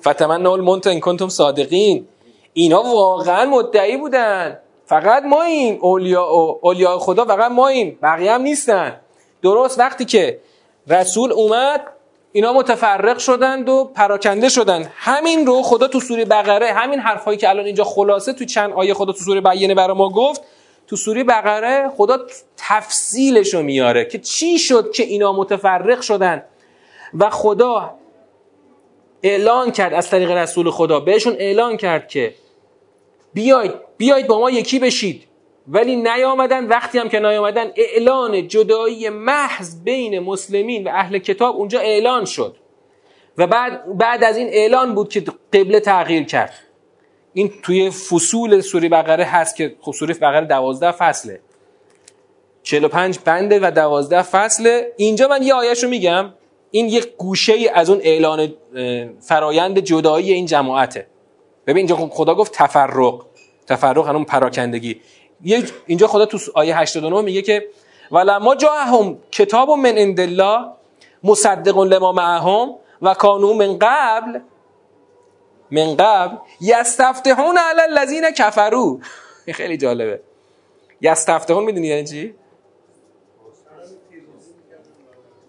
فتمنوا 0.04 0.56
الموت 0.56 0.88
ان 0.88 1.00
کنتم 1.00 1.30
صادقین. 1.30 2.08
اینا 2.54 2.84
واقعا 2.84 3.46
مدعی 3.46 3.98
بودن. 3.98 4.60
فقط 4.86 5.24
ما 5.24 5.44
این 5.44 5.80
اولیاء 5.82 6.58
اولیاء 6.62 6.98
خدا 6.98 7.26
فقط 7.26 7.52
ما 7.52 7.68
این 7.68 7.98
بقیه 8.02 8.32
هم 8.32 8.42
نیستن. 8.42 9.02
درست 9.42 9.80
وقتی 9.80 10.06
که 10.06 10.40
رسول 10.88 11.32
اومد 11.32 11.95
اینا 12.36 12.54
متفرق 12.54 13.18
شدند 13.18 13.70
و 13.70 13.92
پراکنده 13.96 14.50
شدن 14.50 14.92
همین 14.96 15.46
رو 15.46 15.62
خدا 15.62 15.88
تو 15.88 16.00
سوره 16.00 16.26
بقره 16.26 16.74
همین 16.74 17.00
حرفایی 17.00 17.38
که 17.38 17.50
الان 17.50 17.66
اینجا 17.66 17.84
خلاصه 17.84 18.34
تو 18.34 18.46
چند 18.46 18.74
آیه 18.74 18.94
خدا 18.94 19.12
تو 19.12 19.20
سوره 19.20 19.42
بیانه 19.42 19.76
برای 19.76 19.98
ما 19.98 20.10
گفت 20.10 20.42
تو 20.88 20.96
سوره 20.96 21.24
بقره 21.24 21.90
خدا 21.98 22.18
تفصیلش 22.58 23.54
رو 23.54 23.64
میاره 23.64 24.06
که 24.06 24.20
چی 24.20 24.60
شد 24.60 24.92
که 24.92 25.04
اینا 25.04 25.34
متفرق 25.34 26.02
شدن 26.02 26.44
و 27.14 27.30
خدا 27.30 27.96
اعلان 29.24 29.72
کرد 29.72 29.94
از 29.94 30.10
طریق 30.10 30.32
رسول 30.32 30.72
خدا 30.72 31.00
بهشون 31.00 31.36
اعلان 31.40 31.78
کرد 31.78 32.08
که 32.08 32.36
بیاید 33.34 33.72
بیاید 33.98 34.28
با 34.28 34.40
ما 34.40 34.50
یکی 34.50 34.80
بشید. 34.80 35.24
ولی 35.68 35.96
نیامدن 35.96 36.66
وقتی 36.68 37.00
هم 37.00 37.10
که 37.10 37.20
نیامدن 37.20 37.72
اعلان 37.76 38.48
جدایی 38.48 39.10
محض 39.10 39.84
بین 39.84 40.20
مسلمین 40.20 40.88
و 40.88 40.90
اهل 40.90 41.18
کتاب 41.18 41.56
اونجا 41.56 41.80
اعلان 41.80 42.26
شد. 42.26 42.56
و 43.38 43.48
بعد, 43.48 43.98
بعد 43.98 44.24
از 44.24 44.38
این 44.38 44.48
اعلان 44.48 44.96
بود 44.96 45.10
که 45.10 45.24
قبله 45.54 45.80
تغییر 45.80 46.24
کرد. 46.24 46.54
این 47.34 47.54
توی 47.64 47.90
فصول 47.90 48.62
سوره 48.62 48.90
بقره 48.90 49.24
هست 49.24 49.56
که 49.56 49.76
خب 49.82 49.92
سوره 49.92 50.14
بقره 50.14 50.46
دوازده 50.46 50.92
فصله. 50.92 51.40
45 52.64 53.20
بنده 53.26 53.60
و 53.62 53.72
دوازده 53.72 54.22
فصله. 54.22 54.94
اینجا 54.98 55.28
من 55.28 55.44
یه 55.44 55.54
آیش 55.54 55.84
رو 55.84 55.90
میگم. 55.90 56.34
این 56.72 56.86
یک 56.86 57.16
گوشه 57.18 57.72
از 57.74 57.90
اون 57.90 58.00
اعلان 58.04 58.54
فرایند 59.22 59.80
جدایی 59.80 60.34
این 60.34 60.46
جماعته. 60.46 61.08
ببین 61.68 61.78
اینجا 61.78 61.96
خدا 61.96 62.36
گفت 62.36 62.54
تفرق. 62.54 63.26
تفرق 63.68 64.08
همون 64.08 64.24
پراکندگی. 64.24 65.02
اینجا 65.86 66.08
خدا 66.08 66.26
تو 66.26 66.38
آیه 66.54 66.78
89 66.78 67.22
میگه 67.22 67.42
که 67.42 67.70
ولما 68.12 68.56
جاءهم 68.56 69.18
کتاب 69.32 69.70
من 69.70 69.98
عند 69.98 70.20
الله 70.20 70.72
مصدق 71.24 71.78
لما 71.78 72.12
معهم 72.12 72.76
و 73.02 73.14
کانو 73.14 73.54
من 73.54 73.78
قبل 73.82 74.40
من 75.72 75.96
قبل 75.96 76.38
یستفتحون 76.62 77.58
علی 77.58 77.82
الذین 77.82 78.32
کفروا. 78.32 78.98
خیلی 79.58 79.78
جالبه. 79.78 80.22
یستفتحون 81.02 81.64
می‌دونی 81.64 81.88
یعنی 81.88 82.08
چی؟ 82.08 82.36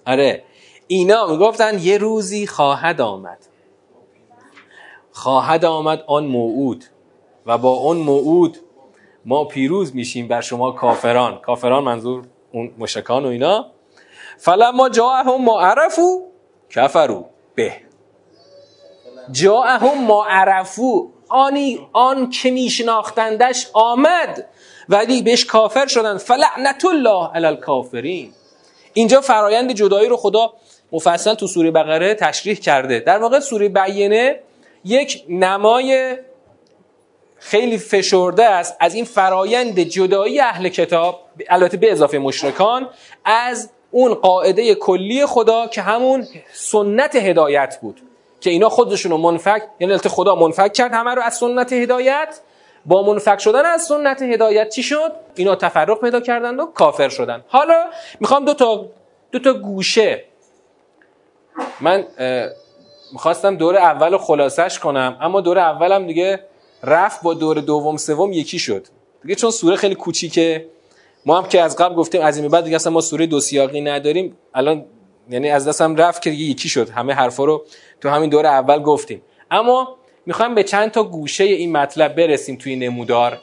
آره. 0.07 0.43
اینا 0.87 1.27
می‌گفتن 1.27 1.79
یه 1.79 1.99
روزی 1.99 2.47
خواهد 2.47 3.01
آمد. 3.01 3.39
خواهد 5.13 5.65
آمد 5.65 6.05
آن 6.07 6.25
موعود. 6.25 6.85
و 7.47 7.59
با 7.59 7.71
اون 7.71 7.97
موعود 7.97 8.59
ما 9.29 9.45
پیروز 9.45 9.95
میشیم 9.95 10.29
بر 10.29 10.41
شما 10.41 10.73
کافران. 10.73 11.39
کافران 11.41 11.85
منظور 11.85 12.25
اون 12.53 12.75
مشکان 12.79 13.25
و 13.25 13.29
اینا. 13.29 13.67
فلما 14.39 14.89
جاءهم 14.89 15.45
ما 15.45 15.61
عرفو 15.61 16.23
کفرو 16.71 17.25
به. 17.55 17.73
جاءهم 19.33 20.05
ما 20.05 20.25
عرفو 20.25 21.09
آنی 21.29 21.89
آن 21.93 22.31
که 22.31 22.51
میشناختندش 22.51 23.67
آمد 23.73 24.47
ولی 24.89 25.23
بهش 25.23 25.45
کافر 25.45 25.87
شدن 25.87 26.19
فلعنت 26.19 26.85
الله 26.85 27.31
علی 27.35 27.47
الکافرین. 27.47 28.33
اینجا 28.93 29.21
فرایند 29.21 29.73
جدایی 29.73 30.09
رو 30.09 30.17
خدا 30.17 30.53
مفصل 30.93 31.35
تو 31.35 31.47
سوره 31.47 31.71
بقره 31.71 32.15
تشریح 32.15 32.57
کرده. 32.57 33.01
در 33.01 33.19
واقع 33.19 33.41
سوره 33.41 33.69
بیانه 33.69 34.41
یک 34.85 35.25
نمای 35.29 36.17
خیلی 37.47 37.79
فشرده 37.79 38.45
است 38.45 38.77
از 38.81 38.95
این 38.95 39.05
فرایند 39.05 39.81
جدایی 39.81 40.41
اهل 40.41 40.69
کتاب 40.69 41.21
البته 41.49 41.77
به 41.77 41.93
اضافه 41.93 42.19
مشرکان 42.19 42.89
از 43.25 43.71
اون 43.91 44.15
قاعده 44.15 44.75
کلی 44.75 45.27
خدا 45.27 45.67
که 45.67 45.83
همون 45.83 46.27
سنت 46.53 47.17
هدایت 47.17 47.79
بود 47.83 48.01
که 48.41 48.51
اینا 48.51 48.69
خودشون 48.69 49.13
رو 49.13 49.19
منفک 49.19 49.63
یعنی 49.81 49.93
البته 49.93 50.09
خدا 50.09 50.35
منفک 50.35 50.73
کرد 50.73 50.95
همه 50.95 51.15
رو 51.15 51.23
از 51.23 51.35
سنت 51.35 51.73
هدایت. 51.73 52.41
با 52.87 53.03
منفک 53.03 53.39
شدن 53.39 53.67
از 53.67 53.83
سنت 53.83 54.23
هدایت 54.23 54.69
چی 54.69 54.83
شد؟ 54.83 55.13
اینا 55.35 55.55
تفرق 55.55 56.01
پیدا 56.01 56.21
کردند 56.21 56.61
و 56.61 56.67
کافر 56.67 57.09
شدن 57.09 57.45
حالا 57.49 57.85
می‌خوام 58.21 58.45
دو 58.45 58.55
تا 58.55 58.87
دو 59.33 59.39
تا 59.39 59.53
گوشه. 59.53 60.25
من 61.81 62.05
می‌خواستم 63.13 63.57
دور 63.57 63.77
اول 63.77 64.19
خلاصش 64.19 64.79
کنم 64.79 65.17
اما 65.21 65.41
دور 65.41 65.59
اولم 65.59 66.07
دیگه 66.07 66.41
رفت 66.87 67.23
با 67.23 67.35
دور 67.35 67.61
دوم 67.61 67.97
سوم 67.97 68.33
یکی 68.33 68.59
شد. 68.59 68.87
دیگه 69.23 69.35
چون 69.35 69.51
سوره 69.51 69.77
خیلی 69.77 69.95
کوچیکه 69.95 70.67
ما 71.27 71.39
هم 71.39 71.49
که 71.49 71.61
از 71.63 71.77
قبل 71.77 71.95
گفتیم 71.95 72.23
از 72.23 72.39
این 72.39 72.49
بعد 72.49 72.65
دیگه 72.65 72.77
اصلا 72.77 72.93
ما 72.93 73.01
سوره 73.01 73.27
دو 73.27 73.41
سیاقی 73.41 73.81
نداریم. 73.81 74.37
الان 74.55 74.85
یعنی 75.31 75.51
از 75.51 75.69
دستم 75.69 75.97
رفت 75.97 76.23
که 76.23 76.31
یکی 76.31 76.69
شد. 76.69 76.89
همه 76.91 77.13
حرفا 77.13 77.45
رو 77.45 77.65
تو 78.01 78.09
همین 78.09 78.31
دور 78.31 78.47
اول 78.47 78.83
گفتیم. 78.83 79.23
اما 79.51 79.97
می‌خوایم 80.27 80.55
به 80.55 80.63
چند 80.63 80.91
تا 80.91 81.03
گوشه 81.03 81.45
این 81.45 81.73
مطلب 81.73 82.15
برسیم 82.15 82.57
توی 82.57 82.77
نمودار. 82.77 83.39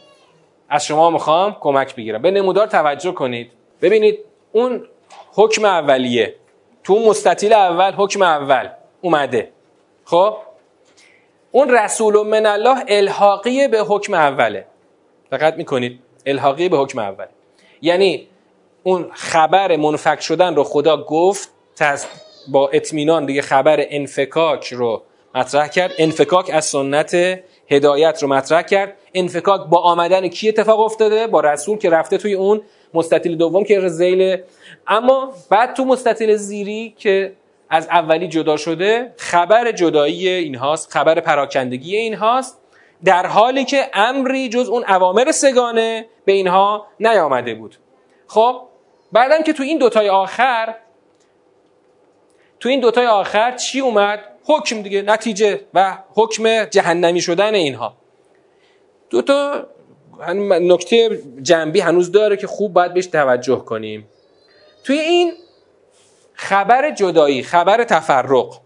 از 0.70 0.86
شما 0.86 1.10
می‌خوام 1.10 1.58
کمک 1.62 1.96
بگیرم. 1.96 2.22
به 2.22 2.32
نمودار 2.32 2.68
توجه 2.68 3.12
کنید. 3.12 3.52
ببینید 3.82 4.20
اون 4.52 4.84
حکم 5.34 5.66
اولیه. 5.66 6.36
تو 6.84 7.00
مستطیل 7.00 7.54
اول 7.54 7.92
حکم 7.92 8.22
اول 8.22 8.70
اومده. 9.02 9.50
خب؟ 10.06 10.38
اون 11.56 11.70
رسول 11.70 12.28
من 12.28 12.46
الله 12.46 12.84
الحاقی 12.88 13.68
به 13.68 13.80
حکم 13.80 14.14
اوله. 14.14 14.66
دقت 15.32 15.58
می‌کنید 15.58 16.00
الحاقی 16.26 16.70
به 16.70 16.78
حکم 16.78 17.00
اوله. 17.00 17.28
یعنی 17.82 18.28
اون 18.84 19.10
خبر 19.14 19.76
منفک 19.76 20.22
شدن 20.22 20.56
رو 20.56 20.64
خدا 20.64 21.04
گفت 21.04 21.50
با 22.48 22.70
اطمینان 22.70 23.26
دیگه 23.26 23.42
خبر 23.42 23.86
انفکاک 23.90 24.74
رو 24.74 25.02
مطرح 25.36 25.68
کرد. 25.68 25.92
انفکاک 25.98 26.50
از 26.54 26.66
سنت 26.66 27.40
هدایت 27.70 28.24
رو 28.24 28.28
مطرح 28.28 28.62
کرد. 28.62 28.94
انفکاک 29.14 29.62
با 29.70 29.78
آمدن 29.78 30.28
کی 30.28 30.50
اتفاق 30.50 30.80
افتاده؟ 30.80 31.28
با 31.28 31.42
رسول 31.42 31.78
که 31.78 31.90
رفته 31.90 32.18
توی 32.18 32.34
اون 32.34 32.62
مستطیل 32.94 33.38
دوم 33.38 33.64
که 33.64 33.88
زیل. 33.88 34.38
اما 34.88 35.34
بعد 35.50 35.74
تو 35.74 35.86
مستطیل 35.86 36.36
زیری 36.36 36.94
که 36.98 37.34
از 37.74 37.88
اولی 37.88 38.28
جدا 38.28 38.58
شده 38.58 39.14
خبر 39.18 39.72
جدایی 39.72 40.30
این 40.30 40.56
هاست 40.56 40.92
خبر 40.92 41.20
پراکندگی 41.20 41.98
این 41.98 42.14
هاست 42.14 42.62
در 43.06 43.26
حالی 43.26 43.66
که 43.66 43.90
امری 43.94 44.50
جز 44.50 44.70
اون 44.70 44.84
اوامر 44.88 45.32
سگانه 45.32 46.06
به 46.26 46.32
اینها 46.32 46.88
نیامده 47.00 47.54
بود. 47.54 47.76
خب 48.28 48.62
بعدم 49.12 49.44
که 49.44 49.54
تو 49.54 49.64
این 49.64 49.78
دوتای 49.78 50.10
آخر 50.10 50.76
تو 52.60 52.70
این 52.70 52.80
دوتای 52.80 53.06
آخر 53.06 53.56
چی 53.56 53.80
اومد؟ 53.80 54.20
حکم 54.46 54.82
دیگه 54.82 55.02
نتیجه 55.02 55.62
و 55.74 55.98
حکم 56.16 56.66
جهنمی 56.66 57.22
شدن 57.22 57.56
اینها. 57.56 57.94
دو 59.10 59.22
تا 59.22 59.66
نکته 60.44 61.22
جنبی 61.42 61.80
هنوز 61.80 62.12
داره 62.12 62.38
که 62.38 62.48
خوب 62.48 62.74
باید 62.74 62.94
بهش 62.94 63.06
توجه 63.06 63.60
کنیم. 63.60 64.08
توی 64.84 65.00
این 65.00 65.34
خبر 66.34 66.92
جدایی 66.92 67.44
خبر 67.44 67.84
تفرق. 67.84 68.60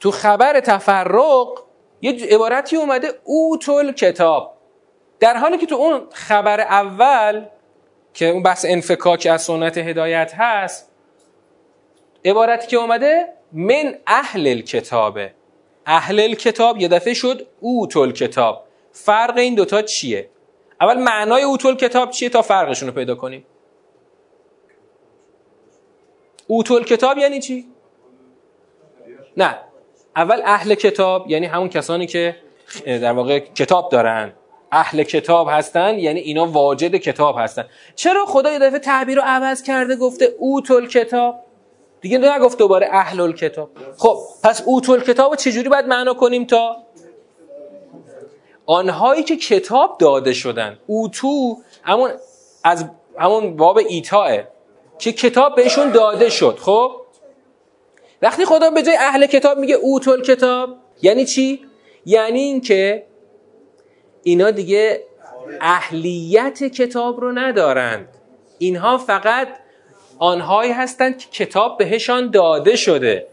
تو 0.00 0.10
خبر 0.10 0.60
تفرق 0.60 1.62
یه 2.00 2.26
عبارتی 2.30 2.76
اومده 2.76 3.08
اوتول 3.24 3.92
کتاب. 3.92 4.54
در 5.20 5.36
حالی 5.36 5.58
که 5.58 5.66
تو 5.66 5.74
اون 5.74 6.02
خبر 6.12 6.60
اول 6.60 7.44
که 8.14 8.28
اون 8.28 8.42
بحث 8.42 8.66
انفکاک 8.68 9.28
از 9.30 9.42
سنت 9.42 9.78
هدایت 9.78 10.32
هست 10.36 10.90
عبارتی 12.24 12.66
که 12.66 12.76
اومده 12.76 13.28
من 13.52 13.94
اهل 14.06 14.60
کتابه 14.60 15.34
اهل 15.86 16.34
کتاب 16.34 16.80
یه 16.80 16.88
دفعه 16.88 17.14
شد 17.14 17.46
اوتول 17.60 18.12
کتاب. 18.12 18.64
فرق 18.92 19.36
این 19.36 19.54
دوتا 19.54 19.82
چیه؟ 19.82 20.30
اول 20.80 20.98
معنای 20.98 21.42
اوتول 21.42 21.76
کتاب 21.76 22.10
چیه 22.10 22.28
تا 22.28 22.42
فرقشون 22.42 22.88
رو 22.88 22.94
پیدا 22.94 23.14
کنیم؟ 23.14 23.46
اوتول 26.52 26.84
کتاب 26.84 27.18
یعنی 27.18 27.40
چی؟ 27.40 27.66
نه. 29.36 29.58
اول 30.16 30.42
اهل 30.44 30.74
کتاب 30.74 31.30
یعنی 31.30 31.46
همون 31.46 31.68
کسانی 31.68 32.06
که 32.06 32.36
در 32.86 33.12
واقع 33.12 33.38
کتاب 33.38 33.90
دارن. 33.90 34.32
اهل 34.72 35.02
کتاب 35.02 35.48
هستن 35.50 35.98
یعنی 35.98 36.20
اینا 36.20 36.46
واجد 36.46 36.96
کتاب 36.96 37.36
هستن. 37.38 37.64
چرا 37.94 38.26
خدا 38.26 38.52
یه 38.52 38.58
دفعه 38.58 38.78
تعبیر 38.78 39.16
رو 39.16 39.22
عوض 39.26 39.62
کرده 39.62 39.96
گفته 39.96 40.34
اوتول 40.38 40.88
کتاب؟ 40.88 41.40
دیگه 42.00 42.18
نگفت 42.18 42.58
دوباره 42.58 42.88
اهل 42.92 43.32
کتاب. 43.32 43.70
خب 43.96 44.18
پس 44.44 44.62
اوتول 44.66 45.02
کتاب 45.02 45.36
چجوری 45.36 45.68
باید 45.68 45.86
معنا 45.86 46.14
کنیم 46.14 46.44
تا؟ 46.44 46.76
آنهایی 48.66 49.22
که 49.22 49.36
کتاب 49.36 49.98
داده 49.98 50.32
شدن. 50.32 50.78
اوتو 50.86 51.56
همون 51.82 52.10
از 52.64 52.84
همون 53.18 53.56
باب 53.56 53.78
ایتاه 53.78 54.30
که 54.98 55.12
کتاب 55.12 55.56
بهشون 55.56 55.90
داده 55.90 56.30
شد 56.30 56.58
خب؟ 56.60 56.96
وقتی 58.22 58.44
خدا 58.44 58.70
به 58.70 58.82
جای 58.82 58.96
اهل 58.96 59.26
کتاب 59.26 59.58
میگه 59.58 59.74
اوتول 59.74 60.22
کتاب 60.22 60.70
یعنی 61.02 61.24
چی؟ 61.24 61.60
یعنی 62.06 62.40
اینکه 62.40 63.06
اینا 64.22 64.50
دیگه 64.50 65.02
اهلیت 65.60 66.64
کتاب 66.64 67.20
رو 67.20 67.32
ندارند. 67.32 68.08
اینها 68.58 68.98
فقط 68.98 69.48
آنهایی 70.18 70.72
هستند 70.72 71.18
که 71.18 71.44
کتاب 71.44 71.78
بهشان 71.78 72.30
داده 72.30 72.76
شده. 72.76 73.26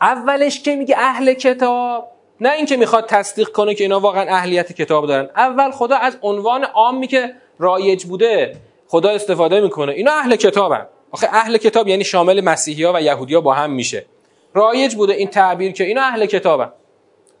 اولش 0.00 0.62
که 0.62 0.76
میگه 0.76 0.94
اهل 0.98 1.34
کتاب 1.34 2.08
نه 2.40 2.52
اینکه 2.52 2.76
می‌خواد 2.76 3.06
تصدیق 3.06 3.48
کنه 3.48 3.74
که 3.74 3.84
اینا 3.84 4.00
واقعا 4.00 4.36
اهلیت 4.36 4.72
کتاب 4.72 5.06
دارن. 5.06 5.30
اول 5.36 5.70
خدا 5.70 5.96
از 5.96 6.18
عنوان 6.22 6.64
عامی 6.64 7.06
که 7.06 7.34
رایج 7.58 8.04
بوده. 8.04 8.56
خدا 8.92 9.10
استفاده 9.10 9.60
می‌کنه. 9.60 9.92
اینا 9.92 10.12
اهل 10.12 10.36
کتابن. 10.36 10.86
آخه 11.10 11.28
اهل 11.32 11.56
کتاب 11.56 11.88
یعنی 11.88 12.04
شامل 12.04 12.40
مسیحی 12.40 12.84
ها 12.84 12.92
و 12.94 13.02
یهودی 13.02 13.34
ها 13.34 13.40
با 13.40 13.52
هم 13.52 13.70
میشه. 13.70 14.06
رایج 14.54 14.94
بوده 14.94 15.12
این 15.12 15.28
تعبیر 15.28 15.72
که 15.72 15.84
اینا 15.84 16.02
اهل 16.02 16.26
کتابن. 16.26 16.72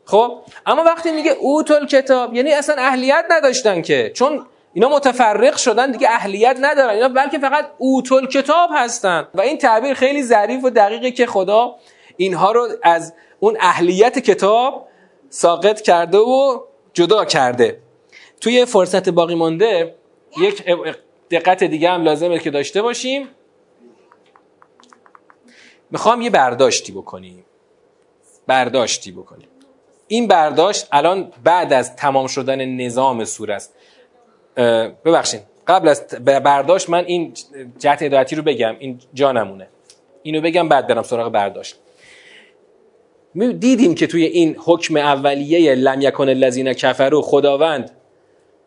خب؟ 0.04 0.38
اما 0.66 0.84
وقتی 0.84 1.12
میگه 1.12 1.30
اوتل 1.30 1.86
کتاب 1.86 2.34
یعنی 2.34 2.52
اصلا 2.52 2.74
اهلیت 2.78 3.24
نداشتن 3.30 3.82
که. 3.82 4.10
چون 4.14 4.46
اینا 4.74 4.88
متفرق 4.88 5.56
شدن 5.56 5.90
دیگه 5.90 6.08
اهلیت 6.10 6.56
ندارن. 6.60 6.94
اینا 6.94 7.08
بلکه 7.08 7.38
فقط 7.38 7.70
اوتل 7.78 8.26
کتاب 8.26 8.70
هستن. 8.72 9.28
و 9.34 9.40
این 9.40 9.58
تعبیر 9.58 9.94
خیلی 9.94 10.22
ظریف 10.22 10.64
و 10.64 10.70
دقیقه 10.70 11.10
که 11.10 11.26
خدا 11.26 11.74
اینها 12.16 12.52
رو 12.52 12.68
از 12.82 13.14
اون 13.40 13.56
اهلیت 13.60 14.18
کتاب 14.18 14.88
ساقط 15.28 15.80
کرده 15.80 16.18
و 16.18 16.60
جدا 16.92 17.24
کرده. 17.24 17.80
توی 18.40 18.64
فرصت 18.64 19.08
باقی 19.08 19.34
مانده 19.34 19.94
یک 20.40 20.64
دقت 21.32 21.64
دیگه 21.64 21.90
هم 21.90 22.02
لازمه 22.02 22.38
که 22.38 22.50
داشته 22.50 22.82
باشیم. 22.82 23.28
می‌خوام 25.90 26.22
یه 26.22 26.30
برداشتی 26.30 26.92
بکنیم. 26.92 27.44
برداشتی 28.46 29.12
بکنیم. 29.12 29.48
این 30.08 30.28
برداشت 30.28 30.88
الان 30.92 31.32
بعد 31.44 31.72
از 31.72 31.96
تمام 31.96 32.26
شدن 32.26 32.64
نظام 32.64 33.24
سور 33.24 33.52
است. 33.52 33.74
ببخشید. 35.04 35.40
قبل 35.66 35.88
از 35.88 36.06
برداشت 36.24 36.90
من 36.90 37.04
این 37.04 37.32
جهت 37.78 38.02
هدایتی 38.02 38.36
رو 38.36 38.42
بگم. 38.42 38.76
این 38.78 39.00
جانمونه. 39.14 39.68
اینو 40.22 40.40
بگم 40.40 40.68
بعد 40.68 40.86
برم 40.86 41.02
سراغ 41.02 41.32
برداشت. 41.32 41.76
دیدیم 43.58 43.94
که 43.94 44.06
توی 44.06 44.24
این 44.24 44.56
حکم 44.58 44.96
اولیه 44.96 45.74
لم 45.74 46.00
یکن 46.00 46.28
الذین 46.28 46.72
کفروا 46.72 47.22
خداوند 47.22 47.90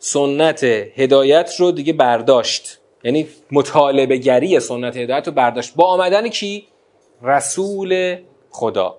سنت 0.06 0.64
هدایت 0.96 1.56
رو 1.60 1.72
دیگه 1.72 1.94
برداشت. 1.94 2.80
یعنی 3.04 3.28
مطالبه 3.52 4.18
گری 4.18 4.60
سنت 4.60 4.98
هدایت 4.98 5.28
رو 5.28 5.34
برداشت. 5.34 5.76
با 5.76 5.86
آمدن 5.86 6.28
کی? 6.28 6.68
رسول 7.22 8.18
خدا. 8.50 8.98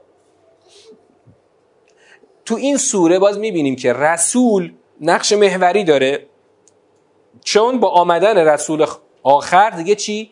تو 2.45 2.55
این 2.55 2.77
سوره 2.77 3.19
باز 3.19 3.39
می‌بینیم 3.39 3.77
که 3.77 3.93
رسول 3.93 4.73
نقش 5.01 5.33
محوری 5.33 5.85
داره. 5.85 6.27
چون 7.45 7.81
با 7.81 7.89
آمدن 7.89 8.39
رسول 8.39 8.87
آخر 9.23 9.71
دیگه 9.71 9.95
چی؟ 9.95 10.31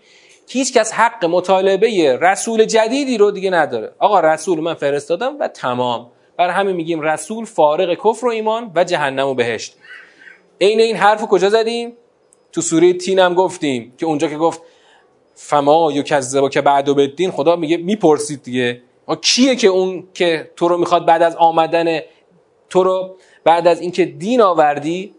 هیچ 0.48 0.72
کس 0.72 0.92
حق 0.92 1.24
مطالبه 1.24 2.18
رسول 2.20 2.64
جدیدی 2.64 3.18
رو 3.18 3.30
دیگه 3.30 3.50
نداره. 3.50 3.92
آقا 3.98 4.20
رسول 4.20 4.60
من 4.60 4.74
فرستادم 4.74 5.36
و 5.40 5.48
تمام. 5.48 6.10
بر 6.36 6.50
همین 6.50 6.76
میگیم 6.76 7.00
رسول 7.00 7.44
فارغ 7.44 7.94
کفر 7.94 8.26
و 8.26 8.30
ایمان 8.30 8.72
و 8.74 8.84
جهنم 8.84 9.28
و 9.28 9.34
بهشت. 9.34 9.76
عین 10.60 10.80
این 10.80 10.96
حرف 10.96 11.22
کجا 11.22 11.48
زدیم؟ 11.48 11.92
تو 12.52 12.60
سوره 12.60 12.92
تین 12.92 13.18
هم 13.18 13.34
گفتیم 13.34 13.94
که 13.98 14.06
اونجا 14.06 14.28
که 14.28 14.36
گفت 14.36 14.62
فما 15.34 15.92
یو 15.92 16.02
کذبا 16.02 16.48
که 16.48 16.60
بعد 16.60 16.88
و 16.88 16.94
بدین 16.94 17.30
خدا 17.30 17.56
میگه 17.56 17.76
می‌پرسید 17.76 18.42
دیگه. 18.42 18.82
کیه 19.20 19.56
که 19.56 19.68
اون 19.68 20.08
که 20.14 20.50
تو 20.56 20.68
رو 20.68 20.78
می‌خواد 20.78 21.06
بعد 21.06 21.22
از 21.22 21.36
آمدن 21.36 22.00
تو 22.70 22.82
رو 22.82 23.16
بعد 23.44 23.68
از 23.68 23.80
اینکه 23.80 24.04
دین 24.04 24.40
آوردی 24.40 25.14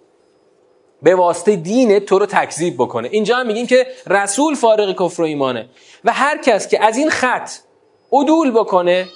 به 1.02 1.16
واسطه 1.16 1.56
دین 1.56 2.00
تو 2.00 2.20
رو 2.20 2.26
تکذیب 2.26 2.74
بکنه؟ 2.74 3.10
اینجا 3.12 3.36
هم 3.36 3.48
میگیم 3.48 3.68
که 3.68 3.88
رسول 4.08 4.56
فارغ 4.56 5.06
کفر 5.06 5.22
و 5.22 5.26
ایمانه. 5.26 5.70
و 6.04 6.14
هر 6.14 6.38
کس 6.38 6.68
که 6.68 6.84
از 6.84 6.98
این 6.98 7.10
خط 7.10 7.52
عدول 8.12 8.52
بکنه 8.52 9.08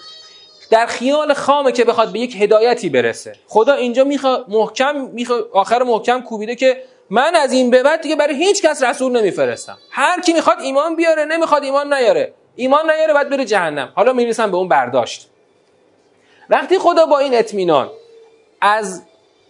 در 0.70 0.86
خیال 0.86 1.34
خامه 1.34 1.72
که 1.72 1.84
بخواد 1.84 2.12
به 2.12 2.20
یک 2.20 2.42
هدایتی 2.42 2.90
برسه. 2.90 3.36
خدا 3.48 3.74
اینجا 3.74 4.04
می‌خواد 4.04 4.46
محکم 4.48 4.96
میخوا 4.96 5.38
آخر 5.54 5.84
محکم 5.84 6.22
کوبیده 6.22 6.56
که 6.56 6.84
من 7.10 7.36
از 7.36 7.54
این 7.54 7.70
به 7.70 7.84
بعد 7.84 8.02
دیگه 8.02 8.16
برای 8.16 8.36
هیچ 8.36 8.62
کس 8.62 8.84
رسول 8.84 9.20
نمیفرستم. 9.20 9.78
هر 9.92 10.22
کی 10.22 10.34
می‌خواد 10.34 10.60
ایمان 10.60 10.96
بیاره 10.96 11.26
نمی‌خواد 11.26 11.64
ایمان 11.64 11.94
نیاره. 11.94 12.34
ایمان 12.56 12.92
نیاره 12.92 13.14
بعد 13.14 13.30
بره 13.30 13.46
جهنم. 13.46 13.92
حالا 13.96 14.14
می‌رسم 14.14 14.52
به 14.52 14.58
اون 14.58 14.68
برداشت. 14.68 15.30
وقتی 16.50 16.80
خدا 16.80 17.06
با 17.06 17.20
این 17.20 17.38
اطمینان 17.38 17.90
از 18.62 19.04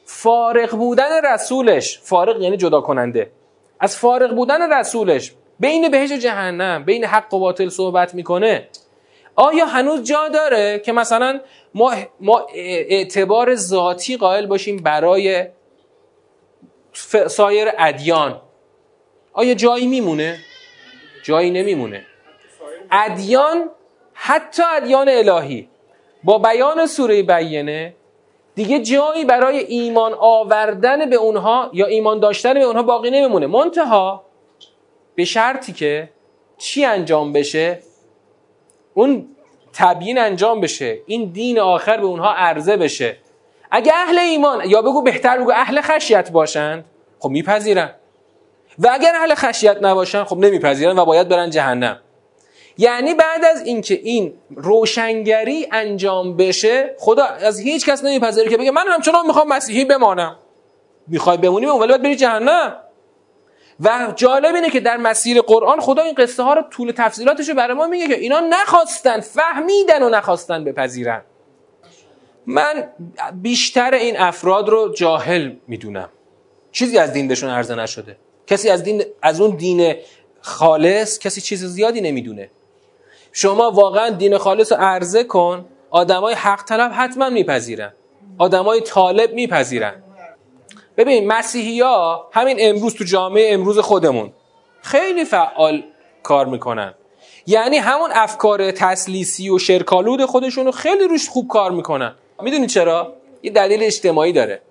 فارغ 0.05 0.69
بودن 0.69 1.25
رسولش 1.33 1.99
فارغ 2.03 2.41
یعنی 2.41 2.57
جدا 2.57 2.81
کننده 2.81 3.31
از 3.79 3.97
فارغ 3.97 4.35
بودن 4.35 4.73
رسولش 4.73 5.31
بین 5.59 5.89
بهش 5.89 6.11
جهنم 6.11 6.83
بین 6.83 7.05
حق 7.05 7.33
و 7.33 7.39
باطل 7.39 7.69
صحبت 7.69 8.15
می‌کنه 8.15 8.67
آیا 9.39 9.65
هنوز 9.65 10.03
جا 10.03 10.27
داره 10.27 10.79
که 10.79 10.91
مثلا 10.91 11.39
ما, 11.73 11.93
ما 12.19 12.47
اعتبار 12.53 13.55
ذاتی 13.55 14.17
قائل 14.17 14.45
باشیم 14.45 14.77
برای 14.77 15.47
سایر 17.27 17.67
ادیان؟ 17.77 18.41
آیا 19.33 19.53
جایی 19.53 19.87
میمونه؟ 19.87 20.39
جایی 21.23 21.51
نمیمونه. 21.51 22.05
ادیان 22.91 23.69
حتی 24.13 24.63
ادیان 24.75 25.09
الهی 25.09 25.69
با 26.23 26.37
بیان 26.37 26.85
سوره 26.85 27.23
بیینه 27.23 27.95
دیگه 28.55 28.79
جایی 28.79 29.25
برای 29.25 29.57
ایمان 29.57 30.13
آوردن 30.13 31.09
به 31.09 31.15
اونها 31.15 31.69
یا 31.73 31.85
ایمان 31.85 32.19
داشتن 32.19 32.53
به 32.53 32.63
اونها 32.63 32.83
باقی 32.83 33.11
نمیمونه. 33.11 33.47
منتها 33.47 34.25
به 35.15 35.25
شرطی 35.25 35.73
که 35.73 36.09
چی 36.57 36.85
انجام 36.85 37.33
بشه؟ 37.33 37.88
اون 38.99 39.27
تبیین 39.73 40.17
انجام 40.17 40.61
بشه 40.61 40.99
این 41.05 41.31
دین 41.31 41.59
آخر 41.59 41.97
به 41.97 42.05
اونها 42.05 42.33
عرضه 42.33 42.77
بشه. 42.77 43.17
اگه 43.71 43.93
اهل 43.95 44.17
ایمان 44.19 44.69
یا 44.69 44.81
بگو 44.81 45.01
بهتر 45.01 45.37
بگو 45.37 45.51
اهل 45.51 45.81
خشیت 45.81 46.31
باشند 46.31 46.85
خب 47.19 47.29
میپذیرن. 47.29 47.91
و 48.79 48.89
اگر 48.91 49.15
اهل 49.15 49.35
خشیت 49.35 49.77
نباشن 49.81 50.23
خب 50.23 50.37
نمیپذیرن 50.37 50.99
و 50.99 51.05
باید 51.05 51.27
برن 51.27 51.49
جهنم. 51.49 51.99
یعنی 52.77 53.13
بعد 53.13 53.45
از 53.45 53.61
اینکه 53.65 53.99
این 54.03 54.33
روشنگری 54.55 55.67
انجام 55.71 56.37
بشه 56.37 56.95
خدا 56.99 57.23
از 57.23 57.59
هیچ 57.59 57.89
کس 57.89 58.03
نمیپذیره 58.03 58.49
که 58.49 58.57
بگه 58.57 58.71
من 58.71 58.87
همچنان 58.87 59.25
می‌خوام 59.25 59.47
مسیحی 59.47 59.85
بمانم. 59.85 60.35
می‌خوای 61.07 61.37
بمونی 61.37 61.65
ولی 61.65 61.87
باید 61.87 62.01
بری 62.01 62.15
جهنم. 62.15 62.75
و 63.79 64.13
جالب 64.15 64.55
اینه 64.55 64.69
که 64.69 64.79
در 64.79 64.97
مسیر 64.97 65.41
قرآن 65.41 65.79
خدا 65.79 66.01
این 66.01 66.13
قصه 66.13 66.43
ها 66.43 66.53
رو 66.53 66.61
طول 66.71 66.91
تفصیلاتش 66.91 67.49
رو 67.49 67.55
برای 67.55 67.77
ما 67.77 67.87
میگه 67.87 68.07
که 68.07 68.19
اینا 68.19 68.39
نخواستن 68.39 69.19
فهمیدن 69.19 70.03
و 70.03 70.09
نخواستن 70.09 70.63
بپذیرن. 70.63 71.21
من 72.45 72.83
بیشتر 73.33 73.93
این 73.93 74.19
افراد 74.19 74.69
رو 74.69 74.93
جاهل 74.93 75.51
می‌دونم. 75.67 76.09
چیزی 76.71 76.97
از 76.97 77.13
دین 77.13 77.27
بهشون 77.27 77.49
عرضه 77.49 77.75
نشده. 77.75 78.17
کسی 78.47 78.69
از 78.69 78.83
دین 78.83 79.03
از 79.21 79.41
اون 79.41 79.55
دین 79.55 79.95
خالص 80.41 81.19
کسی 81.19 81.41
چیز 81.41 81.65
زیادی 81.65 82.01
نمی‌دونه. 82.01 82.49
شما 83.31 83.71
واقعا 83.71 84.09
دین 84.09 84.37
خالص 84.37 84.71
رو 84.71 84.77
عرضه 84.77 85.23
کن 85.23 85.65
آدمای 85.89 86.33
حق 86.33 86.63
طلب 86.63 86.91
حتما 86.95 87.29
میپذیرن. 87.29 87.93
آدمای 88.37 88.81
طالب 88.81 89.33
میپذیرن. 89.33 89.93
ببین 90.99 91.27
مسیحی 91.27 91.81
ها 91.81 92.29
همین 92.31 92.57
امروز 92.59 92.95
تو 92.95 93.03
جامعه 93.03 93.53
امروز 93.53 93.79
خودمون 93.79 94.31
خیلی 94.81 95.25
فعال 95.25 95.83
کار 96.23 96.45
می‌کنن. 96.45 96.93
یعنی 97.47 97.77
همون 97.77 98.09
افکار 98.13 98.71
تسلیسی 98.71 99.49
و 99.49 99.59
شرکالود 99.59 100.25
خودشون 100.25 100.65
رو 100.65 100.71
خیلی 100.71 101.07
روش 101.07 101.29
خوب 101.29 101.47
کار 101.47 101.71
می‌کنن. 101.71 102.15
می‌دونی 102.41 102.67
چرا؟ 102.67 103.13
یه 103.43 103.51
دلیل 103.51 103.83
اجتماعی 103.83 104.33
داره. 104.33 104.61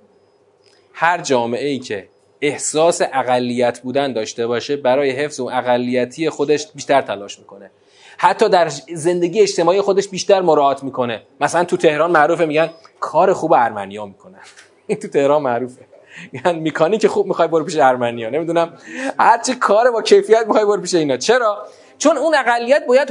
هر 0.93 1.21
جامعه 1.21 1.69
ای 1.69 1.79
که 1.79 2.09
احساس 2.41 3.03
اقلیت 3.13 3.81
بودن 3.81 4.13
داشته 4.13 4.47
باشه 4.47 4.77
برای 4.77 5.11
حفظ 5.11 5.41
اون 5.41 5.53
اقلیتی 5.53 6.31
خودش 6.31 6.67
بیشتر 6.75 7.01
تلاش 7.01 7.39
می‌کنه. 7.39 7.71
حتی 8.19 8.49
در 8.49 8.69
زندگی 8.95 9.41
اجتماعی 9.41 9.81
خودش 9.81 10.09
بیشتر 10.09 10.41
مراعات 10.41 10.85
می‌کنه. 10.85 11.23
مثلا 11.41 11.65
تو 11.65 11.77
تهران 11.77 12.11
معروفه 12.11 12.45
میگن 12.45 12.71
کار 13.01 13.33
خوب 13.33 13.53
ارمنیا 13.53 14.07
می‌کنن. 14.07 14.41
این 14.87 14.99
تو 15.03 15.09
تهران 15.09 15.43
معروفه. 15.43 15.98
یعنی 16.33 16.61
میکانی 16.61 16.99
که 16.99 17.09
خوب 17.09 17.27
می‌خوای 17.27 17.49
برو 17.49 17.65
پیش 17.65 17.77
ارمنیا. 17.77 18.31
نمی‌دونم. 18.31 18.73
هرچی 19.19 19.55
کار 19.55 19.91
با 19.91 20.03
کیفیت 20.03 20.45
می‌خوای 20.47 20.65
برو 20.65 20.81
پیش 20.81 20.95
اینا. 20.95 21.17
چرا؟ 21.17 21.59
چون 21.99 22.17
اون 22.17 22.35
اقلیت 22.35 22.87
باید 22.87 23.09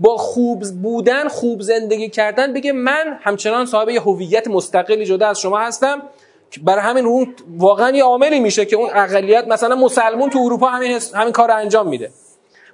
با 0.00 0.16
خوب 0.16 0.64
بودن 0.82 1.28
خوب 1.28 1.60
زندگی 1.60 2.08
کردن 2.08 2.52
بگه 2.52 2.72
من 2.72 3.18
همچنان 3.22 3.66
صاحب 3.66 3.88
یه 3.88 4.00
هویت 4.00 4.48
مستقلی 4.48 5.04
جدا 5.04 5.28
از 5.28 5.40
شما 5.40 5.58
هستم. 5.58 6.02
برای 6.62 6.80
همین 6.80 7.06
اون 7.06 7.34
واقعا 7.58 7.90
یه 7.90 8.04
عاملی 8.04 8.40
میشه 8.40 8.64
که 8.64 8.76
اون 8.76 8.90
اقلیت 8.94 9.48
مثلا 9.48 9.76
مسلمون 9.76 10.30
تو 10.30 10.38
اروپا 10.38 10.66
همین 10.66 11.00
همین 11.14 11.32
کار 11.32 11.50
انجام 11.50 11.88
میده. 11.88 12.10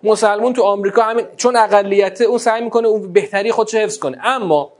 مسلمون 0.02 0.52
تو 0.52 0.62
آمریکا 0.62 1.02
همین 1.02 1.26
چون 1.36 1.56
اقلیت 1.56 2.20
اون 2.20 2.38
سعی 2.38 2.64
می‌کنه 2.64 2.88
اون 2.88 3.12
بهتری 3.12 3.52
خودش 3.52 3.74
حفظ 3.74 3.98
کنه. 3.98 4.18
اما 4.24 4.72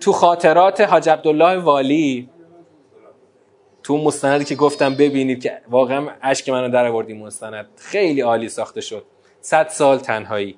تو 0.00 0.12
خاطرات 0.12 0.80
حاج 0.80 1.08
عبدالله 1.08 1.56
والی 1.56 2.28
تو 3.82 3.98
مستندی 3.98 4.44
که 4.44 4.54
گفتم 4.54 4.94
ببینید 4.94 5.42
که 5.42 5.52
واقعا 5.70 6.08
اشک 6.22 6.48
منو 6.48 6.68
در 6.68 6.86
آوردی 6.86 7.14
مستند. 7.14 7.66
خیلی 7.76 8.20
عالی 8.20 8.48
ساخته 8.48 8.80
شد. 8.80 9.04
صد 9.40 9.68
سال 9.68 9.98
تنهایی. 9.98 10.56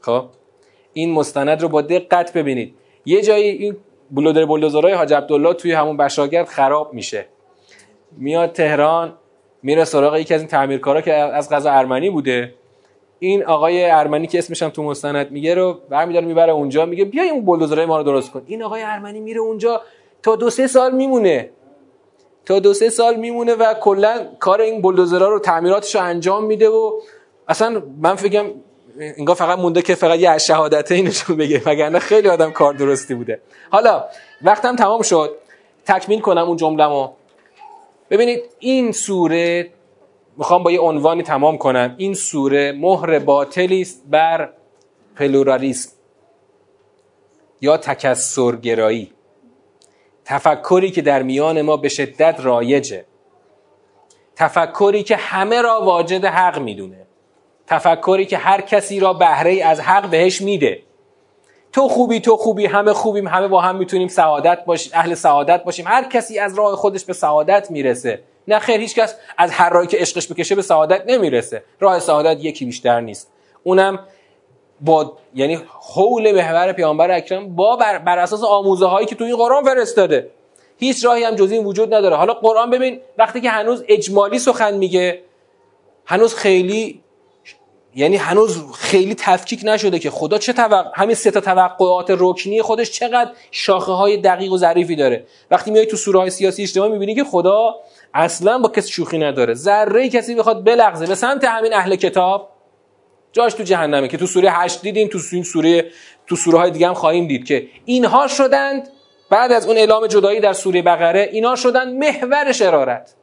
خب؟ 0.00 0.24
این 0.92 1.12
مستند 1.12 1.62
رو 1.62 1.68
با 1.68 1.82
دقت 1.82 2.32
ببینید. 2.32 2.74
یه 3.04 3.22
جایی 3.22 3.48
این 3.48 3.76
بلودر 4.10 4.44
بلدوزرای 4.44 4.92
حاج 4.92 5.14
عبدالله 5.14 5.54
توی 5.54 5.72
همون 5.72 5.96
بشاگرد 5.96 6.46
خراب 6.46 6.94
میشه. 6.94 7.26
میاد 8.16 8.52
تهران 8.52 9.12
میره 9.62 9.84
سراغ 9.84 10.16
یکی 10.16 10.34
از 10.34 10.40
این 10.40 10.48
تعمیرکارا 10.48 11.00
که 11.00 11.14
از 11.14 11.50
غذا 11.50 11.70
ارمنی 11.70 12.10
بوده. 12.10 12.54
این 13.18 13.44
آقای 13.44 13.90
ارمنی 13.90 14.26
که 14.26 14.38
اسمش 14.38 14.62
هم 14.62 14.70
تو 14.70 14.82
مستند 14.82 15.30
میگه 15.30 15.54
رو 15.54 15.80
برمیداره 15.90 16.26
می‌بره 16.26 16.52
اونجا 16.52 16.86
میگه 16.86 17.04
بیا 17.04 17.22
این 17.22 17.44
بلدوزرای 17.44 17.86
ما 17.86 17.96
رو 17.96 18.02
درست 18.02 18.30
کن. 18.30 18.42
این 18.46 18.62
آقای 18.62 18.82
ارمنی 18.82 19.20
میره 19.20 19.40
اونجا 19.40 19.82
تا 20.22 20.36
دو 20.36 20.50
سه 20.50 20.66
سال 20.66 20.94
میمونه. 20.94 21.50
تا 22.46 22.58
دو 22.58 22.74
سه 22.74 22.90
سال 22.90 23.16
میمونه 23.16 23.54
و 23.54 23.74
کلا 23.74 24.26
کار 24.40 24.60
این 24.60 24.82
بلدوزرها 24.82 25.28
رو 25.28 25.38
تعمیراتش 25.38 25.94
رو 25.94 26.00
انجام 26.02 26.44
میده 26.44 26.68
و 26.68 27.00
اصلا 27.48 27.82
من 28.00 28.14
فکرم 28.14 28.50
انگار 28.98 29.36
فقط 29.36 29.58
مونده 29.58 29.82
که 29.82 29.94
فقط 29.94 30.18
یه 30.18 30.38
شهادته 30.38 30.94
اینشون 30.94 31.36
بگه 31.36 31.62
وگرنه 31.66 31.98
خیلی 31.98 32.28
آدم 32.28 32.50
کار 32.50 32.74
درستی 32.74 33.14
بوده. 33.14 33.40
حالا 33.70 34.04
وقتم 34.42 34.76
تمام 34.76 35.02
شد. 35.02 35.36
تکمیل 35.86 36.20
کنم 36.20 36.42
اون 36.42 36.56
جمله‌مو. 36.56 37.08
ببینید 38.10 38.42
این 38.58 38.92
سوره 38.92 39.70
می‌خوام 40.36 40.62
با 40.62 40.70
یه 40.70 40.80
عنوانی 40.80 41.22
تمام 41.22 41.58
کنم. 41.58 41.94
این 41.96 42.14
سوره 42.14 42.72
مهر 42.72 43.18
باطلی 43.18 43.80
است 43.80 44.02
بر 44.10 44.50
پلورالیسم 45.16 45.92
یا 47.60 47.76
تکسرگرایی. 47.76 49.12
تفکری 50.26 50.90
که 50.90 51.02
در 51.02 51.22
میان 51.22 51.62
ما 51.62 51.76
به 51.76 51.88
شدت 51.88 52.36
رایجه. 52.40 53.04
تفکری 54.36 55.02
که 55.02 55.16
همه 55.16 55.62
را 55.62 55.80
واجد 55.80 56.24
حق 56.24 56.58
می‌دونه. 56.58 57.06
تفکری 57.66 58.26
که 58.26 58.36
هر 58.36 58.60
کسی 58.60 59.00
را 59.00 59.12
بهره 59.12 59.64
از 59.64 59.80
حق 59.80 60.10
بهش 60.10 60.40
میده. 60.40 60.82
تو 61.72 61.88
خوبی 61.88 62.20
تو 62.20 62.36
خوبی 62.36 62.66
همه 62.66 62.92
خوبیم 62.92 63.28
همه 63.28 63.48
با 63.48 63.60
هم 63.60 63.76
می‌تونیم 63.76 64.08
سعادت 64.08 64.64
باشیم 64.64 64.92
اهل 64.94 65.14
سعادت 65.14 65.64
باشیم. 65.64 65.86
هر 65.86 66.04
کسی 66.08 66.38
از 66.38 66.58
راه 66.58 66.76
خودش 66.76 67.04
به 67.04 67.12
سعادت 67.12 67.70
می‌رسه. 67.70 68.20
نه 68.48 68.58
خیر 68.58 68.80
هیچ 68.80 68.94
کس 68.94 69.16
از 69.38 69.50
هر 69.50 69.70
راهی 69.70 69.86
که 69.86 69.98
عشقش 69.98 70.32
بکشه 70.32 70.54
به 70.54 70.62
سعادت 70.62 71.02
نمی‌رسه. 71.06 71.62
راه 71.80 71.98
سعادت 71.98 72.44
یکی 72.44 72.64
بیشتر 72.64 73.00
نیست. 73.00 73.32
اونم 73.62 73.98
با 74.80 75.18
یعنی 75.34 75.58
حول 75.80 76.32
محور 76.32 76.72
پیامبر 76.72 77.10
اکرم 77.10 77.56
با 77.56 77.76
بر, 77.76 77.98
بر 77.98 78.18
اساس 78.18 78.44
آموزه 78.44 78.86
هایی 78.86 79.06
که 79.06 79.14
تو 79.14 79.24
این 79.24 79.36
قرآن 79.36 79.64
فرستاده. 79.64 80.30
هیچ 80.78 81.04
راهی 81.04 81.24
هم 81.24 81.34
جز 81.34 81.50
این 81.50 81.64
وجود 81.64 81.94
نداره. 81.94 82.16
حالا 82.16 82.34
قرآن 82.34 82.70
ببین 82.70 83.00
وقتی 83.18 83.40
که 83.40 83.50
هنوز 83.50 83.84
اجمالی 83.88 84.38
سخن 84.38 84.74
میگه 84.74 85.22
هنوز 86.06 86.34
خیلی 86.34 87.02
یعنی 87.94 88.16
هنوز 88.16 88.72
خیلی 88.72 89.14
تفکیک 89.14 89.60
نشده 89.64 89.98
که 89.98 90.10
خدا 90.10 90.38
چه 90.38 90.52
توقع 90.52 90.90
همین 90.94 91.14
سه 91.14 91.30
تا 91.30 91.40
توقعات 91.40 92.06
رکنی 92.18 92.62
خودش 92.62 92.90
چقدر 92.90 93.30
شاخه 93.50 93.92
های 93.92 94.16
دقیق 94.16 94.52
و 94.52 94.58
ظریفی 94.58 94.96
داره. 94.96 95.26
وقتی 95.50 95.70
میای 95.70 95.86
تو 95.86 95.96
سوره 95.96 96.18
های 96.18 96.30
سیاسی 96.30 96.62
اجتماعی 96.62 96.92
می‌بینی 96.92 97.14
که 97.14 97.24
خدا 97.24 97.74
اصلا 98.14 98.58
با 98.58 98.68
کسی 98.68 98.92
شوخی 98.92 99.18
نداره. 99.18 99.54
ذره 99.54 100.08
کسی 100.08 100.34
بخواد 100.34 100.64
بلغزه 100.64 101.06
به 101.06 101.14
سمت 101.14 101.44
همین 101.44 101.74
اهل 101.74 101.96
کتاب 101.96 102.48
جاش 103.36 103.54
تو 103.54 103.62
جهنمه 103.62 104.08
که 104.08 104.16
تو 104.16 104.26
سوره 104.26 104.50
8 104.50 104.82
دیدیم 104.82 105.08
تو 105.08 105.18
این 105.32 105.42
سوره 105.42 105.90
تو 106.26 106.36
سوره 106.36 106.58
های 106.58 106.70
دیگه 106.70 106.88
هم 106.88 106.94
خواهیم 106.94 107.26
دید 107.26 107.44
که 107.44 107.68
اینها 107.84 108.26
شدند 108.26 108.88
بعد 109.30 109.52
از 109.52 109.66
اون 109.66 109.76
اعلام 109.76 110.06
جدایی 110.06 110.40
در 110.40 110.52
سوره 110.52 110.82
بقره 110.82 111.28
اینا 111.32 111.56
شدند 111.56 111.94
محور 111.94 112.52
شرارت. 112.52 113.14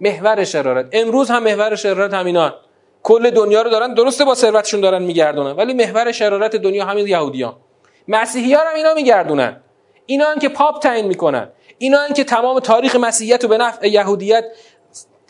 محور 0.00 0.44
شرارت. 0.44 0.88
امروز 0.92 1.30
هم 1.30 1.42
محور 1.42 1.76
شرارت 1.76 2.14
همینان. 2.14 2.54
کل 3.02 3.30
دنیا 3.30 3.62
رو 3.62 3.70
دارن 3.70 3.94
درسته 3.94 4.24
با 4.24 4.34
ثروتشون 4.34 4.80
دارن 4.80 5.02
میگردونن 5.02 5.52
ولی 5.52 5.74
محور 5.74 6.12
شرارت 6.12 6.56
دنیا 6.56 6.84
همین 6.84 7.06
یهودیان. 7.06 7.56
مسیحی 8.08 8.54
ها 8.54 8.60
هم 8.60 8.74
اینا 8.76 8.94
میگردونن. 8.94 9.60
اینا 10.06 10.26
هم 10.26 10.38
که 10.38 10.48
پاپ 10.48 10.82
تعیین 10.82 11.06
می‌کنن. 11.06 11.48
اینا 11.78 11.98
هم 11.98 12.12
که 12.12 12.24
تمام 12.24 12.60
تاریخ 12.60 12.96
مسیحیت 12.96 13.42
رو 13.42 13.48
به 13.48 13.58
نفع 13.58 13.88
یهودیت 13.88 14.44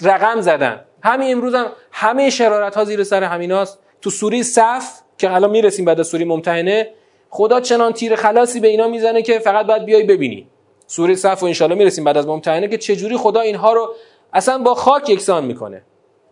رقم 0.02 0.40
زدن. 0.40 0.84
همین 1.02 1.32
امروز 1.32 1.54
هم 1.54 1.66
همه 1.92 2.30
شرارت 2.30 2.74
ها 2.74 2.84
زیر 2.84 3.04
سر 3.04 3.24
همیناست. 3.24 3.81
تو 4.02 4.10
سوری 4.10 4.42
صف 4.42 5.00
که 5.18 5.34
الان 5.34 5.50
می‌رسیم 5.50 5.84
بعد 5.84 6.00
از 6.00 6.14
ممتحنه 6.14 6.90
خدا 7.30 7.60
چنان 7.60 7.92
تیر 7.92 8.16
خلاصی 8.16 8.60
به 8.60 8.68
اینا 8.68 8.88
می‌زنه 8.88 9.22
که 9.22 9.38
فقط 9.38 9.66
باید 9.66 9.84
بیای 9.84 10.02
ببینی. 10.02 10.46
سوری 10.86 11.16
صف 11.16 11.42
و 11.42 11.46
انشالله 11.46 11.74
می‌رسیم 11.74 12.04
بعد 12.04 12.16
از 12.16 12.26
ممتحنه 12.26 12.68
که 12.68 12.78
چجوری 12.78 13.16
خدا 13.16 13.40
اینها 13.40 13.72
رو 13.72 13.94
اصلا 14.32 14.58
با 14.58 14.74
خاک 14.74 15.10
یکسان 15.10 15.44
می‌کنه. 15.44 15.82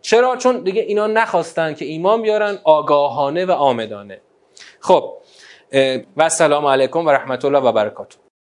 چرا؟ 0.01 0.37
چون 0.37 0.63
دیگه 0.63 0.83
اینا 0.83 1.07
نخواستن 1.07 1.75
که 1.75 1.85
ایمان 1.85 2.23
بیارن 2.23 2.59
آگاهانه 2.65 3.47
و 3.47 3.51
آمدانه. 3.51 4.21
خب 4.81 5.15
و 6.17 6.23
السلام 6.23 6.67
علیکم 6.67 7.07
و 7.07 7.11
رحمت 7.11 7.45
الله 7.45 7.59
و 7.59 7.73
برکاته. 7.73 8.17